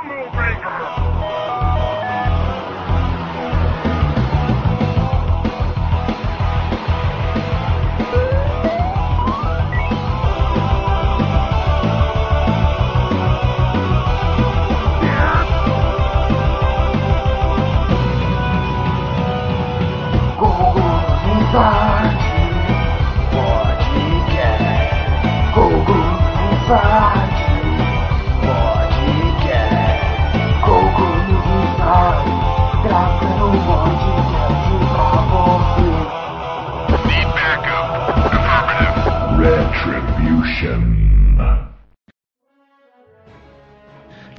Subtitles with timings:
[0.00, 1.17] Unbreakable.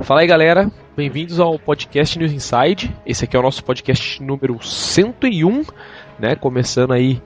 [0.10, 2.92] Fala aí galera, bem-vindos ao podcast News Inside.
[3.06, 5.64] Esse aqui é o nosso podcast número 101,
[6.18, 6.36] né?
[6.36, 7.22] Começando aí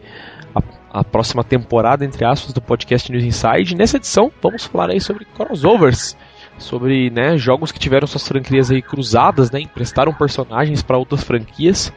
[0.53, 3.77] a, a próxima temporada, entre aspas, do podcast News Inside.
[3.77, 6.17] Nessa edição, vamos falar aí sobre crossovers,
[6.57, 9.61] sobre né, jogos que tiveram suas franquias aí cruzadas, né?
[9.61, 11.89] Emprestaram personagens para outras franquias.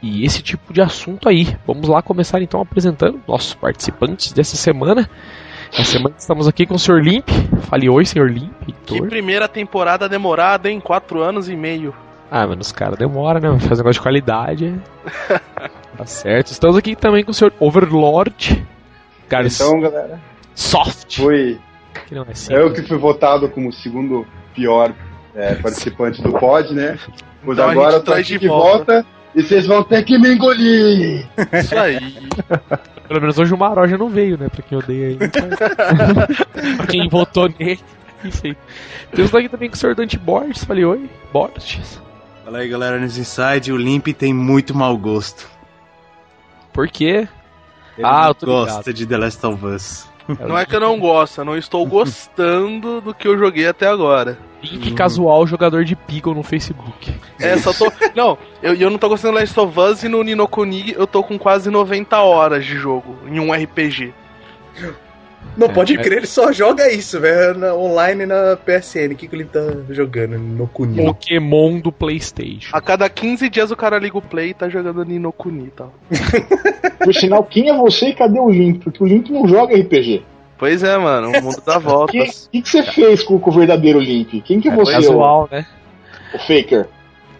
[0.00, 1.46] E esse tipo de assunto aí.
[1.66, 5.10] Vamos lá começar então apresentando nossos participantes dessa semana.
[5.72, 7.00] Essa semana estamos aqui com o Sr.
[7.00, 7.28] Limp.
[7.62, 8.26] Fale oi, Sr.
[8.26, 8.52] Limp.
[8.84, 11.94] Que primeira temporada demorada, em Quatro anos e meio.
[12.30, 13.58] Ah, mas os caras demora, né?
[13.60, 14.80] Fazer negócio de qualidade.
[15.96, 16.52] tá certo.
[16.52, 17.52] Estamos aqui também com o Sr.
[17.60, 18.66] Overlord.
[19.28, 20.20] Cara, então, galera.
[20.54, 21.18] Soft.
[21.18, 21.58] Foi.
[22.06, 24.92] Que é assim, eu que fui votado como o segundo pior
[25.34, 26.98] é, participante do pod, né?
[27.44, 28.92] Pois então agora eu tô aqui de volta.
[28.94, 31.26] volta e vocês vão ter que me engolir.
[31.52, 31.98] Isso aí.
[33.10, 34.48] Pelo menos hoje o Maró já não veio, né?
[34.48, 35.18] Pra quem odeia ele.
[36.76, 37.80] pra quem votou nele.
[38.24, 38.54] Enfim.
[39.12, 39.96] Temos aqui também com o Sr.
[39.96, 40.62] Dante Borges.
[40.62, 42.00] Falei oi, Borges.
[42.44, 43.72] Fala aí, galera, nos Inside.
[43.72, 45.50] O Limp tem muito mau gosto.
[46.72, 47.26] Por quê?
[47.98, 48.94] Ele ah, eu tô gosta ligado.
[48.94, 50.09] de The Last of Us.
[50.46, 53.86] Não é que eu não gosto, eu não estou gostando do que eu joguei até
[53.86, 54.38] agora.
[54.62, 57.14] Link casual jogador de Pickle no Facebook.
[57.38, 57.90] É, só tô.
[58.14, 61.06] Não, eu, eu não tô gostando do Last of Us e no Nino Kuni eu
[61.06, 64.12] tô com quase 90 horas de jogo em um RPG.
[65.56, 66.02] Não é, pode é.
[66.02, 69.12] crer, ele só joga isso, velho, online na PSN.
[69.12, 71.04] O que, que ele tá jogando no Kuni?
[71.04, 72.74] Pokémon do PlayStation.
[72.74, 75.70] A cada 15 dias o cara liga o Play e tá jogando Nino Kuni e
[75.70, 75.92] tal.
[77.02, 78.80] Por sinal, quem é você e cadê o Link?
[78.80, 80.22] Porque o Link não joga RPG.
[80.56, 82.46] Pois é, mano, o mundo dá voltas.
[82.46, 84.40] O que, que, você fez com, com, o verdadeiro Link?
[84.42, 84.94] Quem que é, você é?
[84.96, 85.66] Casual, né?
[86.34, 86.86] O Faker.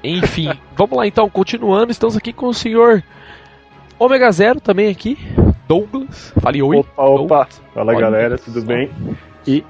[0.02, 3.04] Enfim, vamos lá então, continuando, estamos aqui com o senhor
[3.98, 5.18] Omega Zero também aqui.
[5.70, 6.32] Douglas.
[6.40, 6.78] Fale oi.
[6.78, 7.48] Opa, opa.
[7.72, 8.90] Fala galera, tudo bem?
[9.46, 9.64] E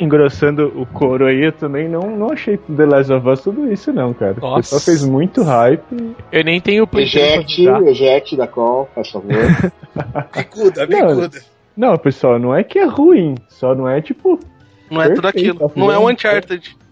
[0.00, 3.92] engrossando o coro aí, eu também não, não achei The Last of Us tudo isso,
[3.92, 4.34] não, cara.
[4.40, 4.46] Nossa.
[4.46, 6.16] O pessoal fez muito hype.
[6.32, 9.30] Eu nem tenho o Eject, eject da call, por favor.
[10.34, 11.40] bicuda, bicuda.
[11.76, 14.40] Não, não, pessoal, não é que é ruim, só não é tipo.
[14.90, 15.68] Não é tudo aquilo.
[15.68, 16.76] Tá não é um Uncharted.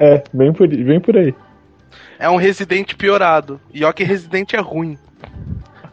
[0.00, 1.32] É, bem por, bem por aí.
[2.18, 3.60] É um Resident piorado.
[3.72, 4.98] E ó que Resident é ruim.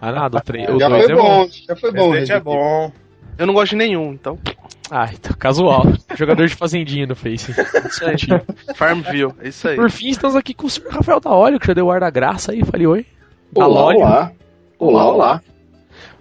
[0.01, 2.11] Ah, nada, o 3 Já foi é bom, já foi bom.
[2.11, 2.91] Resident é bom.
[3.37, 4.39] Eu não gosto de nenhum, então.
[4.89, 5.83] Ah, então, casual.
[6.15, 7.53] Jogador de fazendinha no Face.
[7.91, 8.41] Certinho.
[8.75, 9.75] Farmville, é isso aí.
[9.75, 10.89] Por fim, estamos aqui com o Sr.
[10.89, 12.63] Rafael da Óleo, que já deu o ar da graça aí.
[12.63, 13.05] Falei oi.
[13.53, 14.31] Olá, olá.
[14.77, 15.41] Olá, olá.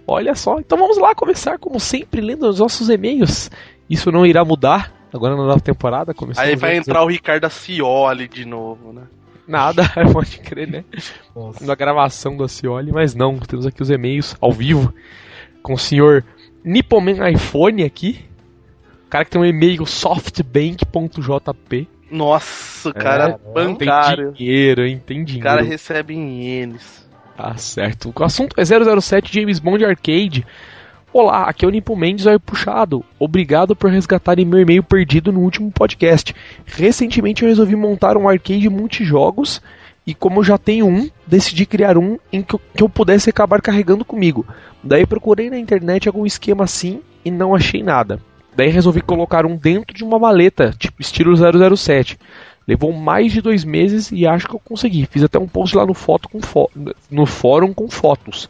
[0.07, 3.49] Olha só, então vamos lá começar, como sempre, lendo os nossos e-mails.
[3.89, 6.13] Isso não irá mudar agora na nova temporada.
[6.37, 9.03] Aí vai entrar o Ricardo Acioli de novo, né?
[9.47, 10.83] Nada, pode crer, né?
[11.35, 11.65] Nossa.
[11.65, 14.93] Na gravação do Acioli, mas não, temos aqui os e-mails ao vivo
[15.61, 16.23] com o senhor
[16.63, 18.25] Nippoman iPhone aqui.
[19.05, 21.87] O cara que tem um e-mail softbank.jp.
[22.09, 24.31] Nossa, o cara é, bancário.
[24.31, 25.01] Tem dinheiro, hein?
[25.05, 25.47] Tem dinheiro.
[25.47, 27.05] O cara recebe em ienes.
[27.35, 28.13] Tá certo.
[28.15, 30.45] O assunto é 007 James Bond Arcade.
[31.17, 33.01] Olá, aqui é o Nipo Mendes Olho Puxado.
[33.17, 36.35] Obrigado por resgatarem meu e-mail perdido no último podcast.
[36.65, 39.61] Recentemente eu resolvi montar um arcade multijogos
[40.05, 43.29] e como eu já tenho um, decidi criar um em que eu, que eu pudesse
[43.29, 44.45] acabar carregando comigo.
[44.83, 48.19] Daí procurei na internet algum esquema assim e não achei nada.
[48.53, 51.33] Daí resolvi colocar um dentro de uma maleta, tipo estilo
[51.77, 52.19] 007.
[52.67, 55.05] Levou mais de dois meses e acho que eu consegui.
[55.05, 56.69] Fiz até um post lá no, foto com fo
[57.09, 58.49] no fórum com fotos.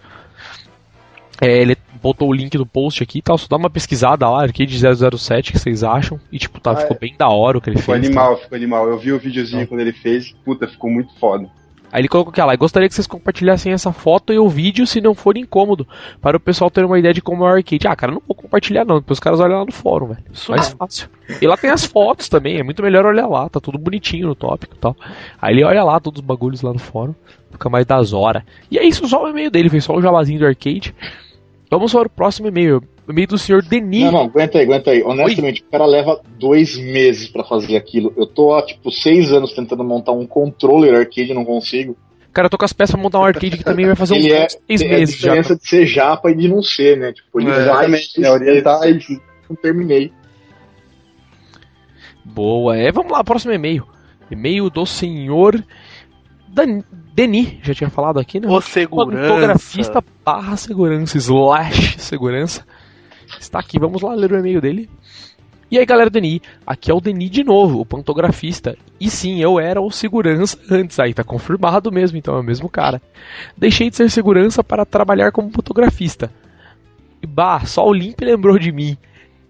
[1.40, 4.44] É, ele botou o link do post aqui e tal, só dá uma pesquisada lá,
[4.44, 6.20] Arcade 007, que vocês acham.
[6.32, 7.00] E tipo, tá, ah, ficou é.
[7.00, 8.08] bem da hora o que ele ficou fez.
[8.08, 8.44] Ficou animal, tá?
[8.44, 8.88] ficou animal.
[8.88, 9.68] Eu vi o videozinho ah.
[9.68, 11.50] quando ele fez, puta, ficou muito foda.
[11.96, 15.00] Aí ele colocou aqui, lá, gostaria que vocês compartilhassem essa foto e o vídeo se
[15.00, 15.88] não for incômodo,
[16.22, 17.88] para o pessoal ter uma ideia de como é o arcade.
[17.88, 20.20] Ah, cara, não vou compartilhar não, depois os caras olham lá no fórum, velho.
[20.30, 20.76] Isso Mais é.
[20.76, 21.10] fácil.
[21.42, 24.36] E lá tem as fotos também, é muito melhor olhar lá, tá tudo bonitinho no
[24.36, 24.94] tópico e tal.
[25.42, 27.16] Aí ele olha lá todos os bagulhos lá no fórum,
[27.50, 28.44] fica mais das horas.
[28.70, 30.94] E é isso, só o e-mail dele, fez só o jabazinho do arcade.
[31.70, 32.82] Vamos para o próximo e-mail.
[33.08, 34.04] e-mail do senhor Denis.
[34.06, 35.04] Não, não, aguenta aí, aguenta aí.
[35.04, 35.68] Honestamente, Oi?
[35.68, 38.14] o cara leva dois meses para fazer aquilo.
[38.16, 41.98] Eu tô há, tipo, seis anos tentando montar um controller arcade e não consigo.
[42.32, 44.26] Cara, eu tô com as peças pra montar um arcade que também vai fazer uns
[44.26, 45.16] é, seis é meses.
[45.16, 45.56] A diferença já.
[45.56, 47.14] de ser japa e de não ser, né?
[47.14, 50.12] Tipo, ele é, é orientar e não terminei.
[52.26, 53.88] Boa, é, vamos lá, próximo e-mail.
[54.30, 55.64] E-mail do senhor
[56.50, 56.82] Dan
[57.16, 58.48] Denis, já tinha falado aqui, né?
[58.50, 59.30] O segurança.
[59.30, 62.68] Fotografista barra segurança, slash segurança.
[63.40, 64.90] Está aqui, vamos lá ler o e-mail dele.
[65.72, 68.78] E aí galera Denis, aqui é o Denis de novo, o pantografista.
[69.00, 72.68] E sim, eu era o segurança antes, aí tá confirmado mesmo, então é o mesmo
[72.68, 73.02] cara.
[73.56, 76.30] Deixei de ser segurança para trabalhar como fotografista.
[77.22, 78.98] E bah, só o Limp lembrou de mim.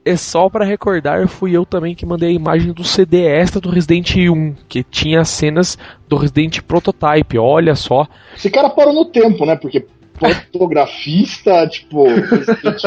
[0.05, 3.71] É só para recordar, fui eu também que mandei a imagem do CD extra do
[3.71, 8.07] Resident 1, que tinha cenas do Resident Prototype, olha só.
[8.37, 9.55] Esse cara parou no tempo, né?
[9.55, 9.87] Porque
[10.19, 12.83] fotografista, tipo, Resident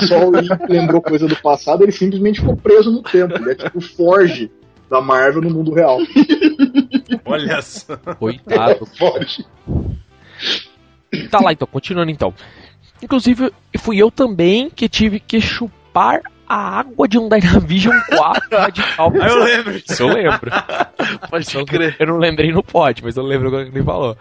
[0.00, 3.34] 1, só o Link lembrou coisa do passado, ele simplesmente ficou preso no tempo.
[3.34, 4.48] Ele é tipo o Forge
[4.88, 5.98] da Marvel no mundo real.
[7.26, 7.96] Olha só.
[7.96, 8.86] Coitado.
[8.96, 9.44] Forge.
[11.32, 12.32] Tá lá então, continuando então.
[13.02, 18.58] Inclusive, fui eu também que tive que chupar limpar a água de um Dynavision 4
[18.58, 19.12] radical.
[19.20, 19.76] Ah, eu lembro.
[19.76, 20.50] Isso eu lembro.
[21.30, 21.96] Pode crer.
[21.98, 24.16] Eu não lembrei no pod, mas eu lembro o que ele falou.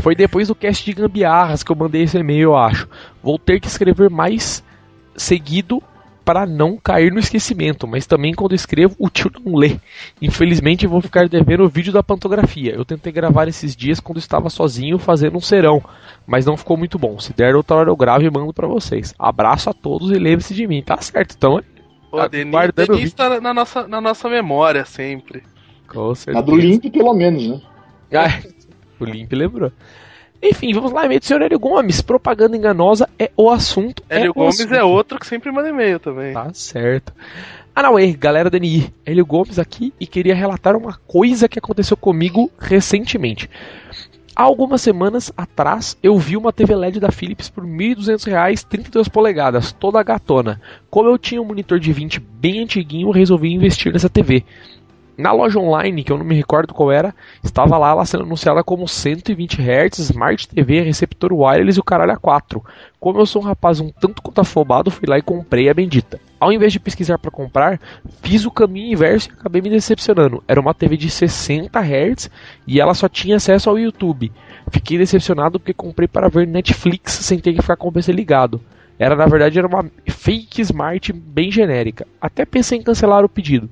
[0.00, 2.88] Foi depois do cast de gambiarras que eu mandei esse e-mail, eu acho.
[3.22, 4.62] Vou ter que escrever mais
[5.16, 5.82] seguido
[6.24, 9.76] para não cair no esquecimento, mas também quando escrevo o tio não lê.
[10.20, 12.74] Infelizmente vou ficar devendo o vídeo da pantografia.
[12.74, 15.82] Eu tentei gravar esses dias quando estava sozinho fazendo um serão,
[16.26, 17.18] mas não ficou muito bom.
[17.18, 19.14] Se der outra hora eu gravo e mando para vocês.
[19.18, 20.82] Abraço a todos e lembre-se de mim.
[20.82, 21.60] Tá certo, então.
[22.10, 25.42] Pô, tá Denis, guardando Denis tá na nossa, na nossa memória sempre.
[25.88, 26.38] Com certeza.
[26.38, 27.60] A do Limp pelo menos, né?
[28.14, 28.42] Ah,
[29.00, 29.72] o Limp lembrou.
[30.42, 32.00] Enfim, vamos lá, e-mail do senhor Hélio Gomes.
[32.00, 34.02] Propaganda enganosa é o assunto.
[34.08, 34.74] Hélio é Gomes assunto.
[34.74, 36.32] é outro que sempre manda e-mail também.
[36.34, 37.12] Tá certo.
[37.74, 38.92] Anauê, galera da NI.
[39.06, 43.48] Hélio Gomes aqui e queria relatar uma coisa que aconteceu comigo recentemente.
[44.34, 49.08] Há algumas semanas atrás eu vi uma TV LED da Philips por R$ 1.200, 32
[49.08, 50.60] polegadas, toda gatona.
[50.90, 54.44] Como eu tinha um monitor de 20 bem antiguinho, resolvi investir nessa TV.
[55.16, 57.14] Na loja online, que eu não me recordo qual era,
[57.44, 62.12] estava lá ela sendo anunciada como 120 Hz, Smart TV, receptor wireless e o caralho
[62.12, 62.64] a 4.
[62.98, 66.18] Como eu sou um rapaz um tanto quanto afobado, fui lá e comprei a bendita.
[66.40, 67.78] Ao invés de pesquisar para comprar,
[68.22, 70.42] fiz o caminho inverso e acabei me decepcionando.
[70.48, 72.30] Era uma TV de 60 Hz
[72.66, 74.32] e ela só tinha acesso ao YouTube.
[74.70, 78.60] Fiquei decepcionado porque comprei para ver Netflix sem ter que ficar com o PC ligado.
[78.98, 82.06] Era na verdade era uma fake smart bem genérica.
[82.20, 83.68] Até pensei em cancelar o pedido.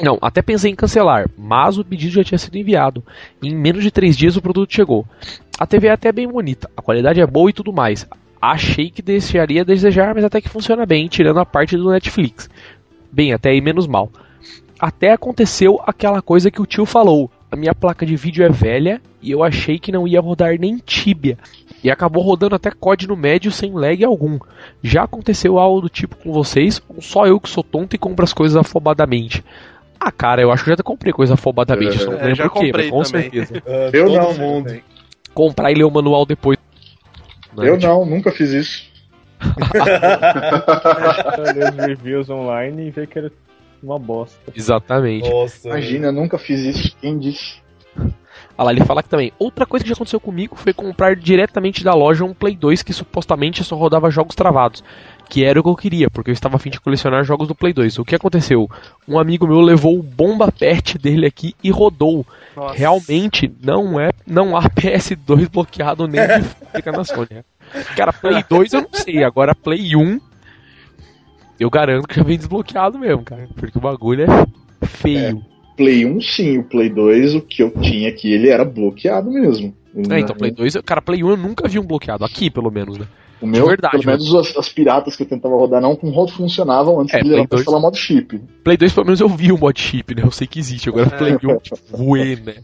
[0.00, 3.02] Não, até pensei em cancelar, mas o pedido já tinha sido enviado.
[3.42, 5.06] em menos de 3 dias o produto chegou.
[5.58, 8.06] A TV é até bem bonita, a qualidade é boa e tudo mais.
[8.40, 12.50] Achei que deixaria a desejar, mas até que funciona bem, tirando a parte do Netflix.
[13.10, 14.10] Bem, até aí menos mal.
[14.78, 17.30] Até aconteceu aquela coisa que o tio falou.
[17.50, 20.76] A minha placa de vídeo é velha e eu achei que não ia rodar nem
[20.76, 21.38] Tibia.
[21.82, 24.38] E acabou rodando até COD no médio sem lag algum.
[24.82, 28.24] Já aconteceu algo do tipo com vocês, ou só eu que sou tonto e compro
[28.24, 29.42] as coisas afobadamente?
[29.98, 32.02] Ah, cara, eu acho que eu já comprei coisa afobadamente.
[32.02, 33.22] É, não lembro já quê, mas com também.
[33.22, 33.62] certeza.
[33.66, 34.80] Uh, eu não, mundo.
[35.34, 36.58] Comprar e ler o manual depois.
[37.56, 38.86] Eu não, nunca fiz isso.
[41.54, 43.32] ler os reviews online e ver que era
[43.82, 44.52] uma bosta.
[44.54, 45.28] Exatamente.
[45.28, 46.96] Nossa, Imagina, eu nunca fiz isso.
[47.00, 47.56] Quem disse?
[48.58, 49.32] Ah lá, ele fala que também.
[49.38, 52.92] Outra coisa que já aconteceu comigo foi comprar diretamente da loja um Play 2 que
[52.92, 54.82] supostamente só rodava jogos travados
[55.28, 57.72] que era o que eu queria, porque eu estava afim de colecionar jogos do Play
[57.72, 57.98] 2.
[57.98, 58.68] O que aconteceu?
[59.08, 62.24] Um amigo meu levou o bomba pet dele aqui e rodou.
[62.56, 62.74] Nossa.
[62.74, 67.28] Realmente não é, não há PS2 bloqueado nem de fábrica na Sony.
[67.30, 67.44] Né?
[67.96, 70.20] Cara, Play 2 eu não sei, agora Play 1
[71.58, 75.38] eu garanto que já vem desbloqueado mesmo, cara, porque o bagulho é feio.
[75.38, 75.56] É.
[75.76, 79.74] Play 1 sim, o Play 2, o que eu tinha aqui, ele era bloqueado mesmo.
[80.10, 82.98] É, então Play 2, cara, Play 1 eu nunca vi um bloqueado, aqui pelo menos,
[82.98, 83.06] né?
[83.40, 86.32] O meu, verdade, pelo menos as, as, piratas que eu tentava rodar não com rodo
[86.32, 88.38] funcionavam antes é, de levar pra instalar modo chip.
[88.64, 90.22] Play 2 pelo menos eu vi o mod chip, né?
[90.24, 90.88] Eu sei que existe.
[90.88, 91.18] Agora é.
[91.18, 92.54] Play 1, tipo, ruê, né?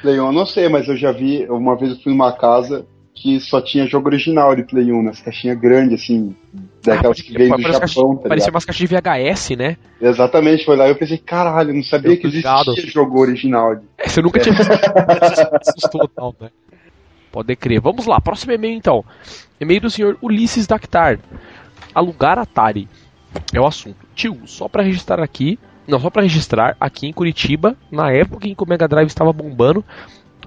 [0.00, 2.86] Play 1 eu não sei, mas eu já vi, uma vez eu fui numa casa
[3.16, 6.36] que só tinha jogo original de Play 1, nas caixinhas grandes, assim,
[6.84, 9.76] daquelas ah, que veio do Japão, caixa, tá Parecia umas caixas de VHS, né?
[10.00, 13.74] Exatamente, foi lá e eu pensei, caralho, não sabia eu que existia jogo original.
[13.96, 14.70] É, você nunca tinha visto.
[14.70, 16.50] Assustou tal, né?
[17.36, 17.82] Pode crer.
[17.82, 19.04] Vamos lá, próximo e-mail então.
[19.60, 21.18] E-mail do senhor Ulisses Dactar.
[21.94, 22.88] Alugar Atari.
[23.52, 24.06] É o assunto.
[24.14, 25.58] Tio, só para registrar aqui.
[25.86, 29.34] Não, só para registrar, aqui em Curitiba, na época em que o Mega Drive estava
[29.34, 29.84] bombando,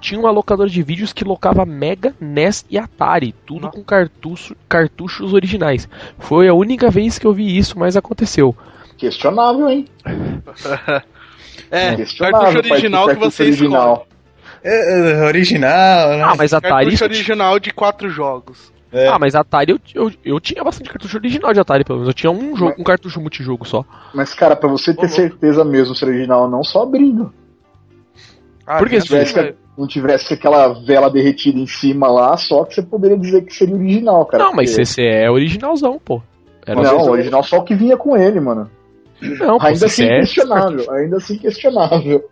[0.01, 3.69] tinha uma locadora de vídeos que locava Mega, NES e Atari, tudo Não.
[3.69, 5.87] com cartucho, cartuchos originais.
[6.17, 8.57] Foi a única vez que eu vi isso, mas aconteceu.
[8.97, 9.85] Questionável, hein?
[11.69, 14.07] é, cartucho original que você original.
[14.07, 14.18] É,
[14.63, 16.23] é, original, né?
[16.23, 16.85] Ah, mas Atari.
[16.85, 18.71] Cartucho original de quatro jogos.
[18.91, 19.07] É.
[19.07, 22.09] Ah, mas Atari eu, eu, eu, tinha bastante cartucho original de Atari, pelo menos.
[22.09, 23.85] Eu tinha um jogo, mas, um cartucho multijogo só.
[24.13, 27.31] Mas, cara, pra você ter certeza mesmo se é original não, só abrindo.
[28.65, 32.81] Ah, Porque se tivesse, não tivesse aquela vela derretida em cima lá, só que você
[32.81, 34.43] poderia dizer que seria original, cara.
[34.43, 36.21] Não, mas CC é originalzão, pô.
[36.65, 38.69] Era não, original só o que vinha com ele, mano.
[39.21, 42.29] Não, ainda assim é questionável, ainda assim questionável.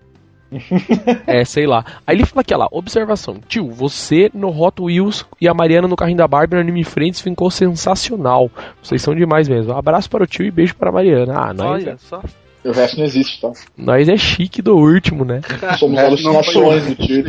[1.27, 1.83] é, sei lá.
[2.05, 3.39] Aí ele fala aqui, ó lá, observação.
[3.47, 7.21] Tio, você no Hot Wheels e a Mariana no carrinho da Barbie no Anime Friends
[7.21, 8.49] ficou sensacional.
[8.81, 9.73] Vocês são demais mesmo.
[9.73, 11.33] Abraço para o tio e beijo para a Mariana.
[11.35, 11.83] Ah, nós.
[11.83, 11.97] Olha é...
[11.97, 12.21] só.
[12.63, 13.51] O resto não existe, tá?
[13.77, 15.41] Nós é chique do último, né?
[15.77, 17.23] Somos alucinações do tio.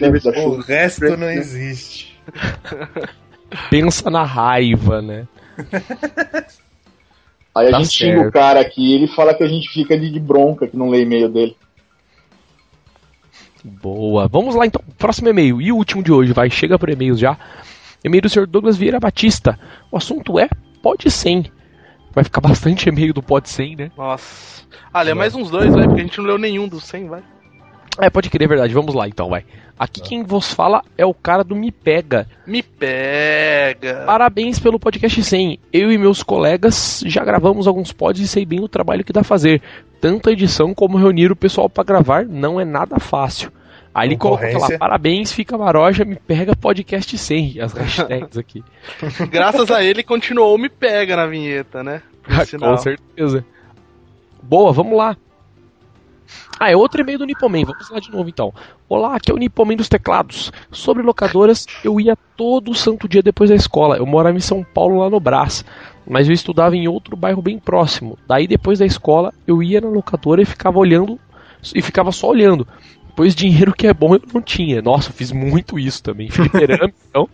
[0.46, 2.18] O resto não existe.
[3.70, 5.26] Pensa na raiva, né?
[7.54, 10.20] Aí a tá gente xinga o cara aqui ele fala que a gente fica de
[10.20, 11.56] bronca que não lê e-mail dele.
[13.68, 14.28] Boa.
[14.28, 14.82] Vamos lá então.
[14.96, 15.60] Próximo e-mail.
[15.60, 16.50] E o último de hoje, vai.
[16.50, 17.36] Chega por e-mails já.
[18.04, 18.46] E-mail do Sr.
[18.46, 19.58] Douglas Vieira Batista.
[19.90, 20.48] O assunto é
[20.82, 21.44] pode sim.
[22.12, 23.90] Vai ficar bastante e-mail do pode sim, né?
[23.96, 24.62] Nossa.
[24.92, 27.22] Ah, lê mais uns dois, vai, porque a gente não leu nenhum dos 100, vai.
[28.00, 28.72] É, pode crer, é verdade.
[28.72, 29.44] Vamos lá então, vai.
[29.78, 32.26] Aqui quem vos fala é o cara do Me Pega.
[32.46, 34.04] Me Pega!
[34.06, 35.60] Parabéns pelo podcast 100.
[35.72, 39.20] Eu e meus colegas já gravamos alguns pods e sei bem o trabalho que dá
[39.20, 39.62] a fazer.
[40.00, 43.52] Tanto a edição como reunir o pessoal para gravar não é nada fácil.
[43.98, 48.62] Aí ele coloca lá, parabéns, fica maroja, me pega podcast 100, as hashtags aqui.
[49.28, 52.02] Graças a ele continuou Me Pega na vinheta, né?
[52.58, 53.44] Com certeza.
[54.42, 55.16] Boa, vamos lá.
[56.60, 57.64] Ah, é outro e-mail do Nipomen.
[57.64, 58.52] Vamos lá de novo então.
[58.88, 60.52] Olá, aqui é o Nipomen dos teclados.
[60.70, 63.96] Sobre locadoras, eu ia todo santo dia depois da escola.
[63.96, 65.64] Eu morava em São Paulo, lá no Brás.
[66.06, 68.18] Mas eu estudava em outro bairro bem próximo.
[68.26, 71.18] Daí, depois da escola, eu ia na locadora e ficava olhando.
[71.74, 72.66] E ficava só olhando.
[73.18, 74.80] Pois dinheiro que é bom eu não tinha.
[74.80, 76.30] Nossa, eu fiz muito isso também.
[76.30, 77.28] Fliperama, então.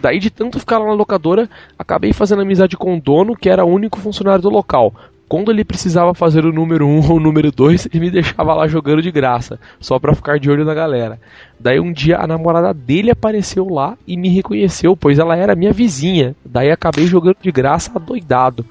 [0.00, 3.64] Daí, de tanto ficar lá na locadora, acabei fazendo amizade com o dono, que era
[3.64, 4.94] o único funcionário do local.
[5.28, 8.54] Quando ele precisava fazer o número 1 um ou o número 2, ele me deixava
[8.54, 11.18] lá jogando de graça, só pra ficar de olho na galera.
[11.58, 15.72] Daí um dia a namorada dele apareceu lá e me reconheceu, pois ela era minha
[15.72, 16.36] vizinha.
[16.44, 18.64] Daí acabei jogando de graça adoidado.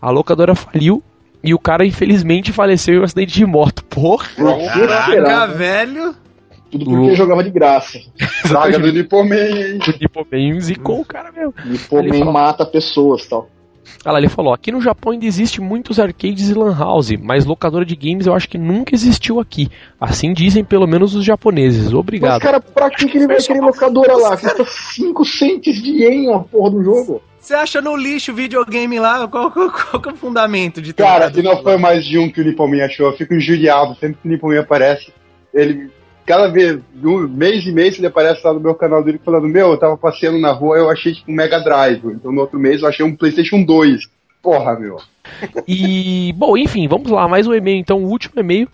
[0.00, 1.02] A locadora faliu
[1.46, 3.84] e o cara infelizmente faleceu em um acidente de moto.
[3.84, 4.26] Porra!
[4.36, 6.14] Caraca, velho!
[6.70, 7.14] Tudo porque o...
[7.14, 8.00] jogava de graça.
[8.46, 9.78] Saga do Nipomen, hein?
[9.86, 11.54] O Nipomen zicou o cara mesmo.
[11.64, 13.48] Nipomen mata pessoas tal.
[14.04, 17.84] Ela ali falou: aqui no Japão ainda existe muitos arcades e lan house, mas locadora
[17.84, 19.68] de games eu acho que nunca existiu aqui.
[20.00, 21.92] Assim dizem pelo menos os japoneses.
[21.92, 22.32] Obrigado.
[22.32, 24.36] Mas, cara, pra que, que ele vai querer locadora lá?
[24.36, 27.22] Custa 5 centes de yen a porra do jogo.
[27.40, 29.28] Você acha no lixo videogame lá?
[29.28, 32.28] Qual, qual, qual, é o fundamento de ter Cara, se não foi mais de um
[32.28, 33.94] que o Nipomin achou, eu fico injuriado.
[34.00, 35.12] Sempre que o Nipomin aparece,
[35.54, 35.88] ele
[36.26, 39.70] cada vez, um mês e mês, ele aparece lá no meu canal dele falando: Meu,
[39.70, 42.04] eu tava passeando na rua, eu achei tipo um Mega Drive.
[42.04, 44.08] Então no outro mês eu achei um PlayStation 2.
[44.42, 45.00] Porra, meu.
[45.66, 48.68] E, bom, enfim, vamos lá, mais um e-mail então, o último e-mail.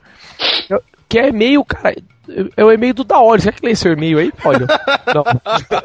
[1.08, 1.96] Que é e-mail, cara.
[2.56, 3.42] É o e-mail do Daoli.
[3.42, 4.32] Será que lê esse e-mail aí?
[4.44, 4.66] Olha.
[5.14, 5.24] Não.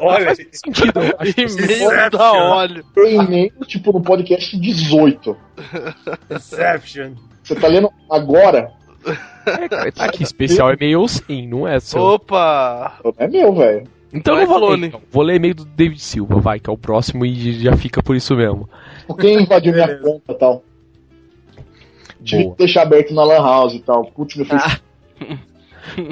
[0.00, 0.26] Olha.
[0.26, 1.00] Faz sentido.
[1.36, 2.82] E-mail do Daoli.
[2.96, 5.36] E-mail, tipo, no podcast 18.
[6.30, 7.12] Exception.
[7.42, 8.72] Você tá lendo agora?
[9.04, 12.00] É, cara, tá aqui, especial e-mail sim, não é seu.
[12.00, 12.98] Opa!
[13.16, 13.86] É meu, velho.
[14.12, 15.02] Então eu vou ler, então.
[15.10, 18.16] vou ler e-mail do David Silva, vai, que é o próximo e já fica por
[18.16, 18.68] isso mesmo.
[19.20, 20.64] Quem invadiu minha conta e tal?
[22.24, 24.06] Tive que deixar aberto na Lan House e tal.
[24.06, 24.60] Putz, meu filho.
[24.62, 24.78] Ah.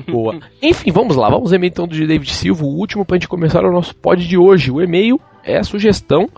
[0.10, 0.38] Boa.
[0.62, 1.28] Enfim, vamos lá.
[1.28, 4.38] Vamos e-mail então do David Silva, o último pra gente começar o nosso pod de
[4.38, 4.70] hoje.
[4.70, 6.28] O e-mail é a sugestão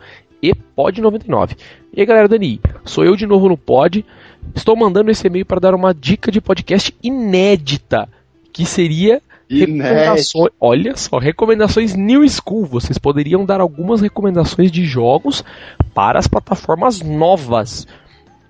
[0.43, 1.57] e pod 99.
[1.93, 4.05] E aí, galera, Dani, sou eu de novo no pod.
[4.55, 8.09] Estou mandando esse e-mail para dar uma dica de podcast inédita,
[8.53, 12.67] que seria recomendações, olha só, recomendações New School.
[12.67, 15.45] Vocês poderiam dar algumas recomendações de jogos
[15.95, 17.87] para as plataformas novas.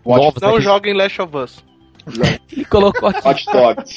[0.04, 0.60] novas não né?
[0.60, 1.64] joguem Last of Us.
[2.52, 3.28] Ele colocou aqui.
[3.28, 3.96] Hot Dogs.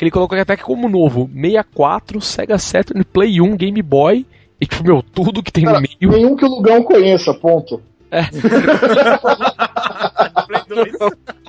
[0.00, 4.26] Ele colocou aqui até que como novo: 64, Sega Saturn, Play 1, Game Boy.
[4.60, 6.12] E tipo, meu, tudo que tem Cara, no meio.
[6.12, 7.82] Nenhum que o Lugão conheça, ponto.
[8.10, 8.22] É.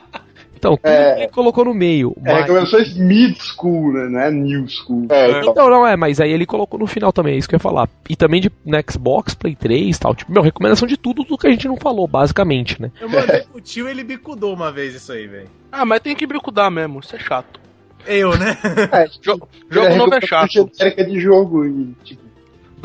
[0.66, 2.16] Então, tudo é, ele colocou no meio.
[2.24, 2.42] É, mas...
[2.42, 4.10] recomendações mid school, né?
[4.10, 5.06] Não é new school.
[5.10, 5.52] É, então.
[5.52, 5.70] então.
[5.70, 7.88] não é, mas aí ele colocou no final também, é isso que eu ia falar.
[8.10, 10.16] E também de no Xbox, Play 3 e tal.
[10.16, 12.92] Tipo, meu, recomendação de tudo do que a gente não falou, basicamente, né?
[13.00, 15.50] Eu mandei pro tio ele bicudou uma vez isso aí, velho.
[15.72, 17.60] Ah, mas tem que bicudar mesmo, isso é chato.
[18.08, 18.58] Eu, né?
[18.92, 20.70] É, jogo jogo novo é chato.
[20.74, 22.25] genérica de jogo e, tipo...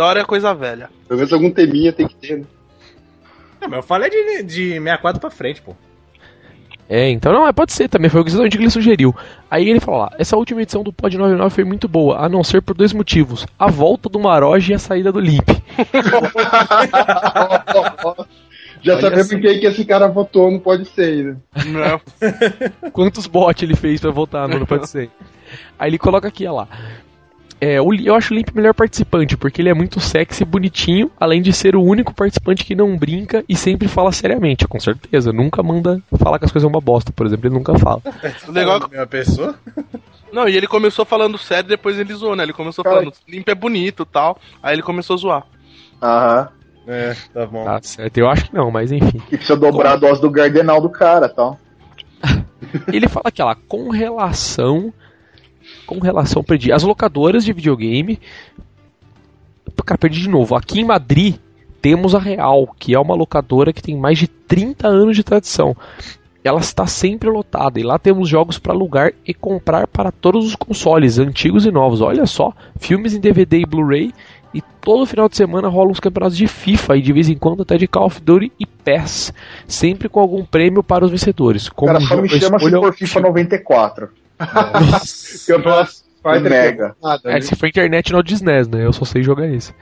[0.00, 0.88] Da hora é coisa velha.
[1.06, 2.44] Pelo menos algum teminha tem que ter, né?
[3.60, 5.76] Não, mas eu falei de, de 64 pra frente, pô.
[6.88, 9.14] É, então não, é, pode ser também, foi o que ele sugeriu.
[9.50, 12.42] Aí ele falou lá, essa última edição do Pod 99 foi muito boa, a não
[12.42, 13.46] ser por dois motivos.
[13.58, 15.50] A volta do Maroge e a saída do Limp.
[18.80, 19.38] Já Olha sabemos assim.
[19.42, 21.36] quem que esse cara votou, não pode ser, né?
[21.66, 22.00] Não.
[22.90, 25.10] Quantos bots ele fez pra votar no Não Pode Ser?
[25.78, 26.68] Aí ele coloca aqui, ó lá.
[27.60, 31.10] É, eu acho o Limp o melhor participante, porque ele é muito sexy e bonitinho,
[31.20, 35.30] além de ser o único participante que não brinca e sempre fala seriamente, com certeza.
[35.30, 38.00] Nunca manda falar que as coisas são uma bosta, por exemplo, ele nunca fala.
[38.48, 39.54] o legal é pessoa?
[40.32, 42.44] Não, e ele começou falando sério, depois ele zoou, né?
[42.44, 45.46] Ele começou falando, Limp é bonito tal, aí ele começou a zoar.
[46.00, 46.48] Aham.
[46.86, 47.64] É, tá bom.
[47.64, 49.20] Tá certo, eu acho que não, mas enfim.
[49.26, 50.06] E precisa dobrar Como...
[50.06, 51.58] a dose do gardenal do cara tal.
[52.92, 54.92] ele fala que, lá, com relação
[55.90, 58.20] com relação, perdi as locadoras de videogame.
[59.84, 60.54] Cara, perdi de novo.
[60.54, 61.34] Aqui em Madrid
[61.82, 65.76] temos a Real, que é uma locadora que tem mais de 30 anos de tradição.
[66.44, 70.54] Ela está sempre lotada e lá temos jogos para alugar e comprar para todos os
[70.54, 72.00] consoles, antigos e novos.
[72.00, 74.12] Olha só, filmes em DVD e Blu-ray
[74.54, 77.62] e todo final de semana rolam os campeonatos de FIFA e de vez em quando
[77.62, 79.34] até de Call of Duty e PES,
[79.66, 81.68] sempre com algum prêmio para os vencedores.
[81.68, 84.19] Como Cara, só me chama se for FIFA 94.
[84.40, 85.58] Nossa.
[85.64, 86.10] Nossa.
[86.42, 86.94] Mega.
[87.24, 88.84] É, se for internet não diz NES, né?
[88.84, 89.72] Eu só sei jogar esse.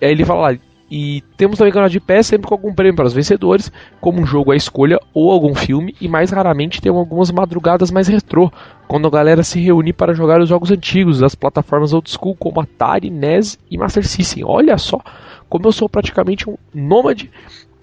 [0.00, 0.58] E aí ele fala lá,
[0.90, 4.26] e temos também canal de pé sempre com algum prêmio para os vencedores, como um
[4.26, 8.52] jogo à escolha ou algum filme, e mais raramente tem algumas madrugadas mais retrô,
[8.86, 12.60] quando a galera se reúne para jogar os jogos antigos das plataformas old school como
[12.60, 14.44] Atari, NES e Master System.
[14.44, 15.00] Olha só,
[15.48, 17.30] como eu sou praticamente um nômade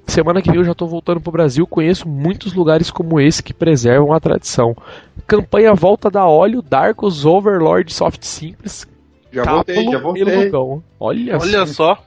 [0.07, 1.65] Semana que vem eu já estou voltando para o Brasil.
[1.65, 4.75] Conheço muitos lugares como esse que preservam a tradição.
[5.25, 8.85] Campanha Volta da Óleo, Darkos, Overlord, Soft Simples.
[9.31, 10.51] Já voltei, já voltei.
[10.99, 12.03] Olha, Olha só.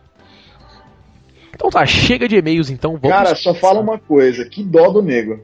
[1.55, 2.93] Então tá, chega de e-mails então.
[2.93, 5.41] Vamos Cara, só fala uma coisa: que dó do nego.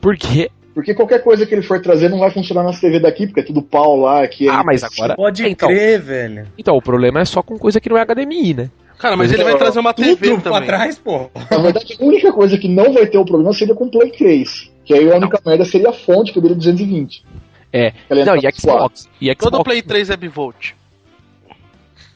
[0.00, 0.50] Por quê?
[0.74, 3.42] Porque qualquer coisa que ele for trazer não vai funcionar nas TV daqui, porque é
[3.42, 4.22] tudo pau lá.
[4.22, 5.16] Aqui é ah, mas agora.
[5.16, 6.46] Pode então, crer, velho.
[6.56, 8.70] Então, o problema é só com coisa que não é HDMI, né?
[9.00, 10.58] Cara, mas, mas ele vai trazer uma TV tudo também.
[10.58, 11.30] Pra trás, pô.
[11.50, 13.90] Na verdade, a única coisa que não vai ter o um problema seria com o
[13.90, 14.70] Play 3.
[14.84, 15.50] Que aí a única não.
[15.50, 17.24] merda seria a fonte, que dele 220.
[17.72, 17.94] É.
[18.10, 19.38] Não, e Xbox, e Xbox.
[19.38, 20.72] Todo Play 3 é bivolt.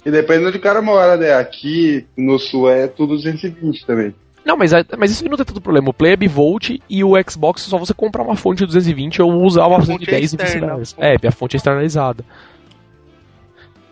[0.05, 1.33] E depende onde o cara mora, né?
[1.33, 4.15] Aqui no sul é tudo 220 também.
[4.45, 5.89] Não, mas, mas isso não tem tanto problema.
[5.89, 9.23] O Play é bivolt e o Xbox é só você comprar uma fonte de 220
[9.23, 10.35] ou usar uma fonte de 10
[10.99, 12.23] é, é, a fonte é externalizada.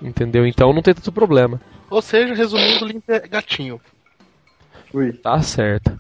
[0.02, 0.46] Entendeu?
[0.46, 1.60] Então não tem tanto problema.
[1.88, 3.80] Ou seja, resumindo, limpa é gatinho.
[4.92, 5.12] Ui.
[5.12, 5.98] Tá certo.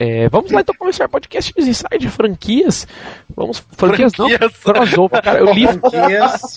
[0.00, 2.86] É, vamos lá então começar o podcast dos Inside franquias.
[3.34, 4.40] Vamos, franquias, franquias.
[4.40, 6.56] não, crossover, cara, eu li franquias.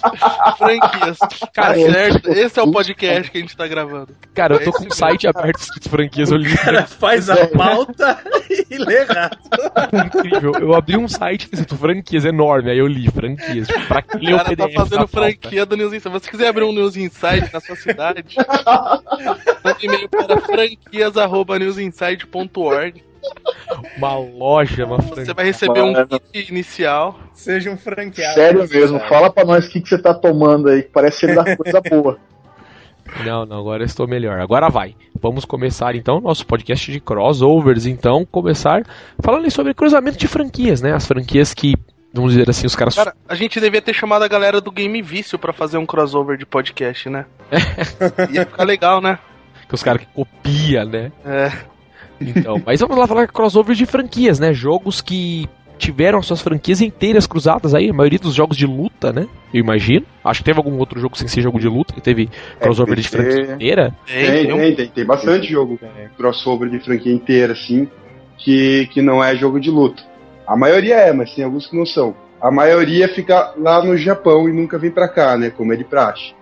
[0.59, 1.17] franquias.
[1.51, 4.15] Cara, tá certo, esse é o podcast que a gente tá gravando.
[4.35, 6.55] Cara, eu tô com um site aberto escrito franquias, eu li.
[6.55, 8.19] Cara, faz a pauta
[8.69, 9.35] e lê errado.
[9.91, 13.67] Incrível, eu abri um site escrito franquias enorme, aí eu li franquias.
[13.67, 16.03] Tipo, pra quem lê o PDF tá fazendo franquia do News Inside.
[16.03, 18.23] Se você quiser abrir um News Inside na sua cidade,
[19.63, 23.09] mande e-mail para franquias.newsinside.org
[23.97, 25.25] uma loja, uma franquia.
[25.25, 25.93] Você vai receber um
[26.31, 27.19] kit inicial.
[27.33, 28.33] Seja um franqueado.
[28.33, 31.35] Sério mesmo, fala pra nós o que, que você tá tomando aí, que parece ser
[31.35, 32.19] da coisa boa.
[33.25, 34.39] Não, não, agora estou melhor.
[34.39, 34.95] Agora vai.
[35.19, 37.85] Vamos começar então nosso podcast de crossovers.
[37.85, 38.83] Então, começar
[39.21, 40.93] falando sobre cruzamento de franquias, né?
[40.93, 41.75] As franquias que,
[42.13, 42.95] vamos dizer assim, os caras.
[42.95, 46.37] Cara, a gente devia ter chamado a galera do Game Vício para fazer um crossover
[46.37, 47.25] de podcast, né?
[48.31, 49.19] Ia ficar legal, né?
[49.67, 51.11] Que os caras que copia, né?
[51.25, 51.51] É.
[52.21, 54.53] Então, mas vamos lá falar crossovers de franquias, né?
[54.53, 55.49] Jogos que
[55.81, 59.27] tiveram suas franquias inteiras cruzadas aí, a maioria dos jogos de luta, né?
[59.51, 60.05] Eu imagino.
[60.23, 62.29] Acho que teve algum outro jogo sem ser jogo de luta que teve
[62.59, 63.95] é, crossover é, de franquia inteira.
[64.05, 67.89] Tem, tem, tem, tem, bastante jogo é, crossover de franquia inteira, assim,
[68.37, 70.03] que, que não é jogo de luta.
[70.45, 72.15] A maioria é, mas tem alguns que não são.
[72.39, 75.49] A maioria fica lá no Japão e nunca vem pra cá, né?
[75.49, 76.33] Como é de praxe.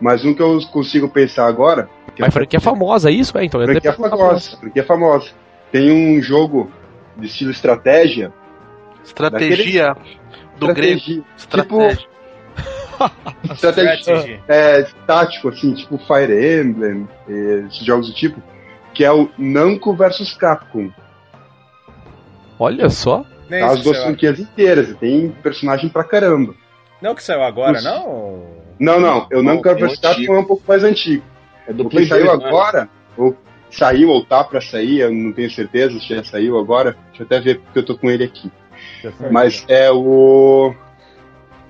[0.00, 1.90] Mas um que eu consigo pensar agora.
[2.18, 3.36] Mas é franquia é famosa, isso?
[3.38, 3.62] É, então.
[3.62, 5.30] Franquia é famosa, franquia famosa.
[5.70, 6.70] Tem um jogo
[7.16, 8.32] de estilo estratégia.
[9.04, 10.18] Estratégia daquele...
[10.58, 11.26] do estratégia, grego.
[11.36, 11.96] Estratégia.
[11.96, 12.12] Tipo,
[13.52, 17.08] estratégia é, tático, assim, tipo Fire Emblem,
[17.66, 18.42] esses jogos do tipo,
[18.94, 20.90] que é o Namco vs Capcom.
[22.58, 23.24] Olha só.
[23.48, 26.54] Tá, as duas franquias inteiras, tem personagem pra caramba.
[27.02, 27.84] Não que saiu agora, Os...
[27.84, 28.62] não?
[28.78, 29.26] Não, não.
[29.30, 31.24] Eu não quero apresentar porque é um pouco mais antigo.
[31.66, 32.32] É do Play saiu né?
[32.32, 33.36] agora, ou
[33.70, 36.96] saiu ou tá pra sair, eu não tenho certeza se já saiu agora.
[37.08, 38.50] Deixa eu até ver porque eu tô com ele aqui.
[39.30, 40.74] Mas é o.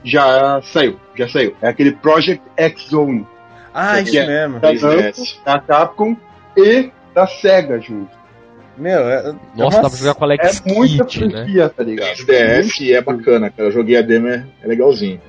[0.05, 1.55] já saiu, já saiu.
[1.61, 3.26] É aquele Project X Zone.
[3.74, 4.61] Ah, isso é mesmo.
[4.61, 6.16] Da, Namco, da Capcom
[6.57, 8.22] e da SEGA junto.
[8.76, 11.11] Meu, é, Nossa, dá pra jogar com Alex é muita né?
[11.11, 12.16] franquia, tá ligado?
[12.16, 13.68] 3DS é bacana, cara.
[13.68, 15.20] Eu joguei a demo, é, é legalzinho.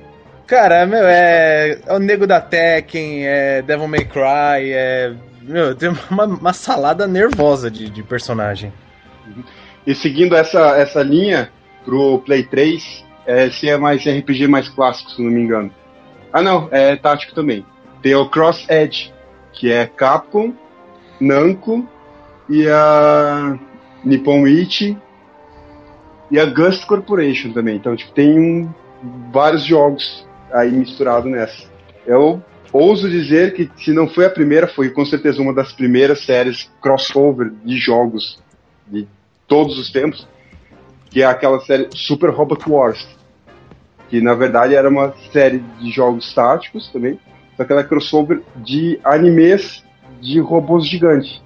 [0.46, 5.14] Cara, meu, é, é o Nego da Tekken, é Devil May Cry, é.
[5.42, 8.72] Meu, tem uma, uma salada nervosa de, de personagem.
[9.86, 11.50] E seguindo essa, essa linha
[11.84, 15.70] pro Play 3, é, esse é mais RPG mais clássico, se não me engano.
[16.32, 17.64] Ah não, é tático também.
[18.02, 19.12] Tem o Cross Edge,
[19.52, 20.52] que é Capcom,
[21.20, 21.88] Namco
[22.48, 23.58] e a
[24.04, 24.96] Nippon Ichi
[26.30, 27.76] e a Gust Corporation também.
[27.76, 28.74] Então, tipo, tem um,
[29.32, 30.23] vários jogos
[30.54, 31.68] aí misturado nessa.
[32.06, 32.40] Eu
[32.72, 36.70] ouso dizer que se não foi a primeira, foi com certeza uma das primeiras séries
[36.80, 38.38] crossover de jogos
[38.86, 39.06] de
[39.48, 40.26] todos os tempos,
[41.10, 43.06] que é aquela série Super Robot Wars,
[44.08, 47.18] que na verdade era uma série de jogos táticos também,
[47.56, 49.84] só que ela é crossover de animes
[50.20, 51.42] de robôs gigantes.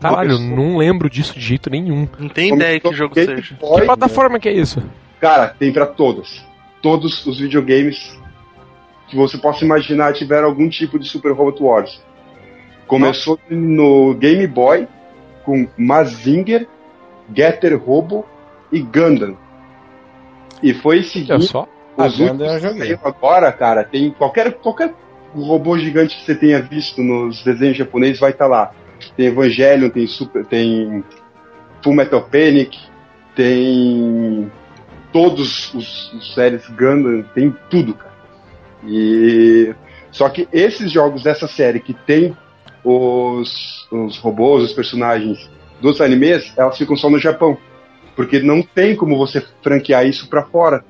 [0.00, 2.06] Caralho, eu não lembro disso de jeito nenhum.
[2.18, 3.56] Não tem ideia que jogo seja.
[3.58, 4.82] Boy, Que plataforma que é isso?
[5.18, 6.44] Cara, tem pra todas.
[6.82, 8.14] Todos os videogames
[9.08, 12.02] que você possa imaginar tiveram algum tipo de Super Robot Wars.
[12.86, 14.86] Começou no Game Boy
[15.44, 16.66] com Mazinger,
[17.34, 18.24] Getter Robo
[18.70, 19.36] e Gundam.
[20.62, 21.68] E foi seguindo só.
[21.96, 24.92] Os últimos eu agora, cara, tem qualquer, qualquer
[25.34, 28.72] robô gigante que você tenha visto nos desenhos japoneses vai estar lá.
[29.16, 31.04] Tem Evangelion, tem Super, tem
[31.82, 32.78] Full Metal Panic,
[33.34, 34.50] tem
[35.12, 38.15] todos os, os séries Gundam, tem tudo, cara.
[38.86, 39.74] E
[40.10, 42.36] só que esses jogos dessa série que tem
[42.84, 47.58] os, os robôs, os personagens dos animes, elas ficam só no Japão.
[48.14, 50.84] Porque não tem como você franquear isso pra fora.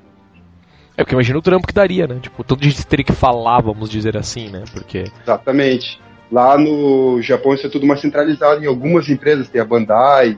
[0.95, 2.19] É porque imagina o trampo que daria, né?
[2.21, 4.63] Tipo, todo dia teria que falar, vamos dizer assim, né?
[4.73, 5.05] Porque.
[5.23, 5.99] Exatamente.
[6.31, 10.37] Lá no Japão isso é tudo mais centralizado em algumas empresas, tem a Bandai,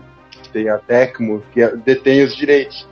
[0.52, 2.88] tem a Tecmo, que é- detém os direitos.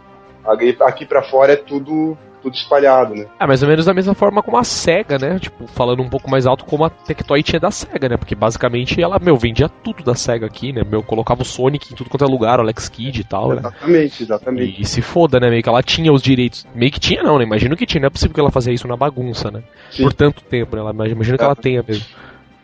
[0.45, 3.25] Aqui- Aqui pra fora é tudo, tudo espalhado, né?
[3.39, 5.39] É mais ou menos da mesma forma como a SEGA, né?
[5.39, 8.17] Tipo, falando um pouco mais alto como a Tectoy tinha da SEGA, né?
[8.17, 10.83] Porque basicamente ela, meu, vendia tudo da SEGA aqui, né?
[10.89, 13.59] Meu, colocava o Sonic em tudo quanto é lugar, o Alex Kidd e tal, né?
[13.59, 14.81] Exatamente, exatamente.
[14.81, 15.49] E, se foda, né?
[15.49, 16.65] Meio que ela tinha os direitos.
[16.73, 17.43] Meio que tinha, não, né?
[17.43, 18.01] Imagino que tinha.
[18.01, 19.63] Não é possível que ela fazia isso na bagunça, né?
[19.89, 20.03] Sim.
[20.03, 20.81] Por tanto tempo, né?
[20.81, 22.05] Ela, imagino que ela tenha mesmo.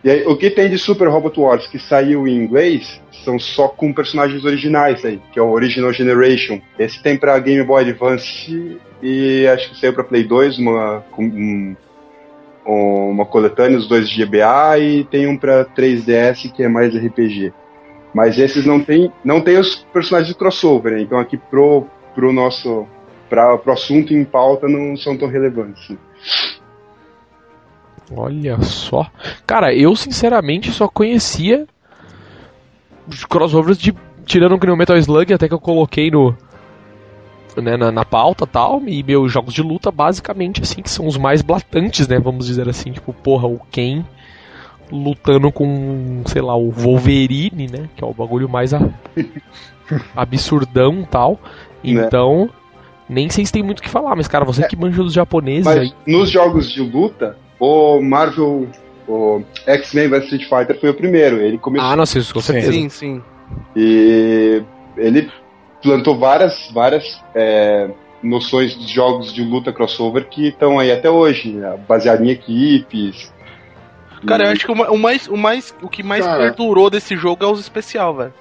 [0.04, 3.70] E aí, o que tem de Super Robot Wars que saiu em inglês são só
[3.70, 6.60] com personagens originais aí, que é o Original Generation.
[6.78, 11.76] Esse tem pra Game Boy Advance e acho que saiu pra Play 2, uma, um-
[12.66, 17.54] uma coletânea, os dois de GBA, e tem um pra 3DS que é mais RPG.
[18.13, 21.02] Mas esses não tem, não tem os personagens de crossover, né?
[21.02, 22.86] então aqui pro, pro nosso
[23.30, 25.92] pra, pro assunto em pauta não são tão relevantes.
[28.15, 29.08] Olha só.
[29.45, 31.65] Cara, eu sinceramente só conhecia
[33.08, 33.93] os crossovers de.
[34.26, 36.36] Tirando o Metal Slug, até que eu coloquei no.
[37.58, 41.06] Né, na, na pauta e tal, e meus jogos de luta, basicamente, assim, que são
[41.06, 42.17] os mais blatantes, né?
[42.17, 44.04] Vamos dizer assim, tipo, porra, o Ken
[44.91, 47.89] lutando com, sei lá, o Wolverine, né?
[47.95, 48.89] Que é o bagulho mais a-
[50.15, 51.39] absurdão e tal.
[51.84, 52.06] Né.
[52.06, 52.49] Então,
[53.08, 55.65] nem sei se tem muito o que falar, mas, cara, você que manja dos japoneses
[55.65, 55.93] Mas aí.
[56.08, 58.67] nos jogos de luta, o Marvel,
[59.08, 61.38] o X-Men vs Street Fighter foi o primeiro.
[61.38, 62.71] Ele começou Ah, nossa, isso com certeza.
[62.73, 63.21] Sim, sim.
[63.76, 64.62] e
[64.97, 65.32] ele
[65.82, 67.89] plantou várias, várias é,
[68.21, 71.78] noções de jogos de luta crossover que estão aí até hoje, né?
[71.88, 73.32] baseado em equipes.
[74.26, 76.39] Cara, E- eu acho que o ma- o mais, o mais, o que mais Cara.
[76.43, 78.34] perdurou desse jogo é os especial, velho.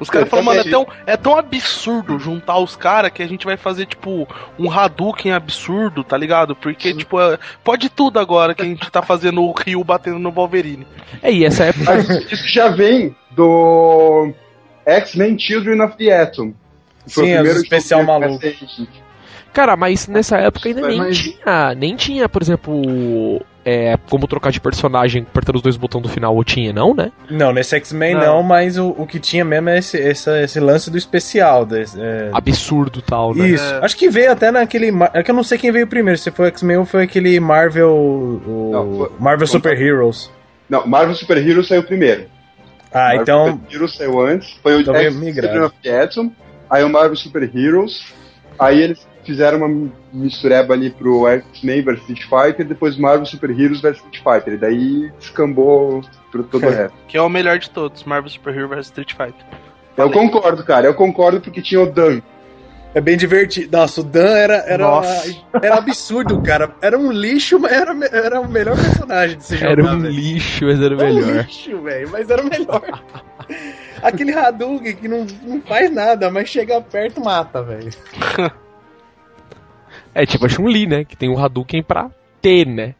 [0.00, 3.44] Os caras falam, mano, é tão, é tão absurdo juntar os caras que a gente
[3.44, 6.54] vai fazer, tipo, um Hadouken absurdo, tá ligado?
[6.54, 10.30] Porque, tipo, é- pode tudo agora que a gente tá fazendo o Ryu batendo no
[10.30, 10.86] Wolverine.
[11.22, 11.84] É, e essa época.
[11.84, 14.32] Mas isso já vem do
[14.86, 16.52] X-Men Children of the Atom.
[17.06, 18.34] Sim, o primeiro os especial maluco.
[18.34, 18.56] passei.
[19.52, 21.74] Cara, mas nessa época ainda nem Mas- tinha.
[21.76, 23.40] Nem tinha, por exemplo.
[23.64, 27.12] É, como trocar de personagem apertando os dois botões do final, ou tinha, não, né?
[27.28, 28.20] Não, nesse X-Men não.
[28.36, 28.42] Não.
[28.42, 31.66] mas o, o que tinha mesmo é esse, esse, esse lance do especial.
[31.66, 33.46] desse- é, Absurdo tal, né?
[33.48, 33.74] Isso.
[33.74, 33.84] É.
[33.84, 34.90] Acho que veio até naquele.
[35.12, 37.38] É que eu não sei quem veio primeiro, se foi o X-Men ou foi aquele
[37.40, 37.90] Marvel.
[37.94, 40.30] O Não, foi- Marvel Super Heroes.
[40.70, 42.26] Não, Marvel Super Heroes saiu primeiro.
[42.90, 43.46] Ah, Marvel então.
[43.52, 45.48] Super Heroes saiu antes, foi o Então veio X migrado.
[45.48, 46.32] Children of the Atom,
[46.70, 48.14] aí o Marvel Super Heroes,
[48.58, 53.82] aí eles fizeram uma mistureba ali pro X-Men vs Street Fighter, depois Marvel Super Heroes
[53.82, 56.96] vs Street Fighter, e daí descambou pro todo o resto.
[57.06, 59.46] Que é o melhor de todos, Marvel Super Hero vs Street Fighter.
[59.98, 62.22] Eu concordo, cara, eu concordo porque tinha o Dan.
[62.94, 63.76] É bem divertido.
[63.76, 64.86] Nossa, o Dan era, era,
[65.62, 66.74] era absurdo, cara.
[66.80, 69.72] Era um lixo, mas era, era o melhor personagem de se jogar.
[69.72, 70.14] Era um véio.
[70.14, 71.22] lixo, mas era o melhor.
[71.22, 73.02] Era um lixo, velho, mas era o melhor.
[74.02, 77.90] Aquele Hadouken que não, não faz nada, mas chega perto mata, velho.
[80.18, 81.04] É tipo a Chun-Li, né?
[81.04, 82.10] Que tem o Hadouken pra
[82.42, 82.96] ter, né?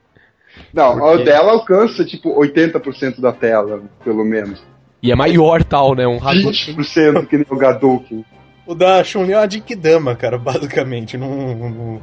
[0.72, 1.22] Não, Porque...
[1.22, 4.62] o dela alcança tipo 80% da tela, pelo menos.
[5.02, 6.07] E é maior tal, né?
[6.07, 6.76] Um Hadouken.
[6.76, 8.24] 20% que nem o Hadouken.
[8.64, 11.16] O da Chun-Li é uma Dikidama, cara, basicamente.
[11.16, 12.02] Não, não,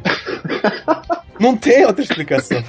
[1.40, 2.62] não tem outra explicação.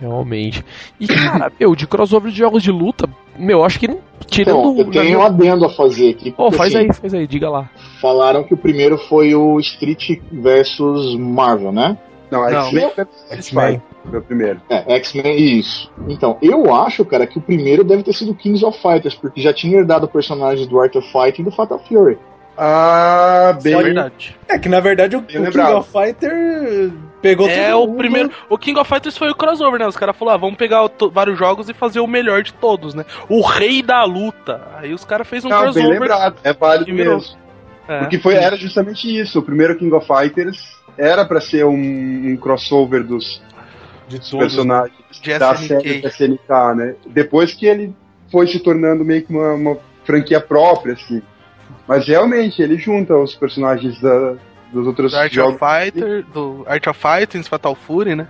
[0.00, 0.64] Realmente.
[0.98, 3.08] E, cara, meu, de crossover de jogos de luta,
[3.38, 4.00] meu, acho que não.
[4.26, 4.72] Tirando.
[4.72, 6.34] Então, eu tenho um adendo a fazer aqui.
[6.36, 7.68] Oh, faz assim, aí, faz aí, diga lá.
[8.00, 11.98] Falaram que o primeiro foi o Street versus Marvel, né?
[12.30, 12.92] Não, X-Men
[13.30, 14.62] X-Men foi o primeiro.
[14.70, 15.90] É, X-Men, isso.
[16.08, 19.52] Então, eu acho, cara, que o primeiro deve ter sido Kings of Fighters, porque já
[19.52, 22.18] tinha herdado personagens do Art of Fighting e do Fatal Fury.
[22.62, 24.36] Ah, bem verdade.
[24.46, 26.92] É que na verdade o, o King of Fighter
[27.22, 27.96] pegou É o mundo.
[27.96, 28.30] primeiro.
[28.50, 29.86] O King of Fighters foi o crossover, né?
[29.86, 33.06] Os caras falaram, ah, vamos pegar vários jogos e fazer o melhor de todos, né?
[33.30, 34.60] O rei da luta.
[34.76, 35.88] Aí os caras fez um Não, crossover.
[35.88, 37.34] Bem lembrado, é válido mesmo.
[37.88, 38.00] É.
[38.00, 39.38] Porque foi, era justamente isso.
[39.38, 40.62] O primeiro King of Fighters
[40.98, 43.42] era para ser um, um, crossover dos,
[44.06, 46.94] de dos personagens de da série SNK, né?
[47.06, 47.94] Depois que ele
[48.30, 51.22] foi se tornando meio que uma, uma franquia própria, assim.
[51.90, 54.36] Mas realmente, ele junta os personagens da,
[54.72, 55.60] dos outros do Art jogos.
[55.60, 58.28] Of Fighter, do Art of Fighting, Fatal Fury, né?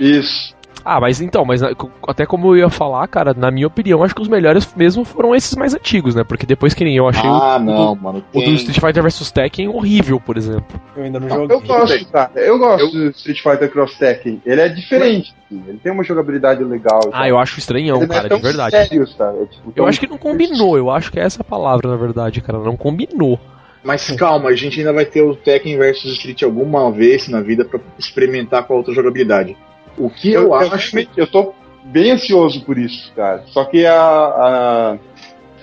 [0.00, 0.52] Isso.
[0.84, 1.62] Ah, mas então, mas
[2.06, 5.34] até como eu ia falar, cara, na minha opinião, acho que os melhores mesmo foram
[5.34, 6.24] esses mais antigos, né?
[6.24, 9.02] Porque depois que nem eu achei ah, o, não, do, mano, o do Street Fighter
[9.02, 10.80] vs Tekken horrível, por exemplo.
[10.96, 11.56] Eu ainda não joguei.
[11.56, 12.30] Eu gosto, cara.
[12.36, 12.90] Eu gosto eu...
[12.90, 14.42] do Street Fighter Cross Tekken.
[14.44, 15.34] Ele é diferente.
[15.46, 15.62] Assim.
[15.68, 17.00] Ele tem uma jogabilidade legal.
[17.12, 17.28] Ah, tá?
[17.28, 18.70] eu acho estranhão, cara, é de verdade.
[18.70, 19.32] Sério, tá?
[19.40, 21.96] é, tipo, eu acho que não combinou, eu acho que é essa a palavra, na
[21.96, 22.58] verdade, cara.
[22.58, 23.38] Não combinou.
[23.84, 27.64] Mas calma, a gente ainda vai ter o Tekken versus Street alguma vez na vida
[27.64, 29.56] para experimentar com a outra jogabilidade.
[29.96, 30.98] O que eu, eu acho.
[30.98, 31.52] Eu, eu tô
[31.84, 33.44] bem ansioso por isso, cara.
[33.46, 33.94] Só que a,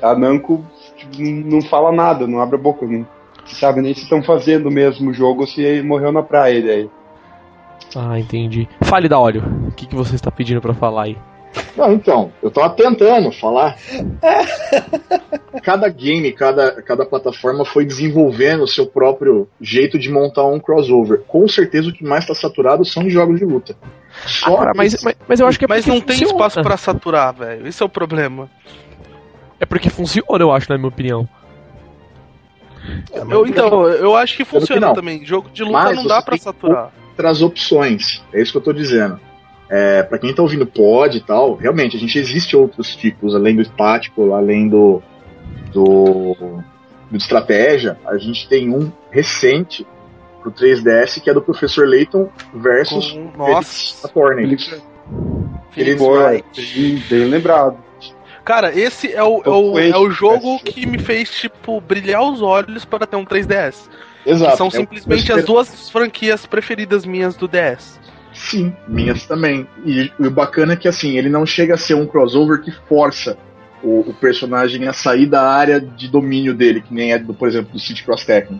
[0.01, 0.65] a, a Namco
[0.95, 3.05] tipo, não fala nada, não abre a boca, não
[3.45, 6.89] sabe nem se estão fazendo mesmo o jogo ou se morreu na praia daí.
[7.95, 8.67] Ah, entendi.
[8.81, 9.43] Fale da óleo.
[9.67, 11.17] O que, que você está pedindo para falar aí?
[11.75, 13.77] Não, então, eu tava tentando falar.
[15.63, 21.21] cada game, cada, cada plataforma foi desenvolvendo o seu próprio jeito de montar um crossover.
[21.27, 23.75] Com certeza o que mais está saturado são jogos de luta.
[24.25, 26.33] Só ah, cara, mas, mas, mas, eu acho que é Mas não tem funciona.
[26.33, 27.67] espaço para saturar, velho.
[27.67, 28.49] Esse é o problema.
[29.59, 31.27] É porque funciona, eu acho, na minha opinião.
[33.11, 35.25] É, eu, então, eu acho que funciona que também.
[35.25, 36.91] Jogo de luta mas não dá para saturar.
[37.09, 39.19] Outras opções, é isso que eu tô dizendo.
[39.69, 43.55] É, para quem tá ouvindo pod e tal, realmente, a gente existe outros tipos, além
[43.55, 45.01] do estático, além do,
[45.71, 46.35] do,
[47.09, 49.85] do estratégia, a gente tem um recente
[50.41, 54.81] pro 3DS que é do Professor Layton versus Com, nossa, Felix
[55.77, 56.43] Ele foi
[57.09, 57.77] bem lembrado.
[58.43, 62.41] Cara, esse é o, é o, é o jogo que me fez, tipo, brilhar os
[62.41, 63.87] olhos para ter um 3DS.
[64.25, 64.57] Exato.
[64.57, 67.99] são é simplesmente as duas franquias preferidas minhas do DS.
[68.39, 69.67] Sim, minhas também.
[69.85, 72.71] E, e, o bacana é que assim, ele não chega a ser um crossover que
[72.87, 73.37] força
[73.83, 77.49] o, o personagem a sair da área de domínio dele, que nem é, do, por
[77.49, 78.59] exemplo, do City Cross Tekken.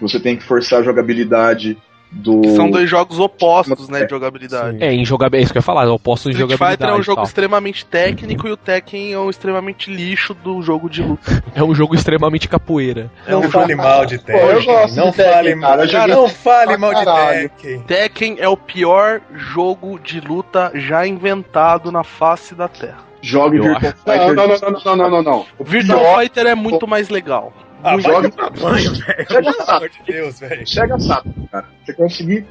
[0.00, 1.76] Você tem que forçar a jogabilidade
[2.12, 2.40] do.
[2.42, 4.78] Que são dois jogos opostos, né, de jogabilidade.
[4.78, 4.84] Sim.
[4.84, 6.72] É, em jogabilidade, é isso que eu ia falar, opostos em jogabilidade.
[6.72, 10.88] Fighter é um jogo extremamente técnico e o Tekken é um extremamente lixo do jogo
[10.88, 11.42] de luta.
[11.54, 13.10] É um jogo extremamente capoeira.
[13.28, 14.40] Não é um fale mal de Tekken.
[14.40, 17.80] Pô, eu gosto não de fale mal, cara, cara, não fale mal de Tekken.
[17.82, 23.12] Tekken é o pior jogo de luta já inventado na face da Terra.
[23.22, 24.34] Jogue Virtual Fighter.
[24.34, 25.46] Não, não, não, não, não, não, não.
[25.58, 27.52] O Virtual Fighter é muito mais legal.
[27.82, 29.26] Ah, joga tamanho, velho.
[29.28, 29.88] Chega sapo.
[29.88, 30.66] De Deus, velho.
[30.66, 31.66] Chega sapo, cara.
[31.84, 32.46] Você conseguir.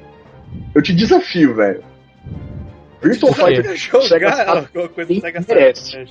[0.76, 1.84] Eu te desafio, velho.
[3.02, 5.14] Virtual Fighter jogar coisa
[5.48, 6.08] merece.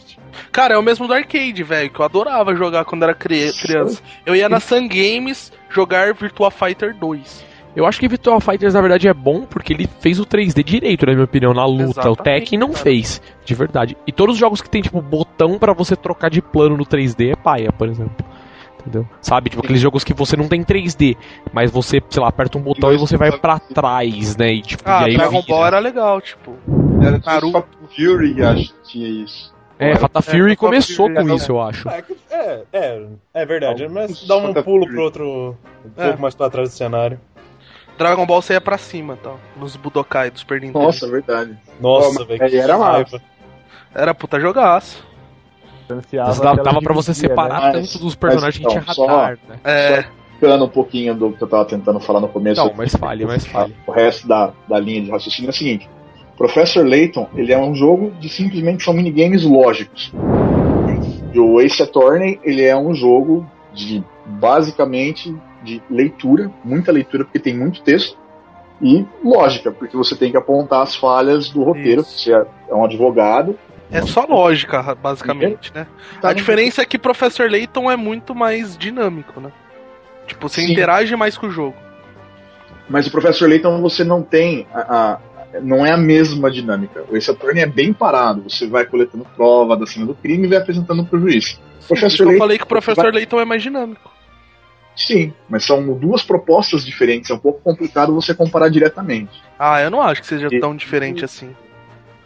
[0.50, 4.02] Cara, é o mesmo do arcade, velho, que eu adorava jogar quando era criança.
[4.26, 7.50] Eu ia na Sun Games jogar Virtual Fighter 2.
[7.76, 11.06] Eu acho que Virtual Fighters na verdade é bom porque ele fez o 3D direito,
[11.06, 12.00] na minha opinião, na luta.
[12.00, 12.82] Exatamente, o Tekken não cara.
[12.82, 13.96] fez, de verdade.
[14.04, 17.30] E todos os jogos que tem tipo botão para você trocar de plano no 3D
[17.30, 18.26] é paia, por exemplo.
[18.80, 19.06] Entendeu?
[19.20, 19.50] Sabe?
[19.50, 21.16] Tipo, aqueles jogos que você não tem 3D,
[21.52, 24.52] mas você, sei lá, aperta um botão e você vai para trás, né?
[24.54, 26.56] E, tipo, ah, e aí Dragon Ball era legal, tipo.
[27.02, 27.64] Era Naruto
[27.94, 29.54] Fury, acho que tinha isso.
[29.78, 31.88] É, Fatal Fury é, começou Fury, com isso, eu acho.
[31.88, 33.88] É, é, é, é verdade.
[33.88, 35.56] Mas dá um pulo pro outro.
[35.84, 36.16] Um pouco é.
[36.16, 37.18] mais pra trás do cenário.
[37.96, 39.40] Dragon Ball você ia pra cima, tal.
[39.56, 40.84] Nos Budokai dos Super Nintendo.
[40.84, 41.58] Nossa, verdade.
[41.80, 42.42] Nossa, velho.
[42.42, 43.22] Era massa.
[43.94, 45.02] Era puta jogaço.
[46.12, 47.80] Dava, dava pra você separar né?
[47.80, 49.56] tanto dos personagens que tinha radar, né?
[49.64, 50.04] É.
[50.32, 52.64] explicando um pouquinho do que eu tava tentando falar no começo.
[52.64, 53.74] Não, mas fale, mas fale.
[53.86, 55.88] O resto da, da linha de raciocínio é o seguinte:
[56.36, 60.12] Professor Layton, ele é um jogo de simplesmente são minigames lógicos.
[61.32, 67.38] E o Ace Attorney, ele é um jogo de basicamente de leitura, muita leitura porque
[67.38, 68.18] tem muito texto
[68.82, 72.18] e lógica, porque você tem que apontar as falhas do roteiro, Isso.
[72.18, 73.58] você é um advogado.
[73.90, 75.86] É só lógica, basicamente, né?
[76.20, 79.50] Tá a diferença é que Professor Layton é muito mais dinâmico, né?
[80.26, 80.72] Tipo, você Sim.
[80.72, 81.76] interage mais com o jogo.
[82.88, 85.20] Mas o Professor Layton você não tem a, a
[85.60, 87.04] não é a mesma dinâmica.
[87.10, 88.42] O Ace Attorney é bem parado.
[88.48, 91.60] Você vai coletando prova da cena do crime e vai apresentando para o juiz.
[91.80, 93.12] Sim, Professor Layton, eu falei que o Professor vai...
[93.12, 94.10] Layton é mais dinâmico.
[94.94, 97.30] Sim, mas são duas propostas diferentes.
[97.30, 99.42] É um pouco complicado você comparar diretamente.
[99.58, 100.60] Ah, eu não acho que seja e...
[100.60, 101.54] tão diferente assim.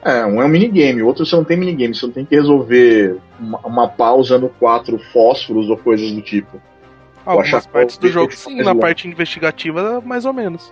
[0.04, 2.36] É, um é um minigame, o outro você não tem minigame, você não tem que
[2.36, 6.60] resolver uma, uma pá usando quatro fósforos ou coisas do tipo.
[7.24, 10.70] Algumas partes do jogo sim, na parte investigativa mais ou menos.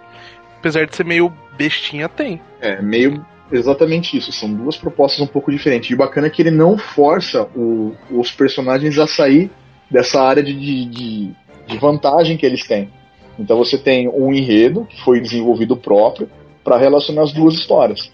[0.59, 2.43] Apesar de ser meio bestinha, tem.
[2.61, 4.31] É, meio exatamente isso.
[4.33, 5.91] São duas propostas um pouco diferentes.
[5.91, 9.51] E o bacana é que ele não força o, os personagens a sair
[9.91, 11.31] dessa área de, de,
[11.67, 12.91] de vantagem que eles têm.
[13.39, 16.29] Então você tem um enredo que foi desenvolvido próprio
[16.63, 18.13] para relacionar as duas histórias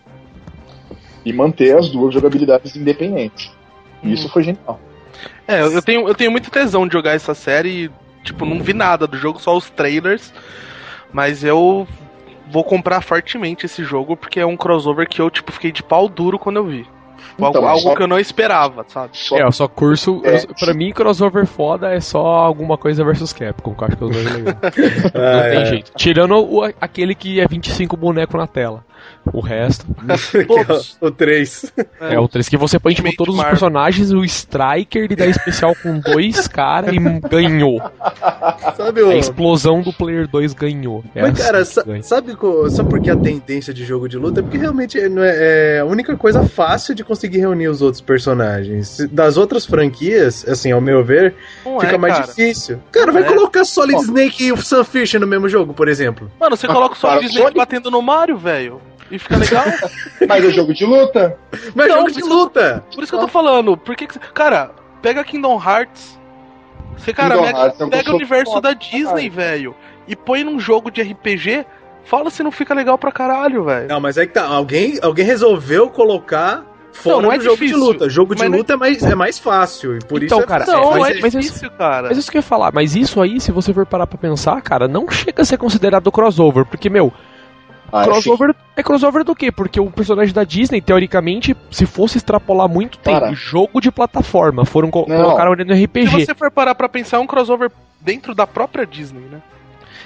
[1.25, 3.51] e manter as duas jogabilidades independentes.
[4.03, 4.81] E isso foi genial.
[5.47, 7.91] É, eu tenho, eu tenho muita tesão de jogar essa série e,
[8.23, 10.33] tipo, não vi nada do jogo, só os trailers.
[11.13, 11.87] Mas eu
[12.51, 16.09] vou comprar fortemente esse jogo porque é um crossover que eu, tipo, fiquei de pau
[16.09, 16.87] duro quando eu vi.
[17.39, 17.95] Então, algo, só...
[17.95, 19.11] que eu não esperava, sabe?
[19.13, 19.37] Só...
[19.37, 20.21] É, eu só curso.
[20.25, 20.39] É.
[20.39, 24.05] Eu, pra mim, crossover foda é só alguma coisa versus Capcom, que eu acho que
[24.05, 24.55] os dois é legal.
[25.15, 25.65] ah, não tem é.
[25.67, 25.93] jeito.
[25.97, 28.85] Tirando o, aquele que é 25 bonecos na tela.
[29.33, 29.87] O resto.
[31.01, 31.73] É o 3.
[32.01, 35.75] É, o 3 que você põe tipo, todos os personagens, o Striker de dar especial
[35.83, 37.81] com dois caras e ganhou.
[38.77, 39.11] Sabe o...
[39.11, 41.05] A explosão do Player 2 ganhou.
[41.15, 42.37] É Mas, assim cara, sa sabe,
[42.71, 44.41] sabe por que a tendência de jogo de luta?
[44.41, 48.01] É porque realmente não é, é, a única coisa fácil de conseguir reunir os outros
[48.01, 48.99] personagens.
[49.11, 52.27] Das outras franquias, assim, ao meu ver, não fica é, mais cara.
[52.27, 52.79] difícil.
[52.91, 53.27] Cara, vai é.
[53.27, 56.31] colocar Solid Snake e o Sunfish no mesmo jogo, por exemplo.
[56.41, 59.65] Mano, você coloca o Solid Snake batendo no Mario, velho e fica legal.
[60.29, 61.39] Mas é jogo de luta.
[61.75, 62.85] Mas é jogo de luta.
[62.95, 63.77] Por isso que eu tô falando.
[63.77, 66.19] Por que, que Cara, pega Kingdom Hearts.
[66.97, 69.75] Você, cara, Kingdom Hearts, é pega o universo foda, da Disney, velho,
[70.07, 71.65] e põe num jogo de RPG.
[72.05, 73.89] Fala se não fica legal pra caralho, velho.
[73.89, 74.47] Não, mas é que tá.
[74.47, 78.09] Alguém, alguém resolveu colocar fora não, não é do jogo difícil, de luta.
[78.09, 78.75] Jogo de luta é...
[78.75, 78.77] é...
[78.77, 79.97] mais, é mais fácil.
[79.97, 82.09] E por então, isso é cara, não, é, mas, é difícil, cara.
[82.09, 82.73] Mas isso que eu ia falar.
[82.73, 86.11] Mas isso aí, se você for parar pra pensar, cara, não chega a ser considerado
[86.11, 86.65] crossover.
[86.65, 87.13] Porque, meu,
[87.93, 89.51] ah, crossover é crossover do quê?
[89.51, 93.33] Porque o personagem da Disney, teoricamente, se fosse extrapolar muito tempo, Para.
[93.33, 95.17] jogo de plataforma, foram co não.
[95.17, 96.11] colocaram ele no RPG.
[96.11, 97.71] Se você for parar pra pensar, é um crossover
[98.01, 99.41] dentro da própria Disney, né?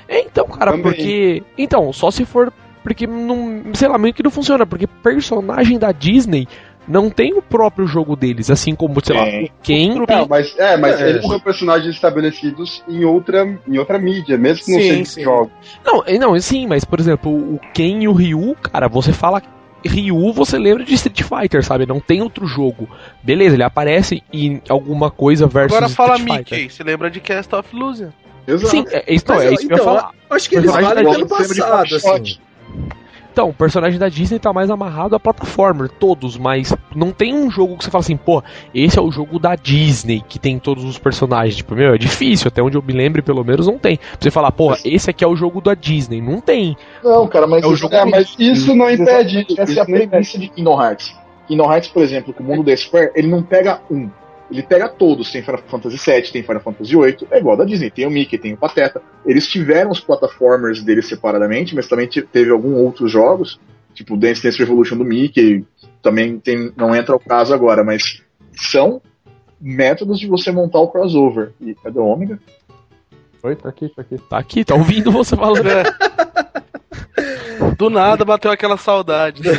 [0.09, 0.85] É, então, cara, Também.
[0.85, 1.43] porque.
[1.57, 2.53] Então, só se for.
[2.83, 3.63] Porque não.
[3.75, 6.49] Sei lá, meio que não funciona, porque personagem da Disney
[6.87, 9.95] não tem o próprio jogo deles, assim como, sei lá, o Ken.
[10.09, 11.11] Não, mas, é, mas é.
[11.11, 15.53] eles são personagens estabelecidos em outra, em outra mídia, mesmo que não sim, sejam jogos.
[15.85, 19.43] Não, é, não, sim, mas, por exemplo, o Ken e o Ryu, cara, você fala
[19.85, 21.87] Ryu, você lembra de Street Fighter, sabe?
[21.87, 22.89] Não tem outro jogo.
[23.23, 26.73] Beleza, ele aparece em alguma coisa versus Agora fala Street Mickey, Fighter.
[26.73, 28.11] você lembra de Cast of Illusion.
[28.47, 28.71] Exato.
[28.71, 30.11] Sim, é, então, é isso que eu ia então, falar.
[30.31, 32.39] Acho que eles valem pelo passado, assim.
[33.33, 37.51] Então, o personagem da Disney tá mais amarrado a plataforma, todos, mas não tem um
[37.51, 38.43] jogo que você fala assim, pô,
[38.75, 41.57] esse é o jogo da Disney, que tem todos os personagens.
[41.57, 43.97] Tipo, meu, é difícil, até onde eu me lembre, pelo menos, não tem.
[43.97, 46.21] Pra você falar, pô, esse aqui é o jogo da Disney.
[46.21, 46.77] Não tem.
[47.03, 49.47] Não, cara, mas, é o jogo é, mas isso não impede.
[49.57, 51.17] Essa é a premissa de Kingdom Hearts.
[51.49, 54.11] Kingdom Hearts, por exemplo, com o mundo da Square, ele não pega um.
[54.53, 57.91] Ele pega todos, tem Final Fantasy VII, tem Final Fantasy VIII, é igual da Disney,
[57.91, 59.01] tem o Mickey, tem o Pateta.
[59.25, 63.59] Eles tiveram os platformers deles separadamente, mas também teve alguns outros jogos,
[63.95, 65.65] tipo Dance Dance Revolution do Mickey,
[66.03, 69.01] também tem, não entra o caso agora, mas são
[69.59, 71.53] métodos de você montar o crossover.
[71.61, 72.39] E é do Ômega?
[73.43, 74.19] Oi, tá aqui, tá aqui.
[74.19, 75.65] Tá aqui, tá ouvindo você falando.
[77.83, 79.43] Do nada bateu aquela saudade.
[79.43, 79.55] Né?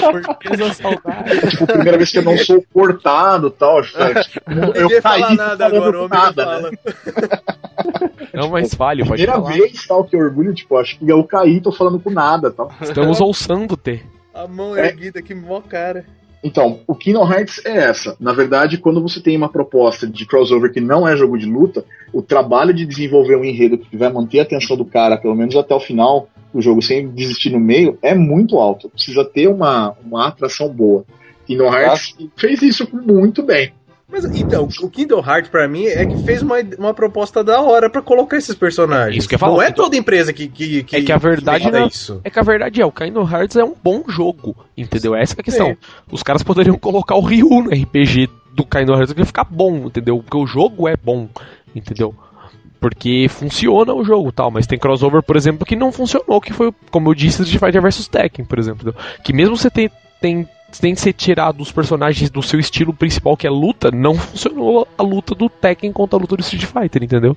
[0.00, 1.40] Por saudade.
[1.50, 3.82] Tipo, primeira vez que eu não sou cortado e tal.
[4.74, 6.70] Eu, eu caí nada agora, nada, né?
[8.32, 9.52] Não, mas falho, pode Primeira falar.
[9.52, 12.72] vez, tal, que orgulho, tipo, acho que eu caí, tô falando com nada, tal.
[12.80, 14.04] Estamos ouçando ter.
[14.32, 14.86] A mão é.
[14.86, 16.06] erguida, que mó cara.
[16.42, 18.16] Então, o Kingdom Hearts é essa.
[18.18, 21.84] Na verdade, quando você tem uma proposta de crossover que não é jogo de luta,
[22.12, 25.54] o trabalho de desenvolver um enredo que vai manter a atenção do cara, pelo menos
[25.54, 28.90] até o final do jogo, sem desistir no meio, é muito alto.
[28.90, 31.04] Precisa ter uma, uma atração boa.
[31.46, 33.72] Kingdom Hearts fez isso muito bem.
[34.12, 37.88] Mas então, o Kingdom Hearts pra mim é que fez uma, uma proposta da hora
[37.88, 39.16] pra colocar esses personagens.
[39.16, 41.70] Isso que eu falo, não é toda empresa que, que, que É que a verdade
[41.70, 42.20] que é isso.
[42.22, 45.14] É que a verdade é, o Kingdom Hearts é um bom jogo, entendeu?
[45.14, 45.74] Essa é a questão.
[46.10, 50.18] Os caras poderiam colocar o Ryu no RPG do Kingdom Hearts que ficar bom, entendeu?
[50.18, 51.26] Porque o jogo é bom,
[51.74, 52.14] entendeu?
[52.78, 56.74] Porque funciona o jogo tal, mas tem crossover, por exemplo, que não funcionou, que foi,
[56.90, 58.94] como eu disse, Street Fighter vs Tekken, por exemplo.
[59.24, 59.90] Que mesmo você tem,
[60.20, 60.46] tem,
[60.80, 64.86] tem que ser tirado os personagens do seu estilo principal, que é luta, não funcionou
[64.96, 67.36] a luta do Tekken contra a luta do Street Fighter, entendeu?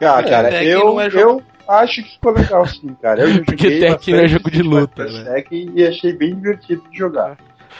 [0.00, 3.22] Ah, cara, Tekken eu, é eu acho que ficou legal sim, cara.
[3.22, 5.24] Eu Porque joguei Tekken é jogo de luta, né?
[5.34, 7.36] Tekken e achei bem divertido de jogar.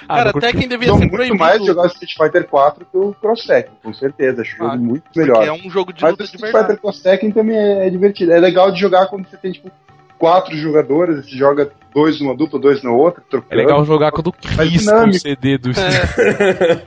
[0.09, 1.39] Ah, Cara, Tekken devia ser muito proibido.
[1.39, 4.43] mais jogar Street Fighter 4 que o Cross Tekken, com certeza.
[4.43, 5.47] Acho o jogo Ah, muito Porque melhor.
[5.47, 6.53] é um jogo de Mas o luta de Street.
[6.57, 8.33] Fighter Cross Tekken também é, é divertido.
[8.33, 9.71] É legal de jogar quando você tem, tipo,
[10.23, 13.57] quatro jogadores, você joga dois numa dupla, dois na outra, É trocando.
[13.61, 14.35] legal jogar quando o
[14.69, 15.19] dinâmico.
[15.19, 15.71] CD do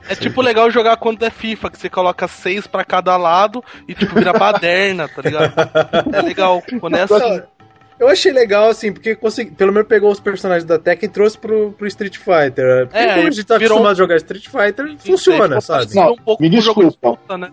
[0.09, 3.93] É tipo legal jogar quando é FIFA, que você coloca seis pra cada lado e
[3.93, 5.53] tipo vira baderna, tá ligado?
[6.15, 6.63] É legal.
[6.79, 7.41] Quando é assim.
[7.99, 11.37] Eu achei legal, assim, porque consegui, pelo menos pegou os personagens da Tekken e trouxe
[11.37, 12.87] pro, pro Street Fighter.
[12.87, 15.93] Porque É, como a gente tá virou acostumado a jogar Street Fighter, funciona, sabe?
[15.93, 17.21] Não, um pouco me com o jogo de desculpa.
[17.21, 17.51] luta, né?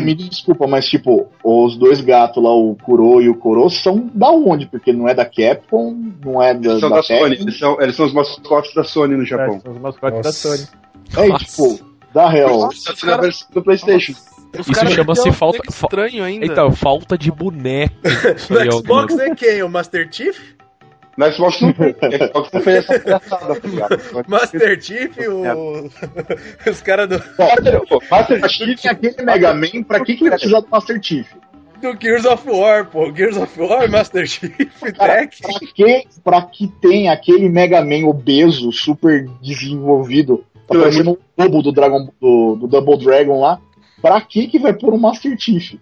[0.00, 4.30] Me desculpa, mas tipo, os dois gatos lá, o Kuro e o Koro, são da
[4.30, 4.66] onde?
[4.66, 7.42] Porque não é da Capcom, não é da, Eles são da da Sony, Tekken.
[7.42, 9.60] eles são, eles são os mascotes da Sony no É, Japão.
[9.60, 10.56] são os mascotes da Nossa.
[10.56, 10.68] Sony.
[11.16, 11.44] É, Nossa.
[11.44, 11.80] tipo,
[12.14, 12.68] da real.
[12.68, 14.12] Que na versão do Playstation.
[14.58, 16.44] Os Isso chama-se falta- estranho ainda.
[16.44, 17.94] Então, falta de boneco.
[18.04, 19.62] É No o Xbox é quem?
[19.62, 20.38] O Master Chief?
[21.16, 21.92] No Xbox não tem.
[21.92, 24.24] Xbox não fez essa palhaçada, tá?
[24.26, 25.90] Master Chief, o...
[26.70, 30.22] os caras do, Master, pô, Master Pra que tem aquele Mega Man, pra que, que
[30.22, 31.26] vai precisar do Master Chief?
[31.82, 33.12] do Gears of War, pô.
[33.12, 34.54] Gears of War, Master Chief,
[34.96, 35.40] Cara, Tekken.
[35.42, 41.62] pra que, pra que tem aquele Mega Man obeso, super desenvolvido, tá parecendo um bobo
[41.62, 43.60] do, Dragon, do, do Double Dragon lá?
[44.00, 45.74] Pra que que vai pôr um Master Chief?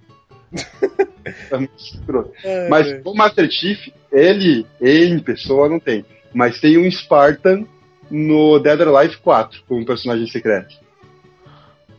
[1.50, 2.32] É muito escroto.
[2.68, 6.04] Mas o Master Chief, ele, em pessoa, não tem.
[6.32, 7.64] Mas tem um Spartan
[8.10, 10.76] no Dead or Alive 4, como personagem secreto.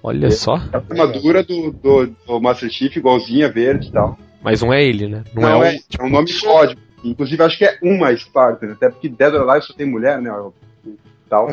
[0.03, 0.55] Olha só.
[0.55, 4.17] A armadura do, do, do Master Chief, igualzinha, verde e tal.
[4.41, 5.23] Mas não é ele, né?
[5.33, 6.81] Não, Não, é, é, é um nome código.
[7.03, 10.31] Inclusive, acho que é uma Spartan, até porque Dead or Alive só tem mulher, né?
[11.29, 11.47] Tal.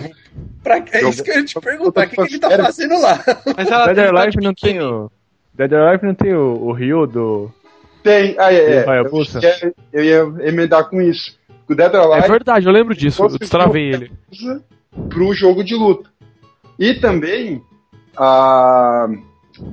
[0.62, 3.22] Pra, é isso que eu ia te perguntar, o que, que ele tá fazendo lá?
[3.56, 5.10] Mas ela Dead or Alive não tem o.
[5.58, 7.50] Dead or Alive não tem o, o Ryu do.
[8.02, 8.84] Tem, ah, é, é.
[8.88, 11.36] Eu, ia- eu ia emendar com isso.
[11.68, 13.22] O Dead or é Alive verdade, eu lembro disso.
[13.24, 14.12] Eu destravei ele.
[15.10, 16.08] pro jogo de luta.
[16.78, 17.60] E também
[18.16, 19.08] a,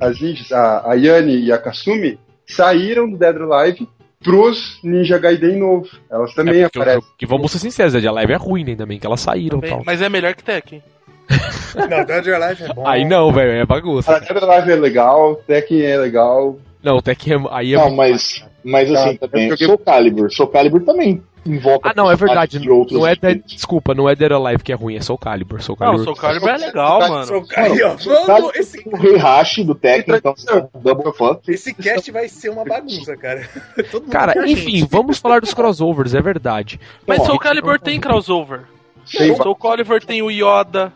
[0.00, 3.88] as ninjas, a, a Yane e a Kasumi saíram do Dead or Alive
[4.22, 5.88] pros Ninja Gaiden novo.
[6.10, 7.02] Elas também É porque o aparecem.
[7.02, 9.60] jogo- que vamos ser sinceros, a Live é ruim ainda bem, que elas saíram e
[9.62, 9.82] Bem, tal.
[9.86, 10.82] Mas é melhor que Tekken.
[11.90, 12.86] Não, Dead or Alive é bom.
[12.86, 14.16] Aí não, velho, é bagunça.
[14.16, 16.58] A Dead or Alive é legal, Tekken é legal.
[16.82, 19.78] Não, que é- aí é Não, muito mas, mas assim, Tá, também, eu joguei- Soul
[19.78, 20.30] Calibur.
[20.32, 22.60] Soul Calibur também invoca Ah, não, é verdade.
[22.90, 25.60] Não é Dead, desculpa, não é Dead or Alive que é ruim, é Soul Calibur.
[25.62, 26.02] Soul Não, Calibur.
[26.02, 27.14] o Soul Calibur é legal, mano.
[27.16, 30.34] Ó, Soul Calibur esse, tem o Rei Hashi do Tekken, então
[30.80, 31.50] double fuck.
[31.50, 33.48] esse cast vai ser uma bagunça, cara.
[33.90, 34.88] Todo mundo Cara, enfim, gente.
[34.90, 36.78] vamos falar dos crossovers, é verdade.
[37.06, 38.60] Mas Soul Calibur tem crossover.
[39.04, 40.92] Soul Calibur tem o Yoda,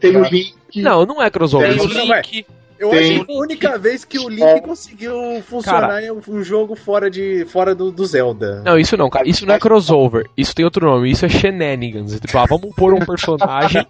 [0.00, 0.54] Tem o Link.
[0.76, 1.76] Não, não é crossover.
[1.76, 2.22] tem o Não, vai.
[2.22, 2.46] Link.
[2.76, 4.60] Eu Tem- acho que a única vez que o Link É.
[4.60, 5.14] conseguiu
[5.48, 8.62] funcionar em um jogo fora, de, fora do, do Zelda.
[8.64, 9.28] Não, isso não, cara.
[9.28, 10.26] Isso não é crossover.
[10.36, 11.08] Isso tem outro nome.
[11.08, 12.18] Isso é shenanigans.
[12.18, 13.86] Tipo, ah, vamos pôr um personagem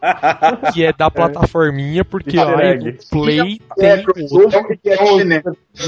[0.73, 2.85] que é da plataforminha, porque egg.
[2.93, 4.15] no Play É, tem outro.
[4.15, 5.43] crossover que é chinês.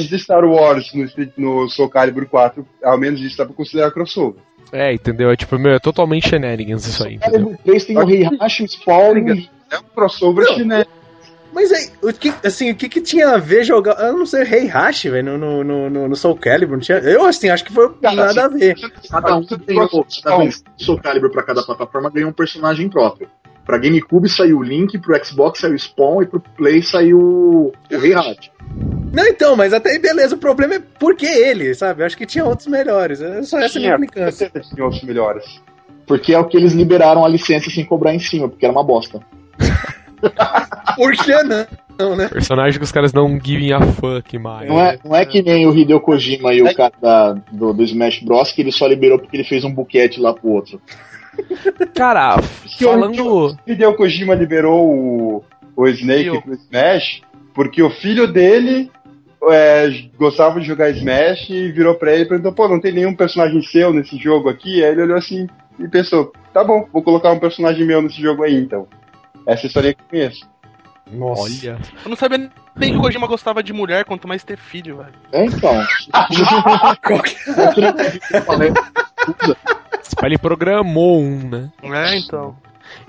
[0.09, 4.41] de Star Wars no, no Soul Calibur 4, ao menos isso dá pra considerar crossover.
[4.73, 5.31] É, entendeu?
[5.31, 7.33] É tipo, meu, é totalmente shenanigans isso aí, entendeu?
[7.33, 9.15] Calibur 3 tem o Rei Hashi, o Spawn
[9.71, 10.87] É um crossover chinês.
[11.57, 13.99] Mas aí, o que, assim, o que, que tinha a ver jogar.
[13.99, 16.77] Eu não sei, Rei Hashi, velho, no, no, no, no Soul Calibur.
[16.77, 18.75] Não tinha, eu, assim, acho que foi Cara, nada a ver.
[19.11, 19.89] Cada um tem o
[20.23, 23.31] cada Soul Calibur pra cada plataforma ganha um personagem próprio.
[23.65, 27.73] Pra GameCube saiu o Link, pro Xbox saiu o Spawn e pro Play saiu o
[27.91, 28.53] Rei Hashi.
[29.13, 30.35] Não, então, mas até aí beleza.
[30.35, 32.03] O problema é por que ele, sabe?
[32.03, 33.21] Eu acho que tinha outros melhores.
[33.21, 34.51] É só essa a minha Tinha, com implicância.
[34.75, 35.45] tinha outros melhores.
[36.07, 38.85] Porque é o que eles liberaram a licença sem cobrar em cima, porque era uma
[38.85, 39.21] bosta.
[40.97, 41.67] Por que não?
[41.99, 42.29] Não, né?
[42.29, 44.69] Personagem que os caras não giving a fuck mais.
[44.69, 47.83] Não é, não é que nem o Hideo Kojima e o cara da- do, do
[47.83, 48.53] Smash Bros.
[48.53, 50.81] que ele só liberou porque ele fez um buquete lá pro outro.
[51.95, 52.37] Cara,
[52.79, 53.57] falando.
[53.67, 55.45] Hideo Kojima liberou o,
[55.75, 57.23] o Snake pro Smash
[57.57, 58.93] porque o filho dele
[59.51, 59.89] é,
[60.19, 63.63] gostava de jogar Smash e virou pra ele e perguntou: pô, não tem nenhum personagem
[63.63, 64.85] seu nesse jogo aqui?
[64.85, 65.49] Aí ele olhou assim
[65.79, 68.87] e pensou: tá bom, vou colocar um personagem meu nesse jogo aí então.
[69.47, 70.47] Essa é a história que eu conheço.
[71.11, 71.43] Nossa.
[71.45, 71.79] Olha.
[72.05, 75.15] Eu não sabia nem que o Kojima gostava de mulher, quanto mais ter filho, velho.
[75.33, 75.73] É, então.
[80.23, 81.71] Ele programou um, né?
[81.83, 82.57] É, então.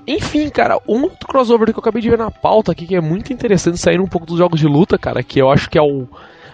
[0.08, 3.00] Enfim, cara, um outro crossover que eu acabei de ver na pauta aqui, que é
[3.00, 5.82] muito interessante, saindo um pouco dos jogos de luta, cara, que eu acho que é
[5.82, 6.08] o.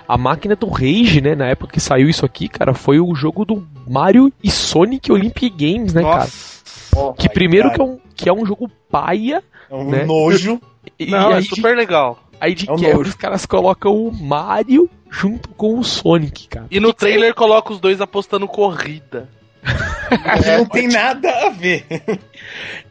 [0.07, 1.35] A máquina do Rage, né?
[1.35, 5.49] Na época que saiu isso aqui, cara, foi o jogo do Mario e Sonic Olympic
[5.57, 6.19] Games, né, Nossa.
[6.19, 7.07] cara?
[7.07, 9.43] Oh, que primeiro que é, um, que é um jogo paia.
[9.71, 10.05] É um né?
[10.05, 10.61] nojo.
[10.99, 12.19] E, Não, e é super de, legal.
[12.41, 16.67] Aí de é um quebra os caras colocam o Mario junto com o Sonic, cara.
[16.71, 17.33] E no trailer é...
[17.33, 19.29] coloca os dois apostando corrida.
[20.45, 21.87] É, não tem nada a ver.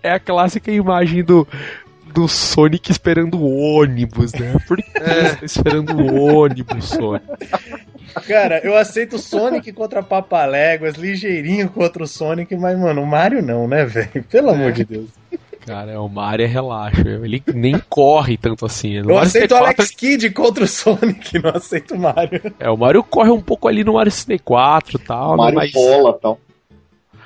[0.02, 1.48] É a clássica imagem do,
[2.14, 4.56] do Sonic esperando o ônibus, né?
[4.68, 5.30] Por que é.
[5.30, 7.26] você tá esperando o ônibus, Sonic?
[8.28, 13.68] Cara, eu aceito Sonic contra Papaléguas, ligeirinho contra o Sonic, mas, mano, o Mario não,
[13.68, 14.24] né, velho?
[14.30, 14.54] Pelo é.
[14.54, 15.10] amor de Deus.
[15.66, 17.02] Cara, o Mario é relaxo.
[17.08, 19.00] Ele nem corre tanto assim.
[19.02, 22.54] No eu Mario aceito o Alex Kidd contra o Sonic, não aceito o Mario.
[22.60, 25.34] É, o Mario corre um pouco ali no Mario 64 e tal.
[25.34, 25.72] O Mario mas...
[25.72, 26.40] bola e tal.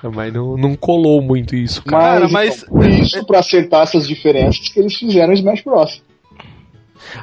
[0.03, 2.27] Mas não, não colou muito isso, cara.
[2.29, 2.99] Mas, então, mas...
[2.99, 6.01] isso pra acertar essas diferenças que eles fizeram em Smash Bros.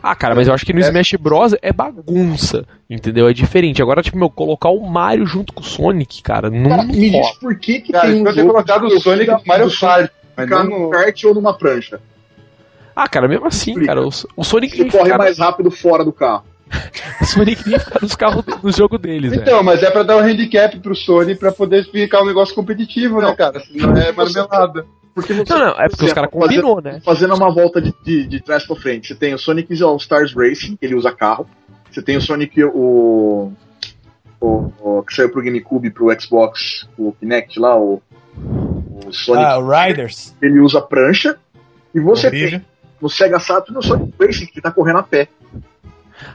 [0.02, 0.82] Ah, cara, mas eu acho que no é.
[0.82, 3.28] Smash Bros é bagunça, entendeu?
[3.28, 3.82] É diferente.
[3.82, 6.70] Agora, tipo, meu, colocar o Mario junto com o Sonic, cara, não.
[6.70, 8.24] Cara, me diz por que, que cara, tem um.
[8.24, 10.10] ter colocado o Sonic no Mario Kart.
[10.36, 12.00] Ficar no kart ou numa prancha.
[12.96, 13.94] Ah, cara, mesmo assim, Explica.
[13.94, 14.80] cara, o, o Sonic.
[14.80, 15.18] Ele corre ficar...
[15.18, 16.44] mais rápido fora do carro.
[17.20, 20.20] O Sonic nem ficar nos carros no jogo deles, Então, mas é pra dar um
[20.20, 23.60] handicap pro Sony pra poder ficar um negócio competitivo, né, não, né, cara?
[23.60, 24.86] Senão é marmelada.
[25.14, 27.00] Porque você, não, não, é porque os caras combinou, né?
[27.04, 29.08] Fazendo uma volta de, de, de trás pra frente.
[29.08, 31.46] Você tem o Sonic All Stars Racing, que ele usa carro.
[31.90, 33.52] Você tem o Sonic, o,
[34.40, 38.02] o, o que saiu pro GameCube, pro Xbox, o Kinect lá, o,
[38.36, 39.44] o Sonic.
[39.44, 40.34] Ah, o Riders.
[40.42, 41.36] Ele usa prancha.
[41.94, 42.64] E você tem
[43.00, 45.28] no Sega Saturn o Sonic Racing, que tá correndo a pé.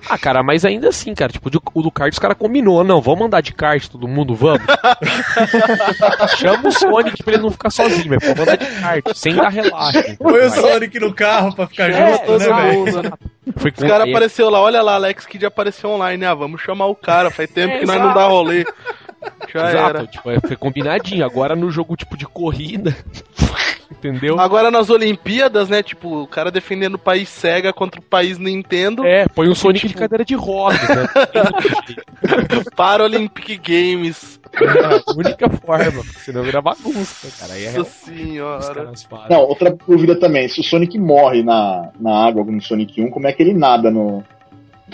[0.10, 3.26] Ah, cara, mas ainda assim, cara, tipo, o do kart os caras combinou, não, vamos
[3.26, 4.62] andar de kart, todo mundo, vamos.
[6.38, 9.50] Chama o Sonic pra ele não ficar sozinho, mas vamos andar de kart, sem dar
[9.50, 10.16] relaxa.
[10.18, 13.14] Põe o Sonic no carro pra ficar é, junto, né, velho?
[13.58, 16.96] Foi Os cara apareceu lá, olha lá, Alex Kid apareceu online, ah, vamos chamar o
[16.96, 18.66] cara, faz tempo é, que nós não dá rolê.
[19.54, 20.08] Já Exato, era.
[20.08, 21.26] Tipo, foi combinadinho.
[21.26, 22.96] Agora no jogo tipo de corrida,
[23.92, 24.40] entendeu?
[24.40, 25.82] Agora nas Olimpíadas, né?
[25.84, 29.06] Tipo, o cara defendendo o país Sega contra o país Nintendo.
[29.06, 29.94] É, põe o Sonic tipo...
[29.94, 31.08] de cadeira de rodas, né?
[32.76, 34.40] Paralympic Games.
[34.54, 37.54] É a única forma, senão vira bagunça, cara.
[37.54, 38.92] Aí é Nossa senhora.
[39.30, 43.28] Não, outra dúvida também, se o Sonic morre na, na água, no Sonic 1, como
[43.28, 44.24] é que ele nada no,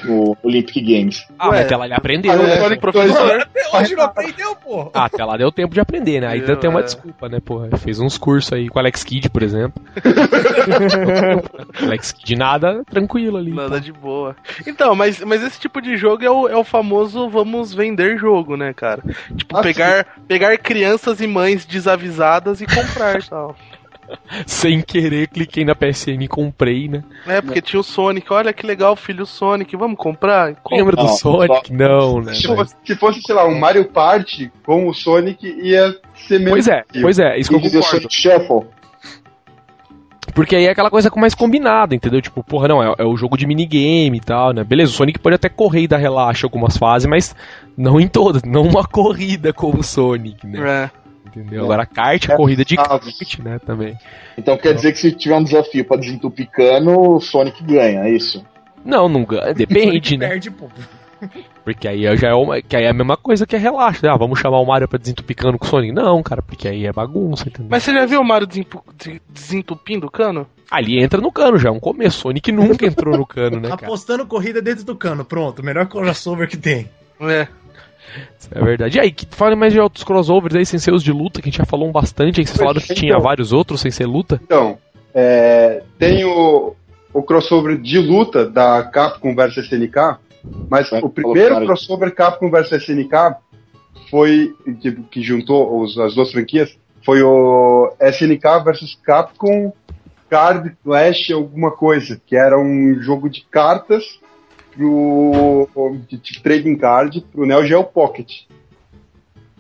[0.03, 1.25] no Olympic Games.
[1.37, 2.73] Ah, Ué, mas até lá ele aprendeu, ah, né?
[2.73, 3.41] É, professor.
[3.41, 4.91] Até hoje não aprendeu, pô.
[4.93, 6.27] Ah, até lá deu tempo de aprender, né?
[6.27, 6.83] Aí Meu, tem uma é.
[6.83, 7.61] desculpa, né, pô?
[7.77, 9.81] Fez uns cursos aí com o Alex Kidd, por exemplo.
[11.81, 13.53] Alex Kidd nada, tranquilo ali.
[13.53, 14.35] Nada de boa.
[14.65, 18.55] Então, mas, mas esse tipo de jogo é o, é o famoso vamos vender jogo,
[18.55, 19.01] né, cara?
[19.35, 23.55] Tipo, ah, pegar, pegar crianças e mães desavisadas e comprar e tal.
[24.45, 27.03] Sem querer, cliquei na PSN e comprei, né?
[27.25, 28.31] É, porque tinha o Sonic.
[28.31, 29.75] Olha que legal, filho Sonic.
[29.75, 30.55] Vamos comprar?
[30.71, 31.71] Lembra do Sonic?
[31.73, 32.33] Não, né?
[32.33, 35.95] Se fosse, se fosse, sei lá, um Mario Party com o Sonic, ia
[36.27, 36.51] ser mesmo.
[36.51, 38.07] Pois é, pois é, isso que eu concordo.
[38.09, 38.67] Shuffle.
[40.33, 42.21] Porque aí é aquela coisa com mais combinada, entendeu?
[42.21, 44.63] Tipo, porra, não, é, é, o jogo de minigame e tal, né?
[44.63, 47.33] Beleza, o Sonic pode até correr e dar relaxa em algumas fases, mas
[47.77, 50.89] não em todas, não uma corrida com o Sonic, né?
[50.91, 51.04] É
[51.35, 51.61] entendeu?
[51.61, 51.63] É.
[51.63, 53.97] Agora kart, é corrida de kart, né, também.
[54.37, 58.11] Então quer dizer que se tiver um desafio pra desentupir cano, o Sonic ganha, é
[58.11, 58.45] isso?
[58.83, 60.29] Não, não ganha, depende, né?
[60.29, 60.67] Perde, pô.
[61.63, 64.13] Porque aí já é, uma, que aí é a mesma coisa que é relaxa, né?
[64.13, 65.91] Ah, vamos chamar o Mario pra desentupir cano com o Sonic.
[65.91, 67.69] Não, cara, porque aí é bagunça, entendeu?
[67.71, 68.47] Mas você já viu o Mario
[69.27, 70.45] desentupindo o cano?
[70.69, 72.19] Ali entra no cano já, é um começo.
[72.19, 73.69] Sonic nunca entrou no cano, né?
[73.75, 73.85] Cara?
[73.85, 76.89] Apostando corrida dentro do cano, pronto, melhor crossover que tem.
[77.19, 77.47] É.
[78.51, 78.97] É verdade.
[78.97, 81.49] E aí, que fale mais de outros crossovers aí sem ser os de luta, que
[81.49, 83.21] a gente já falou bastante, aí vocês falaram que tinha então.
[83.21, 84.39] vários outros sem ser luta.
[84.43, 84.77] Então,
[85.13, 86.75] é, tem o,
[87.13, 90.17] o crossover de luta da Capcom vs SNK,
[90.69, 93.35] mas o primeiro crossover Capcom vs SNK
[94.09, 99.71] foi que, que juntou os, as duas franquias foi o SNK vs Capcom
[100.27, 104.19] Card Clash alguma coisa, que era um jogo de cartas
[104.75, 105.67] pro
[106.07, 108.43] de, de trading card pro Neo Geo Pocket.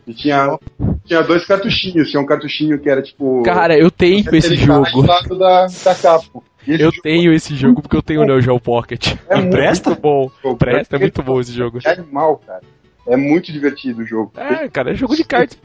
[0.07, 0.59] E tinha,
[1.03, 2.09] tinha dois cartuchinhos.
[2.09, 3.41] Tinha um cartuchinho que era tipo.
[3.43, 5.01] Cara, eu tenho esse jogo.
[5.03, 6.43] Da, da Capcom.
[6.67, 7.01] Eu jogo...
[7.01, 9.15] tenho esse jogo porque eu tenho o Neo Geo Pocket.
[9.29, 9.95] É muito presta?
[9.95, 10.29] bom.
[10.57, 11.79] Presta, é muito bom esse jogo.
[11.83, 12.61] É animal, cara.
[13.07, 14.31] É muito divertido o jogo.
[14.35, 15.59] É, cara, é jogo de cartas.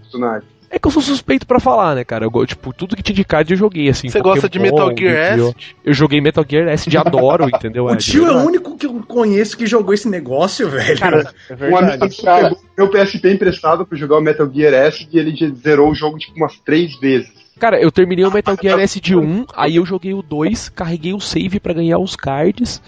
[0.73, 2.25] É que eu sou suspeito para falar, né, cara?
[2.25, 4.09] Eu, tipo, tudo que tinha de card eu joguei, assim.
[4.09, 5.55] Você gosta de Metal Gear S?
[5.85, 7.87] Eu joguei Metal Gear S de adoro, entendeu?
[7.87, 10.97] O tio é, o único que eu conheço que jogou esse negócio, velho.
[10.97, 15.19] Cara, é um amigo cara, meu PSP emprestado pra jogar o Metal Gear S e
[15.19, 17.41] ele zerou o jogo, tipo, umas três vezes.
[17.59, 21.13] Cara, eu terminei o Metal Gear S de 1, aí eu joguei o 2, carreguei
[21.13, 22.81] o save para ganhar os cards,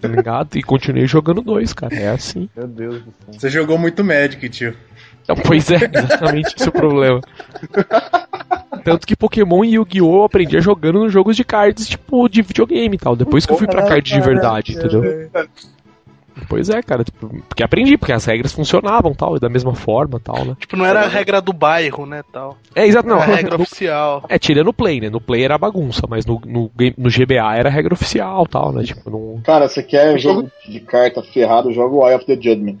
[0.00, 0.56] tá ligado?
[0.56, 1.92] E continuei jogando dois, cara.
[1.92, 2.48] É assim.
[2.56, 3.32] Meu Deus do céu.
[3.32, 4.76] Você jogou muito Magic, tio.
[5.46, 7.20] Pois é, exatamente esse é o problema.
[8.84, 10.16] Tanto que Pokémon e Yu-Gi-Oh!
[10.16, 13.14] eu aprendia jogando nos jogos de cards, tipo, de videogame e tal.
[13.14, 15.30] Depois que eu fui pra card de verdade, entendeu?
[16.48, 20.18] Pois é, cara, tipo, porque aprendi, porque as regras funcionavam tal, e da mesma forma
[20.18, 20.56] tal, né?
[20.58, 22.56] Tipo, não era a regra do bairro, né, tal.
[22.74, 23.20] É, exato, não.
[23.20, 24.24] Era a regra no, oficial.
[24.28, 25.10] É, tirando o play, né?
[25.10, 28.82] No play era bagunça, mas no, no, no GBA era a regra oficial tal, né?
[28.82, 29.40] Tipo, não...
[29.42, 32.78] Cara, você quer jogo de carta ferrado, joga o Eye of the Judgment.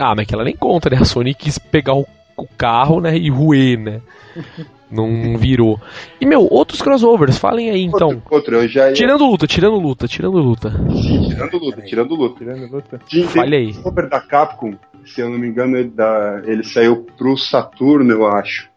[0.00, 0.96] Ah, mas que ela nem conta, né?
[0.96, 4.00] A Sony quis pegar o, o carro, né, e ruer, né?
[4.90, 5.80] Não virou.
[6.20, 8.08] E, meu, outros crossovers, falem aí então.
[8.08, 8.92] Outro, outro eu já ia...
[8.92, 10.70] Tirando luta, tirando luta, tirando luta.
[10.70, 12.38] Sim, tirando luta, tirando luta.
[12.44, 13.00] Tirando luta.
[13.28, 13.70] Fale aí.
[13.70, 14.74] O crossover da Capcom,
[15.04, 18.68] se eu não me engano, ele, da, ele saiu pro Saturno, eu acho.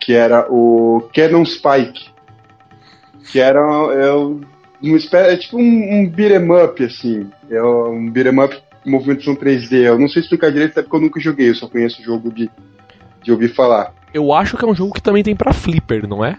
[0.00, 2.08] Que era o Cannon Spike.
[3.30, 7.30] Que era é, uma espécie, é tipo um, um beat'em up, assim.
[7.48, 9.72] É um beat'em up movimentação 3D.
[9.84, 12.32] Eu não sei explicar direito, até porque eu nunca joguei, eu só conheço o jogo
[12.32, 12.50] de,
[13.22, 13.94] de ouvir falar.
[14.12, 16.38] Eu acho que é um jogo que também tem para Flipper, não é?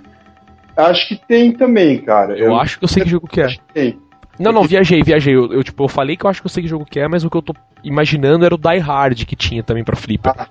[0.76, 2.38] Acho que tem também, cara.
[2.38, 3.48] Eu, eu acho que eu sei que jogo que é.
[3.48, 4.00] Que tem.
[4.40, 5.36] Não, não, viajei, viajei.
[5.36, 7.08] Eu, eu, tipo, eu falei que eu acho que eu sei que jogo que é,
[7.08, 10.32] mas o que eu tô imaginando era o Die Hard que tinha também pra Flipper.
[10.38, 10.48] Ah,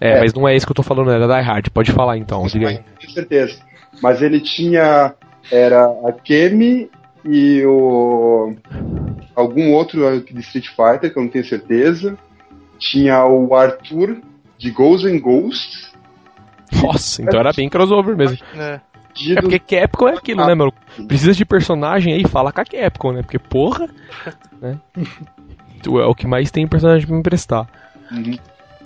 [0.00, 1.68] é, é, mas não é esse que eu tô falando, era Die Hard.
[1.70, 2.78] Pode falar então, diga aí.
[3.04, 3.58] Com certeza.
[4.00, 5.14] Mas ele tinha.
[5.50, 6.90] Era a Kemi
[7.24, 8.54] e o
[9.36, 12.18] algum outro de Street Fighter, que eu não tenho certeza.
[12.78, 14.16] Tinha o Arthur
[14.58, 15.92] de Ghosts and Ghosts.
[16.82, 18.38] Nossa, então era bem crossover mesmo.
[18.56, 18.80] É.
[19.30, 20.72] É porque Capcom é aquilo, né, mano?
[21.08, 23.22] Precisa de personagem aí, fala com a Capcom, né?
[23.22, 23.88] Porque, porra,
[24.60, 24.78] né?
[25.82, 27.66] Tu é o que mais tem personagem pra emprestar.
[28.10, 28.36] Uhum.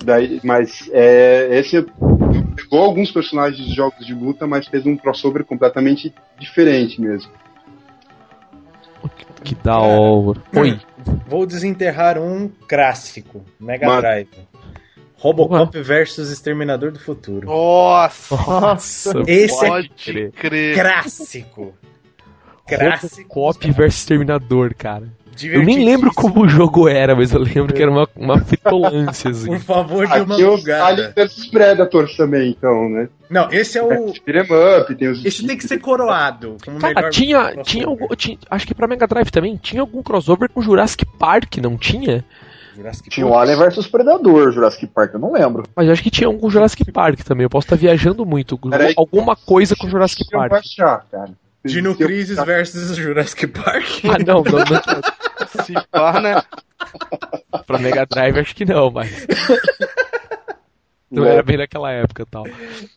[0.05, 1.83] Daí, mas é, esse
[2.55, 7.31] pegou alguns personagens de jogos de luta, mas fez um crossover completamente diferente mesmo.
[9.45, 10.41] Que da hora.
[10.57, 10.79] Oi.
[11.27, 14.03] Vou desenterrar um clássico, Mega Mano.
[14.03, 14.29] Drive.
[15.17, 15.83] Robocop Ué.
[15.83, 17.47] versus Exterminador do Futuro.
[17.47, 18.37] Nossa!
[18.37, 20.75] Nossa Esse é crer.
[20.75, 21.75] clássico.
[22.67, 23.35] Clássico.
[23.35, 25.09] Robocop versus Exterminador, cara.
[25.43, 29.31] Eu nem lembro como o jogo era, mas eu lembro que era uma, uma fitolância,
[29.31, 29.49] assim.
[29.49, 30.85] Por favor, de uma Aqui bugada.
[30.85, 33.09] Alien vs Predators também, então, né?
[33.29, 33.93] Não, esse é o.
[33.93, 35.25] É, up, tem os.
[35.25, 36.57] Esse tem que ser coroado.
[36.81, 37.57] Cara, tinha.
[37.63, 41.57] tinha, algum, tinha Acho que pra Mega Drive também tinha algum crossover com Jurassic Park,
[41.59, 42.25] não tinha?
[42.77, 45.65] Jurassic tinha o Alien vs Predador, Jurassic Park, eu não lembro.
[45.77, 47.45] Mas eu acho que tinha um com Jurassic Park também.
[47.45, 48.59] Eu posso estar viajando muito.
[48.97, 50.53] Alguma coisa com Jurassic Park.
[50.53, 51.31] Achar, cara.
[51.65, 53.85] Dino Crisis versus Jurassic Park?
[54.05, 55.65] Ah, não, não, não.
[55.65, 56.43] Se pá, né?
[57.67, 59.27] Pra Mega Drive acho que não, mas.
[61.11, 62.47] Não era bem naquela época tal.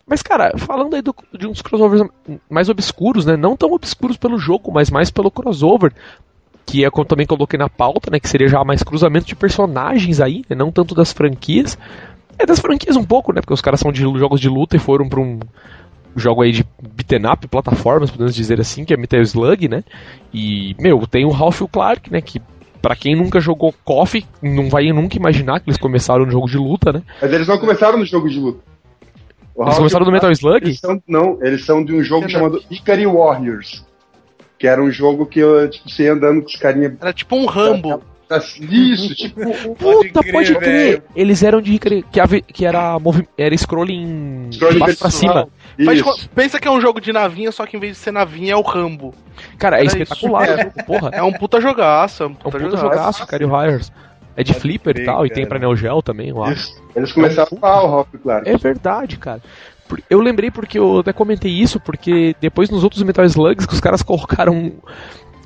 [0.06, 2.08] Mas, cara, falando aí do, de uns crossovers
[2.48, 3.36] mais obscuros, né?
[3.36, 5.92] Não tão obscuros pelo jogo, mas mais pelo crossover.
[6.66, 8.20] Que é como também coloquei na pauta, né?
[8.20, 11.78] Que seria já mais cruzamento de personagens aí, né, não tanto das franquias.
[12.38, 13.42] É das franquias um pouco, né?
[13.42, 15.40] Porque os caras são de jogos de luta e foram pra um
[16.16, 19.84] jogo aí de beaten up, plataformas, podemos dizer assim, que é Metal Slug, né?
[20.34, 22.22] E, meu, tem o Ralph e o Clark, né?
[22.22, 22.42] Que
[22.82, 26.58] para quem nunca jogou KOF, não vai nunca imaginar que eles começaram no jogo de
[26.58, 27.02] luta, né?
[27.22, 28.60] Mas eles não começaram no jogo de luta.
[29.56, 30.66] O eles começaram no Metal Slug?
[30.66, 33.86] Eles são, não, eles são de um jogo chamado Ikari Warriors.
[34.58, 36.98] Que era um jogo que eu, tipo, você ia andando com os carinha.
[37.00, 38.02] Era tipo um Rambo.
[38.70, 39.42] Isso, tipo.
[39.76, 40.32] Puta, pode crer.
[40.32, 41.04] Pode crer.
[41.16, 42.98] Eles eram de que, que era,
[43.38, 45.48] era scrolling, scrolling baixo pra cima.
[45.78, 48.54] Mas pensa que é um jogo de navinha, só que em vez de ser navinha
[48.54, 49.14] é o Rambo.
[49.58, 51.10] Cara, é espetacular é, porra.
[51.14, 52.24] É um puta jogaço.
[52.24, 53.92] É um puta, é um puta jogaço, jogaço cara, o Hires.
[54.36, 56.74] É de flipper e tal, e tem pra Neo Geo também, eu acho.
[56.96, 57.58] Eles começaram é um...
[57.58, 58.50] a falar o Hop, claro.
[58.50, 59.42] É verdade, cara.
[60.10, 63.80] Eu lembrei porque eu até comentei isso, porque depois nos outros Metal Slugs que os
[63.80, 64.72] caras colocaram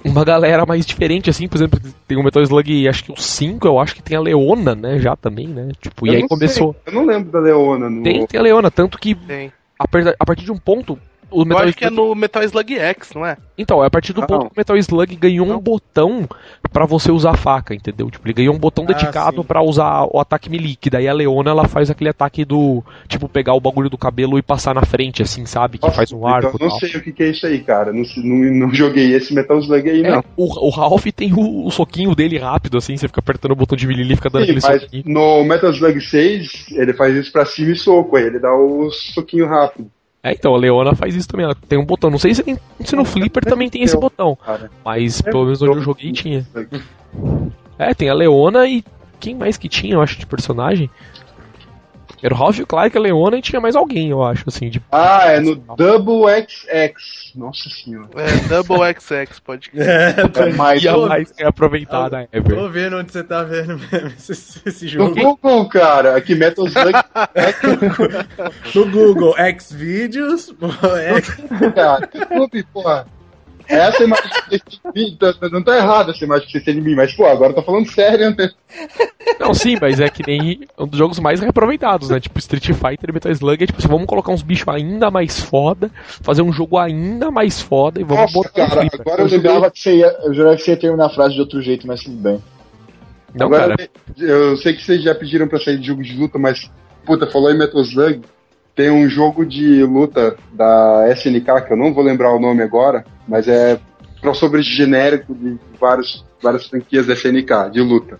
[0.05, 3.67] uma galera mais diferente, assim, por exemplo, tem o Metal Slug, acho que o 5,
[3.67, 5.69] eu acho que tem a Leona, né, já também, né?
[5.81, 6.73] Tipo, eu e aí começou.
[6.73, 6.93] Sei.
[6.93, 7.89] Eu não lembro da Leona.
[7.89, 8.03] No...
[8.03, 10.99] Tem, tem a Leona, tanto que a, a partir de um ponto,
[11.29, 11.77] O Metal eu acho Slug...
[11.77, 13.37] que é no Metal Slug X, não é?
[13.57, 14.49] Então, é a partir do ah, ponto não.
[14.49, 15.57] que o Metal Slug ganhou não.
[15.57, 16.27] um botão
[16.71, 18.09] para você usar a faca, entendeu?
[18.09, 21.13] Tipo, ele ganhou um botão ah, dedicado para usar o ataque melee, que daí a
[21.13, 24.85] Leona ela faz aquele ataque do, tipo, pegar o bagulho do cabelo e passar na
[24.85, 25.77] frente, assim, sabe?
[25.77, 26.51] Que Nossa, faz um arco.
[26.55, 27.91] Então, eu não sei o que é isso aí, cara.
[27.91, 30.23] Não, não, não joguei esse Metal Slug aí, é, não.
[30.35, 33.75] O, o Ralph tem o, o, soquinho dele rápido, assim, você fica apertando o botão
[33.75, 35.03] de melee e fica dando Sim, aquele mas soquinho.
[35.07, 38.89] No Metal Slug 6, ele faz isso pra cima e soco, aí ele dá o
[38.91, 39.89] soquinho rápido.
[40.27, 41.45] É, então, a Leona faz isso também.
[41.45, 42.09] Ela tem um botão.
[42.09, 42.43] Não sei se,
[42.81, 44.37] se no Flipper também tem esse botão.
[44.83, 46.45] Mas pelo menos onde eu joguei tinha.
[47.79, 48.83] É, tem a Leona e
[49.19, 50.89] quem mais que tinha, eu acho, de personagem?
[52.21, 54.69] Era o Ralph Clark, a Leona e tinha mais alguém, eu acho, assim.
[54.69, 54.81] De...
[54.91, 57.35] Ah, é no Double XX.
[57.35, 58.09] Nossa senhora.
[58.15, 62.97] É, Double XX, pode É, é mais, e a mais é aproveitada, é, Tô vendo
[62.97, 65.15] onde você tá vendo mesmo esse, esse jogo.
[65.15, 66.17] No Google, cara.
[66.17, 66.93] Aqui, Metal Slug.
[68.73, 70.53] no Google, Xvideos.
[71.17, 71.37] X...
[71.75, 73.16] Cara, YouTube, porra.
[73.67, 74.29] Essa imagem
[74.93, 77.25] que tá, tá, não tá errada essa imagem que você tem de mim, mas pô,
[77.25, 78.49] agora eu tô falando sério, né?
[79.39, 82.19] Não, sim, mas é que nem um dos jogos mais reaproveitados, né?
[82.19, 85.41] Tipo Street Fighter e Metal Slug, é tipo assim, vamos colocar uns bichos ainda mais
[85.41, 85.91] foda,
[86.21, 89.79] fazer um jogo ainda mais foda e vamos Nossa, botar cara, agora eu lembrava que
[89.79, 92.15] você ia, eu jurava que você ia terminar a frase de outro jeito, mas tudo
[92.15, 92.41] bem.
[93.35, 93.89] Não, agora, cara.
[94.17, 96.71] Eu, eu sei que vocês já pediram pra sair de jogo de luta, mas
[97.05, 98.21] puta, falou em Metal Slug,
[98.77, 103.03] tem um jogo de luta da SNK, que eu não vou lembrar o nome agora,
[103.27, 103.79] mas é
[104.21, 108.19] crossover genérico de vários, várias franquias da SNK, de luta.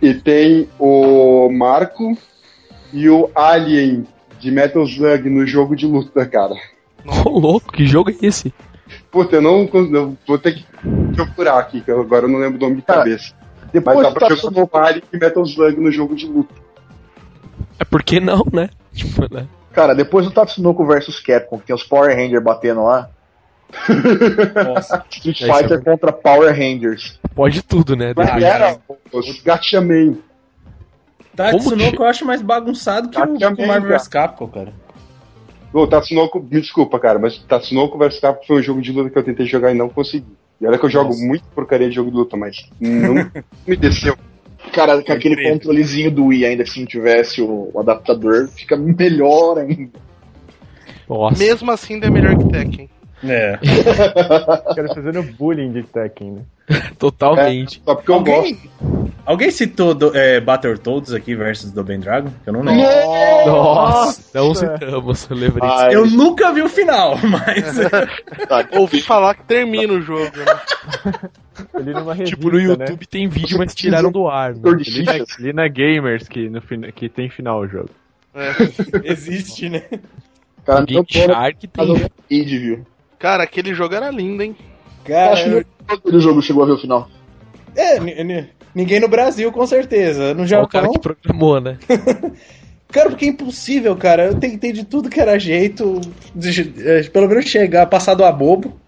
[0.00, 2.16] E tem o Marco
[2.94, 4.06] e o Alien
[4.40, 6.54] de Metal Slug no jogo de luta, cara.
[7.06, 8.54] Ô, oh, louco, que jogo é esse?
[9.10, 10.66] Puta, eu não eu vou ter que
[11.14, 13.34] procurar aqui, que agora eu não lembro o nome de cabeça.
[13.70, 16.54] Depois Mas dá pra tá jogar no Alien e Metal Slug no jogo de luta.
[17.78, 18.70] É porque não, né?
[18.94, 19.46] Tipo, né?
[19.74, 23.10] Cara, depois do Tatsunoko vs Capcom, que tem os Power Rangers batendo lá.
[24.64, 27.18] Nossa, Street Fighter contra Power Rangers.
[27.34, 28.14] Pode tudo, né?
[28.40, 28.78] Era
[29.12, 30.16] os Gatchaman.
[31.34, 34.72] Tatsunoko eu acho mais bagunçado que o, Marvel vs Capcom, cara.
[35.72, 39.18] O Tatsunoko, me desculpa, cara, mas Tatsunoko vs Capcom foi um jogo de luta que
[39.18, 40.32] eu tentei jogar e não consegui.
[40.60, 41.26] E olha que eu jogo Nossa.
[41.26, 43.14] muito porcaria de jogo de luta, mas não
[43.66, 44.16] me desceu.
[44.74, 49.58] Cara, com aquele controlezinho do Wii, ainda se não tivesse o, o adaptador, fica melhor
[49.58, 49.98] ainda.
[51.08, 51.38] Nossa.
[51.38, 52.88] Mesmo assim, ainda é melhor que Tekken.
[53.22, 53.58] É.
[54.74, 56.42] Quero fazendo bullying de Tekken, né?
[56.98, 57.80] Totalmente.
[57.80, 58.34] É, só porque Alguém...
[58.34, 59.14] eu gosto.
[59.26, 62.30] Alguém citou do, é, Battletoads aqui versus Double Dragon?
[62.44, 62.84] Eu não lembro.
[63.46, 65.68] Nossa, não citamos, eu lembrei.
[65.68, 65.94] Ai.
[65.94, 67.78] Eu nunca vi o final, mas.
[68.46, 70.30] tá, ouvi falar que termina o jogo.
[70.36, 71.30] Né?
[71.72, 72.64] Revista, tipo, no né?
[72.64, 73.06] YouTube né?
[73.10, 74.54] tem vídeo, mas tiraram do ar.
[74.54, 74.60] Né?
[75.38, 76.60] Ali, na, Gamers que, no,
[76.92, 77.90] que tem final o jogo.
[78.34, 78.50] É,
[79.04, 79.84] existe, né?
[80.66, 82.86] Cara, Game Shark tem vídeo.
[83.24, 84.54] Cara, aquele jogo era lindo, hein?
[85.02, 87.08] Cara, acho que aquele jogo chegou a ver o final.
[87.74, 87.98] É,
[88.74, 90.34] ninguém no Brasil, com certeza.
[90.34, 90.66] No Japão.
[90.66, 91.78] o cara que programou, né?
[92.92, 94.26] cara, porque é impossível, cara.
[94.26, 96.02] Eu tentei de tudo que era jeito,
[96.34, 98.78] de, de, de, pelo menos chegar, passado a bobo.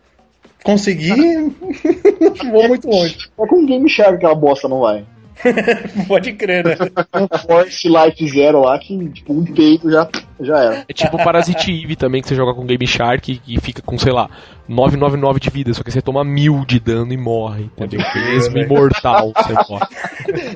[0.62, 1.16] Consegui,
[2.20, 3.16] não vou muito longe.
[3.40, 5.02] É com Game Shark aquela bosta não vai.
[6.08, 6.76] Pode crer, né?
[7.14, 10.08] Um Force Life Zero lá que, tipo, um peito já,
[10.40, 10.84] já era.
[10.88, 14.12] É tipo Parasite Eve também, que você joga com Game Shark e fica com, sei
[14.12, 14.28] lá,
[14.68, 18.00] 999 de vida, só que você toma mil de dano e morre, entendeu?
[18.14, 19.86] Mesmo imortal você morre.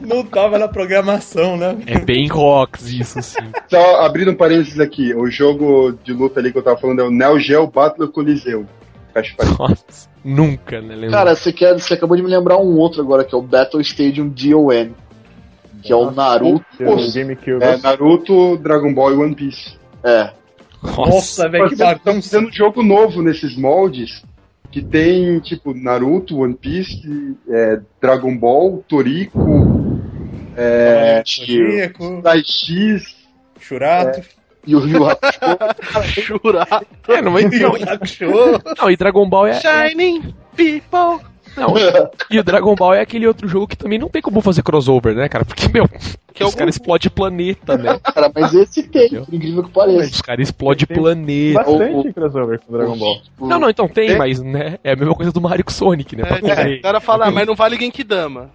[0.07, 1.76] Não tava na programação, né?
[1.87, 3.53] É bem rocks isso, sim.
[3.68, 7.05] Só abrindo um parênteses aqui, o jogo de luta ali que eu tava falando é
[7.05, 8.66] o Neo Geo Battle Coliseu.
[9.59, 10.94] Nossa, nunca, né?
[10.94, 11.10] Lembra?
[11.10, 13.80] Cara, você, quer, você acabou de me lembrar um outro agora, que é o Battle
[13.80, 14.90] Stadium DON.
[15.82, 16.64] Que é o Naruto.
[17.60, 19.78] É, Naruto, Dragon Ball e One Piece.
[20.04, 20.30] É.
[20.82, 21.74] Nossa, velho, que.
[21.74, 24.22] Estamos fazendo jogo novo nesses moldes.
[24.70, 29.40] Que tem, tipo, Naruto, One Piece, é, Dragon Ball, Toriko,
[30.56, 31.22] é,
[32.44, 33.16] X,
[33.58, 34.20] Churato.
[34.20, 36.22] É, e o Yu Hakusho.
[36.22, 36.86] Churato.
[37.08, 38.26] É, não é Yu Hakusho.
[38.78, 39.61] Não, e Dragon Ball é.
[39.61, 41.26] Shining People.
[41.56, 41.74] Não,
[42.30, 45.14] e o Dragon Ball é aquele outro jogo que também não tem como fazer crossover,
[45.14, 45.44] né, cara?
[45.44, 45.88] Porque, meu,
[46.32, 47.98] que os caras explodem planeta, né?
[47.98, 50.12] Cara, mas esse tem, por incrível que pareça.
[50.12, 51.64] Os caras explodem planeta.
[51.64, 53.20] Bastante o, crossover com Dragon Ball.
[53.40, 56.22] Não, não, então tem, mas, né, é a mesma coisa do Mario com Sonic, né?
[56.22, 58.50] É, o cara fala, ah, mas não vale Genkidama.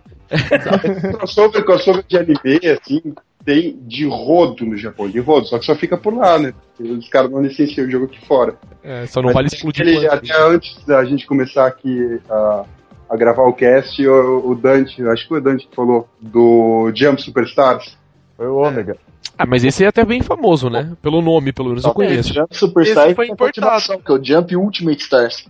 [1.18, 3.14] Crossover, crossover de anime, assim,
[3.46, 6.54] tem de rodo no Japão, de rodo, só que só fica por lá, né?
[6.80, 8.58] Os caras não licenciam o jogo aqui fora.
[8.84, 9.88] É, só não Mas vale explodir.
[9.88, 12.66] Ele, até antes da gente começar aqui a,
[13.10, 16.92] a gravar o cast, o, o Dante, acho que foi o Dante que falou, do
[16.96, 17.98] Jump Superstars.
[18.36, 18.98] Foi o Ômega.
[19.38, 20.94] Ah, mas esse é até bem famoso, né?
[21.02, 22.34] Pelo nome, pelo menos eu conheço.
[22.34, 24.00] Jump Superstar foi importado.
[24.00, 25.46] Que é o Jump Ultimate Stars.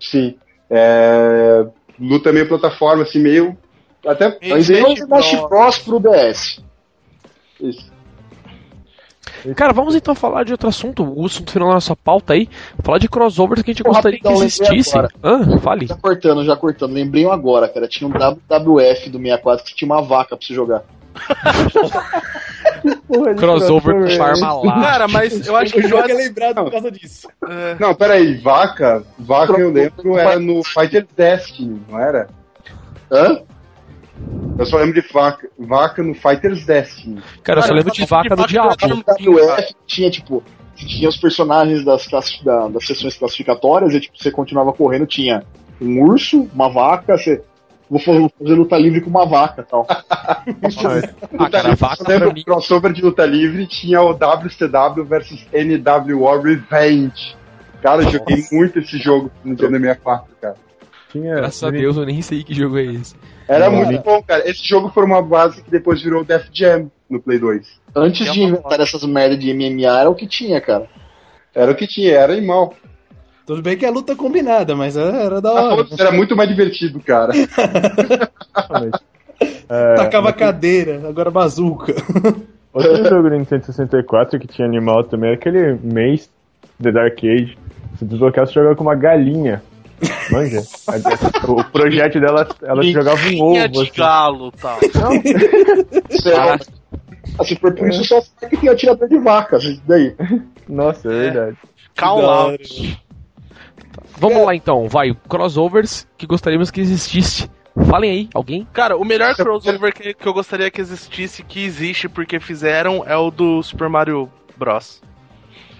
[0.00, 0.36] Sim.
[0.68, 1.66] É...
[1.98, 3.56] Luta meio plataforma, assim, meio.
[4.06, 4.38] Até.
[4.48, 6.62] Mas o Smash Bros pro DS.
[7.60, 7.90] Isso.
[9.56, 12.48] Cara, vamos então falar de outro assunto, o assunto final da nossa pauta aí.
[12.82, 14.98] Falar de crossovers que a gente gostaria que existisse.
[14.98, 15.86] Ah, fale.
[15.86, 16.92] Já cortando, já cortando.
[16.92, 17.88] Lembrei um agora, cara.
[17.88, 20.82] Tinha um WWF do 64 que tinha uma vaca pra você jogar.
[23.06, 24.80] Porra, crossover com Parmalat.
[24.80, 27.28] Cara, mas eu acho que o jogo é lembrado por causa disso.
[27.48, 27.76] É.
[27.78, 29.04] Não, peraí, vaca.
[29.18, 32.28] Vaca eu lembro era no Fighter Destiny, não era?
[33.10, 33.42] Hã?
[34.58, 37.22] Eu só lembro de vaca, vaca no Fighters Destiny.
[37.42, 38.76] Cara, eu só lembro de vaca no Diablo.
[39.20, 40.42] No WF tinha, tipo,
[40.74, 42.06] tinha os personagens das,
[42.42, 45.44] da, das sessões classificatórias e, tipo, você continuava correndo, tinha
[45.80, 47.42] um urso, uma vaca, você
[47.88, 49.86] vou fazer, fazer luta livre com uma vaca tal.
[49.88, 52.44] ah, cara, vaca lembra mim...
[52.44, 57.36] crossover de luta livre tinha o WCW versus NWO Revenge.
[57.82, 60.56] Cara, eu joguei muito esse jogo no Nintendo 64, cara.
[61.10, 61.34] Tinha...
[61.34, 63.14] Graças a Deus, eu nem sei que jogo é esse.
[63.48, 64.48] Era Não, muito bom, cara.
[64.48, 67.80] Esse jogo foi uma base que depois virou Def Jam no Play 2.
[67.96, 70.86] Antes é de inventar essas merdas de MMA, era o que tinha, cara.
[71.54, 72.74] Era o que tinha, era animal.
[73.44, 75.86] Tudo bem que é luta combinada, mas era, da hora.
[75.98, 77.32] Era muito mais divertido, cara.
[79.68, 81.92] é, Tacava cadeira, agora bazuca.
[82.72, 86.28] Outro jogo do Nintendo 64 que tinha animal também era aquele Maze
[86.80, 87.58] The Dark Age.
[87.98, 89.62] Se desbloqueasse, jogava com uma galinha.
[90.30, 90.62] Manja?
[91.48, 93.68] o projeto dela, ela jogava um ovo.
[93.68, 93.90] de assim.
[93.96, 94.78] galo tal.
[94.94, 95.12] Não.
[96.36, 96.58] Ah,
[97.38, 100.14] assim, por isso só que tinha tirador de vaca, isso daí.
[100.68, 101.56] Nossa, é, é verdade.
[101.96, 103.02] Call out.
[104.18, 104.44] Vamos é.
[104.44, 105.14] lá então, vai.
[105.28, 107.50] Crossovers que gostaríamos que existisse.
[107.86, 108.66] Falem aí, alguém?
[108.72, 113.16] Cara, o melhor crossover que, que eu gostaria que existisse, que existe porque fizeram, é
[113.16, 115.00] o do Super Mario Bros.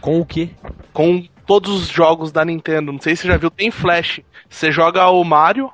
[0.01, 0.51] Com o quê?
[0.93, 2.93] Com todos os jogos da Nintendo.
[2.93, 4.21] Não sei se você já viu, tem Flash.
[4.49, 5.69] Você joga o Mario,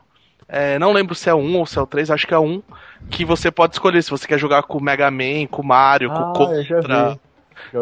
[0.49, 2.39] é, não lembro se é o 1 ou se é o 3, acho que é
[2.39, 2.63] o 1,
[3.11, 6.11] que você pode escolher se você quer jogar com o Mega Man, com o Mario,
[6.11, 7.21] ah, com o Contra.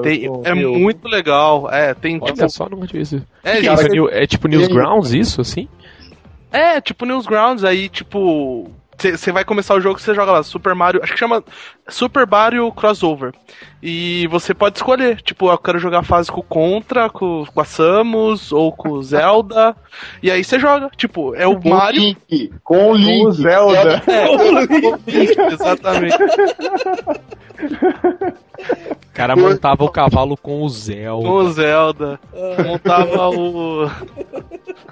[0.02, 1.70] Tem, é muito legal.
[1.70, 2.48] É, tem Olha tipo.
[2.48, 3.24] Só, não isso.
[3.44, 5.68] É, que é, é tipo Newsgrounds isso, assim?
[6.50, 8.72] É, tipo Newsgrounds, aí tipo.
[8.98, 11.44] Você vai começar o jogo, você joga lá Super Mario, acho que chama
[11.88, 13.32] Super Mario Crossover.
[13.82, 17.60] E você pode escolher, tipo, eu quero jogar a fase com o Contra, com, com
[17.60, 19.76] a Samus ou com o Zelda.
[20.22, 23.32] E aí você joga, tipo, é o com Mario Link, com o Link, com o
[23.32, 24.02] Zelda.
[24.06, 24.26] É,
[24.66, 26.16] com o Link, exatamente.
[29.04, 31.28] O cara montava o cavalo com o Zelda.
[31.28, 32.20] Com o Zelda.
[32.64, 33.90] Montava o.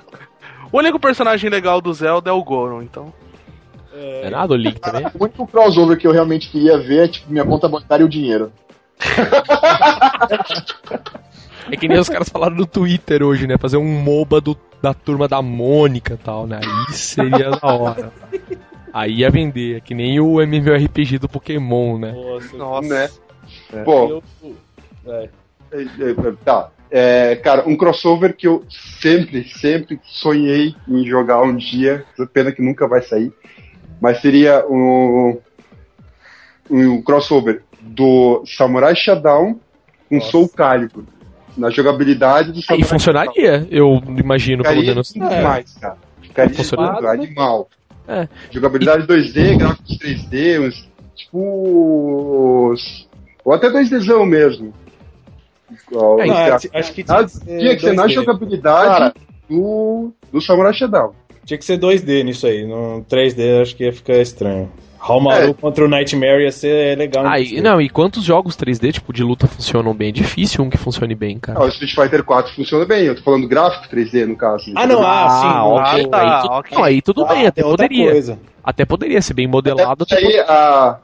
[0.72, 3.12] O único personagem legal do Zelda é o Goron, então.
[3.93, 5.07] É, é nada o Link também.
[5.18, 8.09] O único crossover que eu realmente queria ver é tipo minha conta bancária e o
[8.09, 8.53] dinheiro.
[11.70, 13.57] É que nem os caras falaram no Twitter hoje, né?
[13.57, 16.61] Fazer um MOBA do, da turma da Mônica e tal, né?
[16.62, 18.12] Aí seria da hora.
[18.93, 22.12] Aí ia vender, é que nem o MMORPG do Pokémon, né?
[22.12, 22.88] Nossa, Nossa.
[22.88, 23.11] né?
[23.72, 23.82] É.
[23.84, 24.22] Pô.
[25.07, 25.28] É.
[25.72, 26.32] É, é.
[26.45, 26.70] Tá.
[26.90, 28.64] É, cara, um crossover que eu
[29.01, 33.32] sempre, sempre sonhei em jogar um dia, pena que nunca vai sair,
[34.03, 35.38] mas seria um,
[36.68, 39.61] um crossover do Samurai Shodown
[40.09, 40.30] com Nossa.
[40.32, 41.05] Soul Calibur.
[41.57, 45.12] Na jogabilidade do Samurai E funcionaria, eu imagino, Ficaria pelo menos.
[45.12, 45.96] Demais, cara.
[46.20, 47.11] Ficaria Funcionaria.
[47.11, 47.68] animal.
[48.09, 48.26] É.
[48.50, 52.74] Jogabilidade 2D, gráficos 3D, uns, tipo.
[53.44, 54.74] Ou até 2Dzão mesmo.
[55.92, 59.14] É, não, acho que tinha, tinha que ser na jogabilidade Cara,
[59.48, 61.12] do, do Samurai Shodown.
[61.45, 62.66] Tinha que ser 2D nisso aí.
[62.66, 64.70] No 3D acho que ia ficar estranho.
[65.03, 65.55] Hallmaru é.
[65.55, 67.26] contra o Nightmare ia ser legal.
[67.26, 70.11] Ah, e, não, e quantos jogos 3D, tipo, de luta funcionam bem?
[70.11, 71.59] É difícil um que funcione bem, cara.
[71.59, 74.72] Ah, o Street Fighter 4 funciona bem, eu tô falando gráfico 3D no caso.
[74.76, 75.47] Ah, não, ah, sim.
[75.47, 76.09] Ah, ok.
[76.12, 76.78] Ah, aí, tu, okay.
[76.78, 78.12] Não, aí tudo ah, bem, até poderia.
[78.12, 78.38] Coisa.
[78.62, 80.05] Até poderia ser bem modelado.
[80.05, 80.99] Até aí a,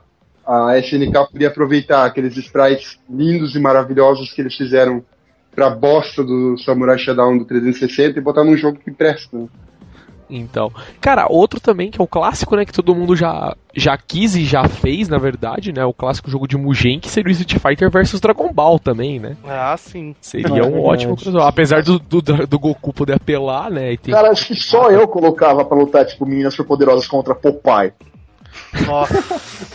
[0.46, 5.02] a SNK podia aproveitar aqueles sprites lindos e maravilhosos que eles fizeram
[5.56, 9.36] pra bosta do Samurai Shodown do 360 e botar num jogo que presta.
[10.30, 10.70] Então,
[11.00, 14.44] cara, outro também que é o clássico, né, que todo mundo já, já quis e
[14.44, 17.90] já fez, na verdade, né, o clássico jogo de Mugen, que seria o Street Fighter
[17.90, 19.36] versus Dragon Ball também, né?
[19.44, 20.14] Ah, sim.
[20.20, 23.96] Seria um ótimo crossover, apesar do, do, do, Goku poder apelar, né?
[23.96, 24.12] Tem...
[24.12, 27.92] Cara, acho que só eu colocava pra lutar, tipo, meninas superpoderosas contra Popeye.
[28.86, 29.14] Nossa.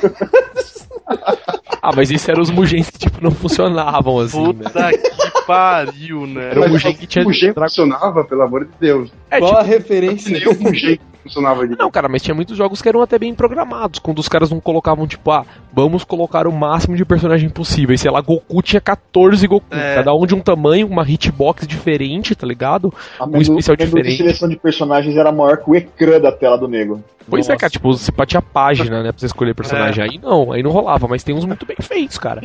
[1.82, 4.92] ah, mas isso eram os Mugens que, tipo, não funcionavam, assim, Puta né?
[4.92, 6.52] que pariu, né?
[6.52, 7.24] Era o Mugen que tinha...
[7.24, 9.12] Mugen funcionava, pelo amor de Deus.
[9.30, 10.50] É, Qual tipo, a referência?
[10.50, 11.80] O Mugen funcionava direito.
[11.80, 14.60] Não, cara, mas tinha muitos jogos que eram até bem programados, quando os caras não
[14.60, 17.96] colocavam, tipo, ah, vamos colocar o máximo de personagem possível.
[17.96, 19.96] E sei lá, Goku tinha 14 Goku, É.
[19.96, 22.94] cada um de um tamanho, uma hitbox diferente, tá ligado?
[23.20, 24.18] A Um menu, especial menu de diferente.
[24.18, 27.04] seleção de personagens era maior que o ecrã da tela do nego.
[27.30, 27.60] Pois é, Nossa.
[27.62, 30.04] cara, tipo, você tinha página, né, pra você escolher personagem.
[30.04, 32.42] Aí não, aí não rolava, mas tem uns muito bem feitos, cara.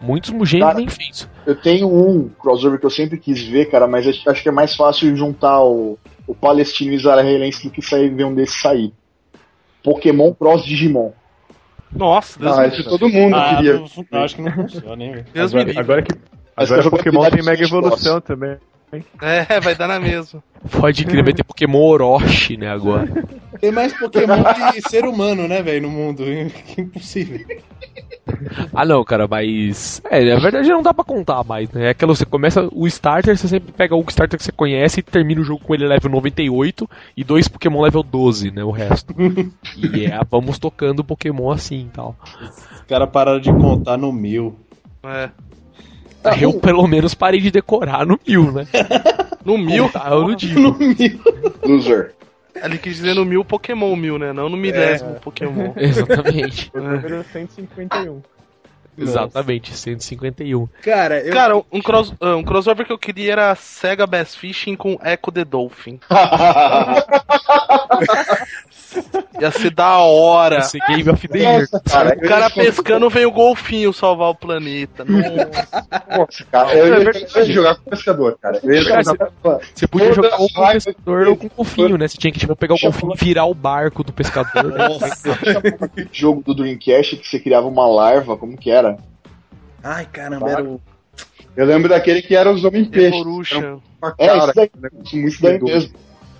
[0.00, 1.26] Muitos gênios bem feitos.
[1.46, 4.76] Eu tenho um crossover que eu sempre quis ver, cara, mas acho que é mais
[4.76, 5.98] fácil juntar o,
[6.28, 8.92] o palestino israelense do que sair ver um desses sair.
[9.82, 11.12] Pokémon Cross Digimon.
[11.96, 12.90] Nossa, Deus Ah, me isso livre.
[12.90, 13.72] todo mundo Ah, queria.
[13.74, 15.26] não- acho que não funciona, hein, velho.
[15.32, 16.12] Deus Agora, agora que,
[16.56, 18.58] agora essa Pokémon tem mega evolução também.
[19.20, 20.42] É, vai dar na mesma.
[20.80, 23.06] Pode crer, vai ter Pokémon Orochi, né, agora.
[23.60, 26.24] Tem mais Pokémon que ser humano, né, velho, no mundo.
[26.76, 27.44] Impossível.
[28.74, 30.02] Ah, não, cara, mas.
[30.10, 31.86] É, na verdade não dá pra contar mais, né?
[31.86, 35.02] É aquela, você começa o starter, você sempre pega o starter que você conhece e
[35.02, 38.62] termina o jogo com ele level 98 e dois Pokémon level 12, né?
[38.62, 39.14] O resto.
[39.76, 42.16] e é, vamos tocando Pokémon assim e tal.
[42.42, 44.56] Os caras pararam de contar no mil.
[45.02, 45.30] É.
[46.24, 48.66] Aí eu pelo menos parei de decorar no mil, né?
[49.44, 50.60] No mil, Tá, eu não digo.
[50.60, 51.20] No mil.
[51.64, 52.12] Loser.
[52.54, 54.30] ele quis dizer no mil Pokémon mil, né?
[54.30, 55.72] Não no milésimo Pokémon.
[55.76, 56.70] Exatamente.
[56.74, 58.20] Número 151.
[58.98, 60.68] Exatamente, 151.
[60.82, 61.32] Cara, eu...
[61.32, 65.30] Cara, um, cross, ah, um crossover que eu queria era Sega Bass Fishing com Echo
[65.32, 66.00] the Dolphin.
[69.40, 70.58] Ia ser da hora.
[70.58, 71.60] Esse Game of the Year.
[71.60, 75.04] Nossa, cara, O cara pescando vem o golfinho salvar o planeta.
[75.06, 76.18] Nossa.
[76.18, 78.60] Nossa, cara, eu Eu ia jogar com o pescador, cara.
[78.62, 79.30] Eu ia Cara, jogar
[79.74, 82.08] Você podia jogar ou com o pescador ou com o golfinho, né?
[82.08, 84.72] Você tinha que tipo, pegar o golfinho e virar o barco do pescador.
[84.72, 84.88] né?
[85.80, 88.87] aquele jogo do Dreamcast que você criava uma larva, como que era?
[89.82, 90.80] Ai, caramba, era o...
[91.56, 92.62] Eu lembro daquele que era os.
[92.62, 94.70] Uma É, cara, isso daí,
[95.24, 95.92] isso daí mesmo.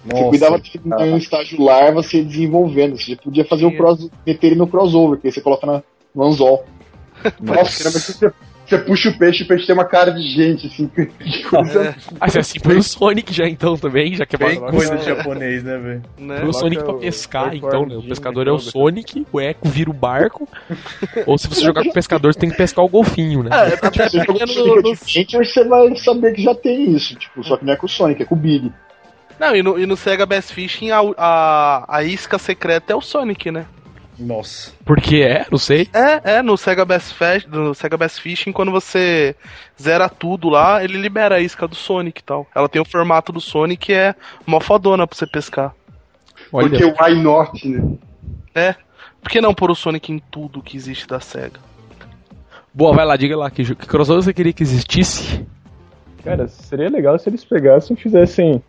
[0.05, 2.97] Você Nossa, cuidava de ter um estágio larva se desenvolvendo.
[2.97, 5.83] Você podia fazer o cross, meter ele no crossover, que aí você coloca na,
[6.15, 6.65] no anzol.
[7.41, 8.21] Nossa, cara, mas
[8.69, 10.89] você, você puxa o peixe e o peixe tem uma cara de gente, assim.
[10.89, 14.61] que coisa- Ah, você assim foi o Sonic já então também, já que é Bem
[14.61, 16.03] mais coisa de japonês, né, velho?
[16.19, 16.41] Né?
[16.41, 17.97] Foi o Sonic pra pescar, então, né?
[17.97, 18.59] O pescador de é o.
[18.59, 20.49] Sonic, o Echo vira o barco.
[21.27, 23.51] ou se você jogar com o pescador, você tem que pescar o golfinho, né?
[23.53, 24.83] É, Se você porque jogar no,
[25.45, 27.15] você vai saber que já tem isso.
[27.17, 28.73] Tipo, só que não é com o Sonic, é com o Big.
[29.39, 33.01] Não, e no, e no Sega Bass Fishing a, a, a isca secreta é o
[33.01, 33.67] Sonic, né?
[34.19, 34.73] Nossa.
[34.85, 35.89] Porque é, não sei.
[35.93, 39.37] É, é, no Sega Bass, Fe- no Sega Bass Fishing, quando você
[39.81, 42.47] zera tudo lá, ele libera a isca do Sonic e tal.
[42.55, 44.15] Ela tem o formato do Sonic e é
[44.45, 45.75] mó fodona pra você pescar.
[46.53, 47.97] Olha, Porque o Why Not, né?
[48.55, 48.75] É.
[49.23, 51.61] Por que não pôr o Sonic em tudo que existe da SEGA?
[52.73, 55.45] boa, vai lá, diga lá, que, que crossover você queria que existisse?
[56.23, 58.63] Cara, seria legal se eles pegassem e fizessem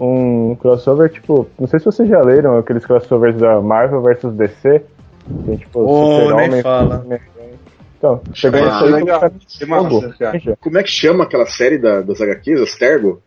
[0.00, 4.82] um crossover, tipo, não sei se vocês já leram aqueles crossovers da Marvel vs DC.
[5.46, 7.04] Tem, tipo, Oh, Super-Homem, nem fala.
[7.96, 9.20] Então, pegar Ah, isso aí legal.
[10.32, 10.58] Veja.
[10.60, 13.22] Como é que chama aquela série da, das HQs, as Tergo?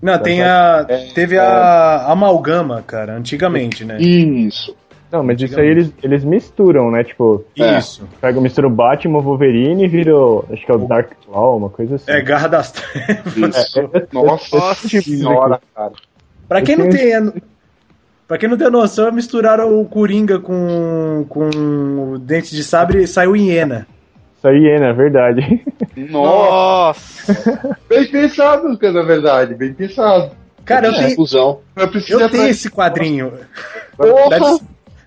[0.00, 0.86] Não, tem a.
[0.88, 3.98] É, Teve a amalgama, cara, antigamente, né?
[3.98, 4.74] Isso.
[5.10, 7.02] Não, mas isso aí eles, eles misturam, né?
[7.02, 7.78] Tipo, É.
[7.78, 8.06] Isso.
[8.20, 10.12] pega, mistura o Batman, o Wolverine e vira
[10.52, 12.10] acho que é o Dark Claw, uma coisa assim.
[12.10, 13.36] É Garra das Trevas.
[13.36, 13.80] Isso.
[13.80, 15.92] É, é- Nossa, Nossa senhora, cara.
[16.48, 17.32] Pra quem não tem.
[18.28, 23.06] Pra quem não tem noção, misturaram o Coringa com, com o Dente de Sabre e
[23.08, 23.88] saiu hiena.
[24.38, 25.64] Isso aí é, verdade.
[26.08, 30.30] Nossa, bem pensado, cara, na verdade, bem pensado.
[30.64, 31.58] Cara, eu É, tenho, fusão.
[31.74, 33.32] Eu preciso eu tenho esse quadrinho.
[33.96, 34.60] Porra!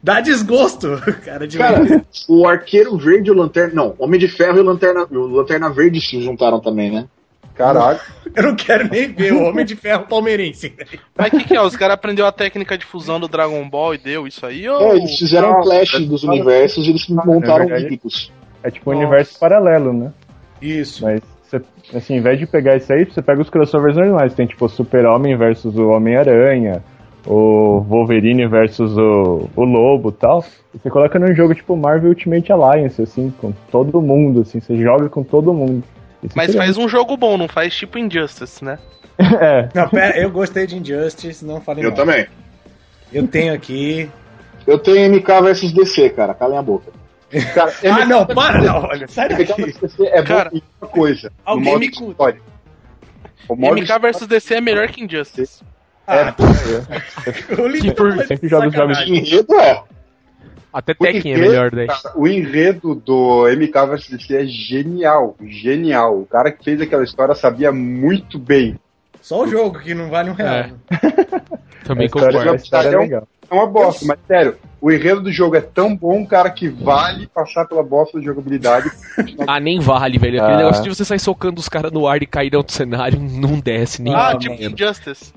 [0.04, 3.74] Dá desgosto, cara, de Cara, o Arqueiro Verde e o Lanterna.
[3.74, 7.08] Não, Homem de Ferro e o Lanterna, o Lanterna Verde se juntaram também, né?
[7.56, 7.99] Caralho.
[8.36, 10.74] Eu não quero nem ver o Homem de Ferro palmeirense.
[11.16, 11.62] Mas o que, que é?
[11.62, 14.68] Os caras aprenderam a técnica de fusão do Dragon Ball e deu isso aí?
[14.68, 14.82] Ou...
[14.82, 18.32] É, eles fizeram um clash dos universos e eles montaram híbridos.
[18.64, 19.06] É tipo um Nossa.
[19.06, 20.12] universo paralelo, né?
[20.60, 21.04] Isso.
[21.04, 21.62] Mas, você,
[21.95, 24.34] assim, ao invés de pegar isso aí, você pega os crossovers normais.
[24.34, 26.84] Tem tipo o Super-Homem versus o Homem-Aranha,
[27.26, 30.44] o Wolverine versus o, o Lobo e tal.
[30.74, 34.76] E você coloca num jogo tipo Marvel Ultimate Alliance, assim, com todo mundo, assim, você
[34.78, 35.84] joga com todo mundo.
[36.22, 38.80] Isso Mas faz um jogo bom, não faz tipo Injustice, né?
[39.20, 41.98] É, Não, pera, eu gostei de Injustice, não falei Eu mal.
[41.98, 42.26] também.
[43.12, 44.10] Eu tenho aqui.
[44.66, 46.34] Eu tenho MK versus DC, cara.
[46.34, 46.92] Calem a boca.
[47.54, 47.72] Cara,
[48.02, 49.62] Ah, não, para, não, olha, sai MK daqui.
[49.62, 51.32] versus DC é bom Cara, em uma coisa.
[51.46, 51.92] alguém me.
[53.48, 55.62] O MK vs DC é melhor que Injustice.
[56.08, 56.34] Ah,
[57.58, 59.84] eu li Que por- depois, sempre joga os jogos enredo é.
[60.74, 61.86] Até Tekken é melhor daí.
[61.88, 66.20] cara, o enredo do MK vs DC é genial, genial.
[66.22, 68.78] O cara que fez aquela história sabia muito bem.
[69.22, 70.54] Só o jogo que não vale um real.
[70.56, 70.72] É.
[71.86, 72.49] Também concordo.
[72.49, 73.28] a história é É legal.
[73.51, 77.28] É uma bosta, mas sério, o enredo do jogo é tão bom, cara, que vale
[77.28, 78.89] passar pela bosta de jogabilidade.
[79.47, 80.41] Ah, nem vale, velho.
[80.41, 80.58] Aquele Ah.
[80.58, 84.01] negócio de você sair socando os caras no ar e cair no cenário não desce
[84.01, 84.14] nem.
[84.16, 84.56] Ah, tipo.
[84.56, 85.32] Injustice.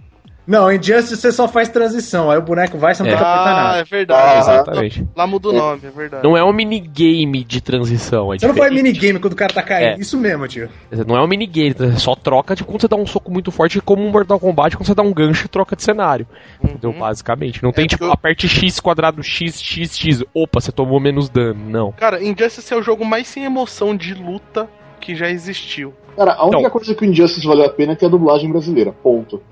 [0.47, 3.14] Não, em Justice você só faz transição, aí o boneco vai, você não É.
[3.14, 3.78] tem que apertar Ah, nada.
[3.78, 4.32] é verdade.
[4.34, 5.07] Ah, Exatamente.
[5.16, 6.22] Lá muda o nome, é verdade.
[6.22, 8.32] Não é um minigame de transição.
[8.32, 8.94] É Você não faz diferente.
[8.94, 9.99] minigame quando o cara tá caindo.
[9.99, 10.01] É.
[10.01, 10.68] Isso mesmo, tio.
[11.07, 13.80] Não é um minigame, é só troca de quando você dá um soco muito forte,
[13.80, 16.26] como um Mortal Kombat, quando você dá um gancho e troca de cenário.
[16.62, 16.90] Entendeu?
[16.90, 16.99] Uhum.
[17.01, 17.62] Basicamente.
[17.62, 20.22] Não tem É tipo, porque eu- aperte X quadrado X, X, X.
[20.32, 21.59] Opa, você tomou menos dano.
[21.68, 21.90] Não.
[21.92, 24.68] Cara, Injustice é o jogo mais sem emoção de luta
[25.01, 25.92] que já existiu.
[26.16, 26.70] Cara, a única Então.
[26.70, 28.92] coisa que o Injustice valeu a pena é ter a dublagem brasileira.
[29.03, 29.42] Ponto.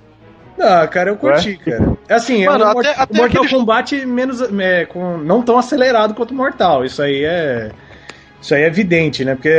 [0.57, 1.94] Não, cara, eu curti, cara.
[2.09, 5.42] É assim, Mano, é um até- Mort- até Mortal aquele- Kombat menos, é, com, não
[5.42, 6.84] tão acelerado quanto o Mortal.
[6.84, 7.70] Isso aí é.
[8.40, 9.34] Isso aí é evidente, né?
[9.34, 9.50] Porque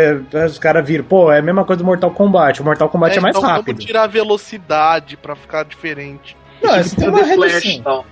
[0.45, 2.61] os caras viram, pô, é a mesma coisa do Mortal Kombat.
[2.61, 3.65] O Mortal Kombat é, mais então rápido.
[3.65, 6.37] vamos tirar a velocidade pra ficar diferente.
[6.61, 7.83] Não, isso tem uma Fazer Flash, redução.
[7.83, 8.05] não.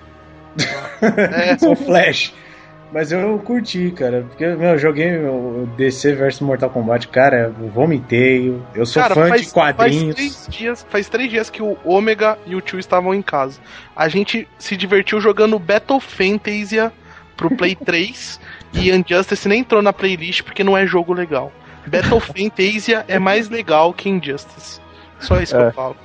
[1.31, 2.33] É, São Flash.
[2.93, 4.23] Mas eu curti, cara.
[4.29, 8.55] Porque, meu, eu joguei o DC versus Mortal Kombat, cara, eu vomitei.
[8.75, 10.03] eu- sou Cara, fã faz, de quadrinhos.
[10.03, 13.59] Faz três, dias, faz três dias que o Ômega e o Tio estavam em casa.
[13.95, 16.93] A gente se divertiu jogando Battle Fantasia
[17.35, 18.39] pro Play 3
[18.73, 21.51] e Injustice nem entrou na playlist porque não é jogo legal.
[21.87, 24.79] Battle Fantasia é mais legal que Injustice.
[25.19, 25.67] Só isso que É.
[25.67, 25.95] eu falo.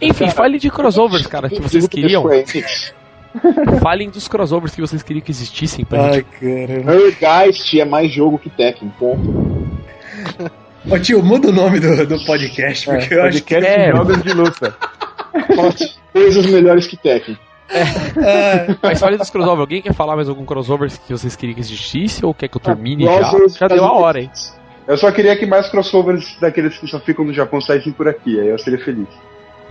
[0.00, 2.22] Enfim, fale de crossovers, cara, que vocês queriam.
[3.82, 6.24] Falem dos crossovers que vocês queriam que existissem pra gente.
[6.24, 6.94] caramba.
[6.94, 9.66] Hergeist é mais jogo que Tekken, ponto.
[10.90, 13.54] Ô tio, muda o nome do, do podcast, porque eu acho que.
[13.54, 13.90] podcast é.
[13.92, 14.76] jogos de luta.
[16.12, 17.36] Coisas melhores que Tekken.
[17.68, 19.60] Ah, Mas fale dos crossovers.
[19.60, 22.24] Alguém quer falar mais algum crossover que vocês queriam que existisse?
[22.24, 23.32] Ou quer que eu termine já?
[23.58, 24.30] Já deu a hora, hein?
[24.86, 28.38] Eu só queria que mais crossovers daqueles que só ficam no Japão saíssem por aqui,
[28.38, 29.08] aí eu seria feliz.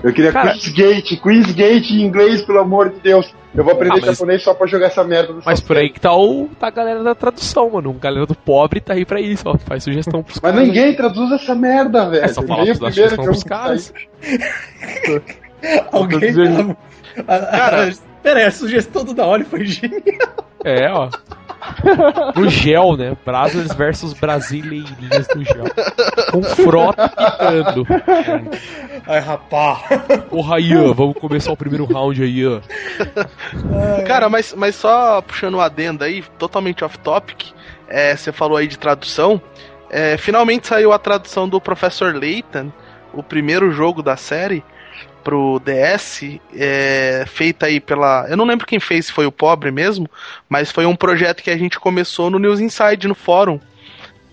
[0.03, 3.33] Eu queria Cara- Queen's Gate, Queen's Gate em inglês, pelo amor de Deus.
[3.55, 5.35] Eu vou aprender Ah, mas- japonês só pra jogar essa merda.
[5.45, 7.95] Mas por aí que tá, o, tá a galera da tradução, mano.
[7.97, 9.57] A galera do pobre tá aí pra isso, ó.
[9.57, 10.67] Faz sugestão pros Mas caras.
[10.67, 12.23] ninguém traduz essa merda, velho.
[12.25, 13.93] É só falar pros primeiro sugestão jogo pros que caras.
[15.91, 16.75] alguém.
[17.27, 17.93] Ah, ah, Cara-
[18.25, 20.01] Pera aí, a sugestão do da hora foi genial.
[20.63, 21.09] É, ó.
[22.35, 23.15] No gel, né?
[23.23, 25.65] Brothers versus brasileirinhas do gel.
[26.31, 27.85] Com frota pitando.
[29.05, 29.75] Ai, rapá.
[30.27, 32.61] Porra, Ian, vamos começar o primeiro round aí, Ian.
[34.07, 37.51] Cara, mas, mas só puxando o adendo aí, totalmente off-topic,
[37.87, 39.39] é, você falou aí de tradução.
[39.91, 42.71] é, finalmente saiu a tradução do Professor Layton,
[43.13, 44.63] o primeiro jogo da série,
[45.25, 48.27] pro DS, é, feita aí pela.
[48.29, 50.07] Eu não lembro quem fez, se foi o pobre mesmo,
[50.47, 53.59] mas foi um projeto que a gente começou no News Inside, no fórum.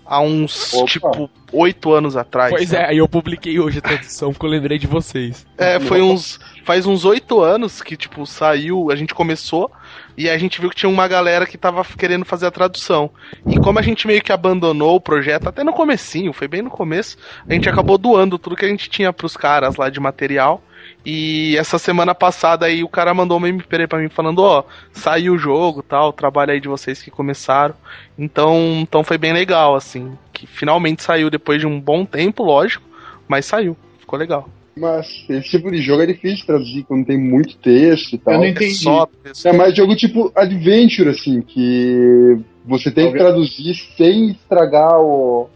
[0.05, 0.85] Há uns, Opa.
[0.85, 2.51] tipo, oito anos atrás.
[2.51, 2.81] Pois né?
[2.81, 5.47] é, aí eu publiquei hoje a tradução porque eu lembrei de vocês.
[5.57, 6.39] É, foi uns.
[6.63, 9.71] Faz uns oito anos que, tipo, saiu, a gente começou
[10.15, 13.09] e a gente viu que tinha uma galera que tava querendo fazer a tradução.
[13.47, 16.69] E como a gente meio que abandonou o projeto, até no comecinho, foi bem no
[16.69, 17.17] começo,
[17.49, 20.61] a gente acabou doando tudo que a gente tinha pros caras lá de material.
[21.05, 25.33] E essa semana passada aí o cara mandou uma MP pra mim falando, ó, saiu
[25.33, 27.75] o jogo tal, o trabalho aí de vocês que começaram.
[28.17, 30.13] Então, então foi bem legal, assim.
[30.31, 32.85] Que finalmente saiu depois de um bom tempo, lógico,
[33.27, 33.75] mas saiu.
[33.99, 34.47] Ficou legal.
[34.75, 38.33] Mas esse tipo de jogo é difícil de traduzir quando tem muito texto e tal.
[38.35, 38.73] Eu não É entendi.
[38.75, 39.07] só
[39.45, 45.47] É mais jogo tipo Adventure, assim, que você tem que Alguém- traduzir sem estragar o,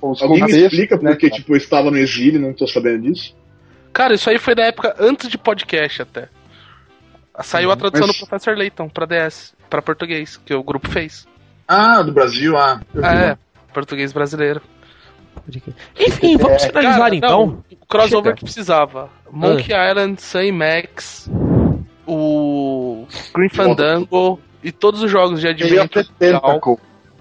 [0.00, 0.72] os Alguém me contextos.
[0.72, 1.40] explica né, porque, cara?
[1.40, 3.34] tipo, eu estava no exílio e não tô sabendo disso?
[3.92, 6.28] Cara, isso aí foi da época antes de podcast até.
[7.42, 11.26] Saiu a tradução Mas- do Professor Layton pra DS, pra português, que o grupo fez.
[11.66, 12.80] Ah, do Brasil, ah.
[13.02, 13.38] Ah, é,
[13.72, 14.60] português brasileiro.
[15.98, 17.46] Enfim, vamos finalizar Cara, então.
[17.46, 18.36] não, o crossover Chega.
[18.36, 19.08] que precisava.
[19.30, 21.30] Monkey Island, Sam Max,
[22.06, 26.06] o Green Fandango e todos os jogos de Adventure.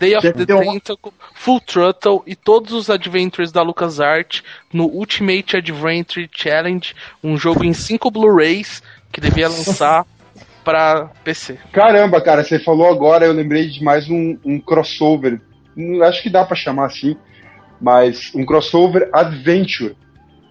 [0.02, 4.42] Day of the Tentacle, Full Throttle e todos os Adventures da LucasArts
[4.74, 8.82] no Ultimate Adventure Challenge, um jogo em 5 Blu-rays
[9.12, 10.08] que devia lançar
[10.66, 11.60] pra PC.
[11.72, 15.40] Caramba, cara, você falou agora, eu lembrei de mais um, um crossover.
[15.78, 17.16] Hum, Acho que dá pra chamar assim,
[17.80, 19.96] mas um crossover adventure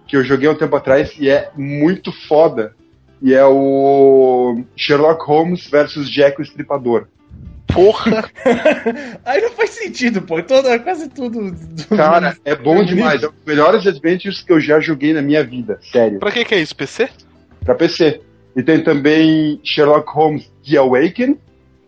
[0.07, 2.73] que eu joguei um tempo atrás e é muito foda.
[3.21, 7.07] E é o Sherlock Holmes versus Jack o Estripador.
[7.73, 8.29] Porra!
[9.25, 10.41] Aí não faz sentido, pô.
[10.43, 11.55] Toda, quase tudo.
[11.95, 13.23] Cara, é bom demais.
[13.23, 16.19] É um dos melhores adventures que eu já joguei na minha vida, sério.
[16.19, 17.09] pra que que é isso, PC?
[17.63, 18.21] Pra PC.
[18.55, 21.37] E tem também Sherlock Holmes The Awaken,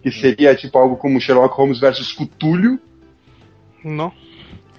[0.01, 2.79] que seria tipo algo como Sherlock Holmes versus Cthulhu.
[3.83, 4.11] Não.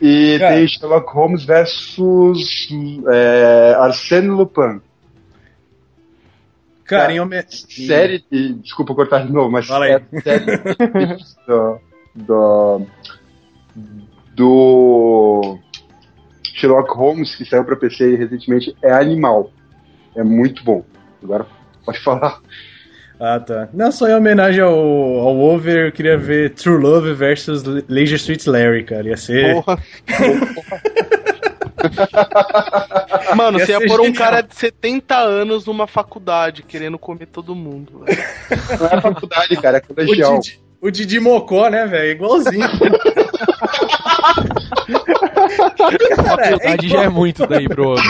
[0.00, 0.54] E Cara.
[0.54, 2.68] tem Sherlock Holmes versus
[3.12, 4.80] é, Arsène Lupin.
[6.84, 7.42] Cara, em home...
[7.48, 8.24] série.
[8.30, 9.92] de- Desculpa cortar de novo, mas Fala aí.
[9.92, 10.44] é série
[11.46, 11.80] do,
[12.14, 12.86] do,
[14.34, 15.58] do
[16.54, 19.50] Sherlock Holmes, que saiu pra PC recentemente, é animal.
[20.16, 20.84] É muito bom.
[21.22, 21.46] Agora
[21.84, 22.40] pode falar.
[23.18, 23.68] Ah, tá.
[23.72, 28.44] Não, só em homenagem ao, ao Over, eu queria ver True Love versus Leisure Street
[28.46, 29.08] Larry, cara.
[29.08, 29.54] Ia ser.
[29.54, 29.78] Porra.
[33.36, 37.26] Mano, Ia você ia ser pôr um cara de 70 anos numa faculdade querendo comer
[37.26, 38.04] todo mundo.
[38.04, 38.22] velho.
[38.78, 40.38] Não é faculdade, cara, é O colegial.
[40.40, 42.10] Didi, o Didi Mocó, né, velho?
[42.12, 42.68] Igualzinho.
[46.16, 48.04] cara, A é verdade já é muito daí pro homem.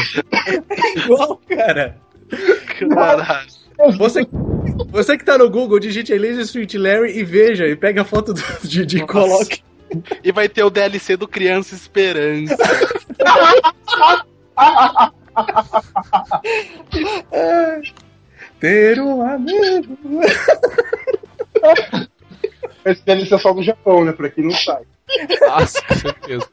[0.96, 1.96] igual, cara.
[2.94, 3.46] Caralho.
[3.98, 4.26] Você,
[4.90, 8.04] você que tá no Google, digite aí Laser Street Larry e veja, e pega a
[8.04, 9.62] foto do Didi e coloque.
[10.22, 12.56] E vai ter o DLC do Criança Esperança.
[18.60, 19.98] Ter um amigo.
[22.84, 24.12] Esse DLC é só do Japão, né?
[24.12, 24.86] Pra quem não sabe.
[25.40, 26.48] Nossa, com certeza.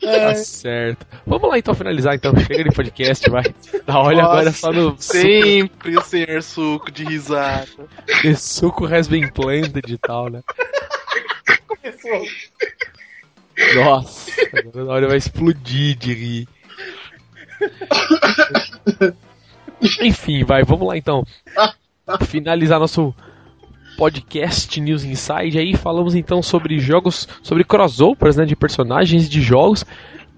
[0.00, 1.06] Tá certo.
[1.26, 2.36] Vamos lá então finalizar então.
[2.36, 3.42] Chega de podcast, vai.
[3.86, 7.66] Dá olha Nossa, agora só no suco, Sempre o senhor suco de risada.
[8.22, 10.42] the suco has been planted e tal, né?
[13.74, 14.30] Nossa,
[14.76, 16.48] a hora vai explodir de rir.
[20.02, 21.26] Enfim, vai, vamos lá então.
[22.26, 23.14] Finalizar nosso
[23.96, 29.84] podcast News Inside aí, falamos então sobre jogos, sobre crossovers, né, de personagens de jogos,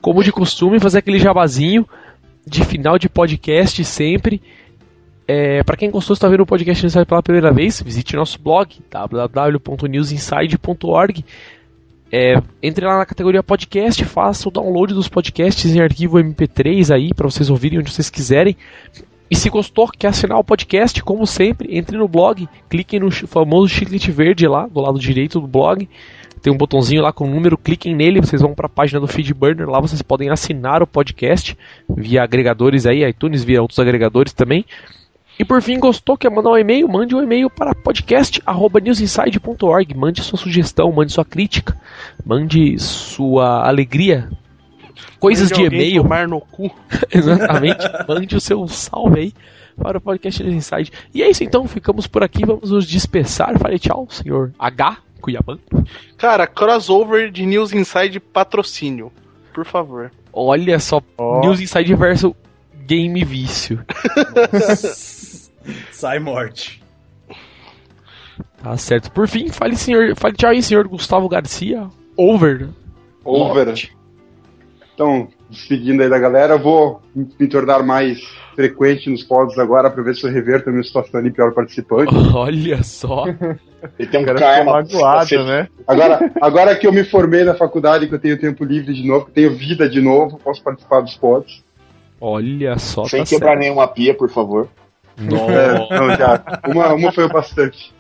[0.01, 1.89] como de costume, fazer aquele jabazinho
[2.47, 4.41] de final de podcast sempre.
[5.29, 8.41] É, para quem gostou, está vendo o podcast News Inside pela primeira vez, visite nosso
[8.41, 11.25] blog www.newsinside.org.
[12.11, 17.13] É, entre lá na categoria podcast, faça o download dos podcasts em arquivo MP3 aí
[17.13, 18.57] para vocês ouvirem onde vocês quiserem.
[19.29, 23.69] E se gostou, quer assinar o podcast, como sempre, entre no blog, cliquem no famoso
[23.69, 25.89] chiclete verde lá, do lado direito do blog.
[26.41, 29.09] Tem um botãozinho lá com o número, cliquem nele, vocês vão para a página do
[29.09, 31.59] Feedburner, lá vocês podem assinar o podcast
[31.89, 34.65] via agregadores aí, iTunes, via outros agregadores também.
[35.39, 36.89] E por fim, gostou, quer mandar um e-mail?
[36.89, 39.95] Mande um e-mail para podcast.newsinside.org.
[39.95, 41.79] Mande sua sugestão, mande sua crítica,
[42.25, 44.31] mande sua alegria.
[45.21, 46.03] Coisas de alguém e-mail.
[46.03, 46.75] Tomar no cu.
[47.13, 47.85] Exatamente.
[48.09, 49.35] Mande o seu salve aí
[49.81, 50.91] para o podcast News Inside.
[51.13, 53.59] E é isso então, ficamos por aqui, vamos nos dispersar.
[53.59, 54.97] Fale tchau, senhor H.
[55.21, 55.59] Cuiabá.
[56.17, 59.13] Cara, crossover de News Inside patrocínio.
[59.53, 60.11] Por favor.
[60.33, 61.41] Olha só, Ó.
[61.41, 62.33] News Inside versus
[62.87, 63.85] Game Vício.
[65.91, 66.83] Sai morte.
[68.63, 69.11] Tá certo.
[69.11, 71.89] Por fim, fale, senhor, fale tchau aí, senhor Gustavo Garcia.
[72.17, 72.69] Over.
[73.25, 73.91] Over.
[74.95, 78.19] Então, despedindo aí da galera, eu vou me tornar mais
[78.55, 82.15] frequente nos pods agora pra ver se eu reverto a minha situação de pior participante.
[82.35, 83.27] Olha só.
[83.99, 85.69] Ele tem um cara magoado, né?
[85.87, 89.27] Agora, agora que eu me formei na faculdade, que eu tenho tempo livre de novo,
[89.27, 91.63] que eu tenho vida de novo, posso participar dos pods.
[92.19, 93.05] Olha só.
[93.05, 93.61] Sem tá quebrar certo.
[93.61, 94.69] nenhuma pia, por favor.
[95.19, 96.61] É, não, já.
[96.69, 97.95] Uma, uma foi o bastante.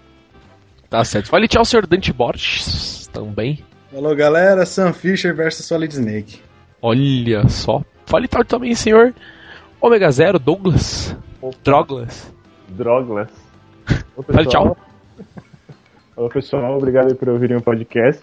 [0.90, 1.28] Tá certo.
[1.28, 3.08] Fale tchau, senhor Dante Borges.
[3.12, 3.64] Também.
[3.90, 4.66] Falou, galera.
[4.66, 6.40] Sam Fisher versus Solid Snake.
[6.82, 7.82] Olha só.
[8.04, 9.14] Fale tchau também, senhor
[9.80, 11.16] Omega Zero, Douglas.
[11.62, 12.32] Droglas.
[12.68, 13.28] Drogas.
[14.16, 14.76] Ô, Fale tchau.
[16.16, 16.76] Olá, pessoal.
[16.76, 18.22] Obrigado aí por ouvirem o podcast.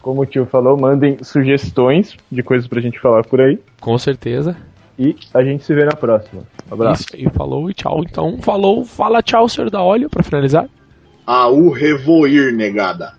[0.00, 3.58] Como o tio falou, mandem sugestões de coisas pra gente falar por aí.
[3.80, 4.56] Com certeza.
[4.98, 6.42] E a gente se vê na próxima.
[6.70, 7.02] Um abraço.
[7.02, 8.02] Isso aí, falou e tchau.
[8.04, 10.68] Então, falou, fala tchau, senhor da Olho, pra finalizar.
[11.26, 13.14] A o revoir negada.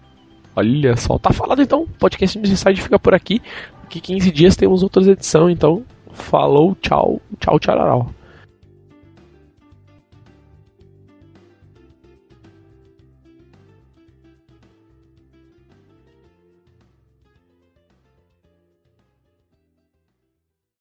[0.55, 1.83] Olha só, tá falado então.
[1.83, 3.41] O podcast News Inside fica por aqui.
[3.83, 5.83] Daqui 15 dias temos outras edições, então
[6.13, 8.09] falou, tchau, tchau, tchau.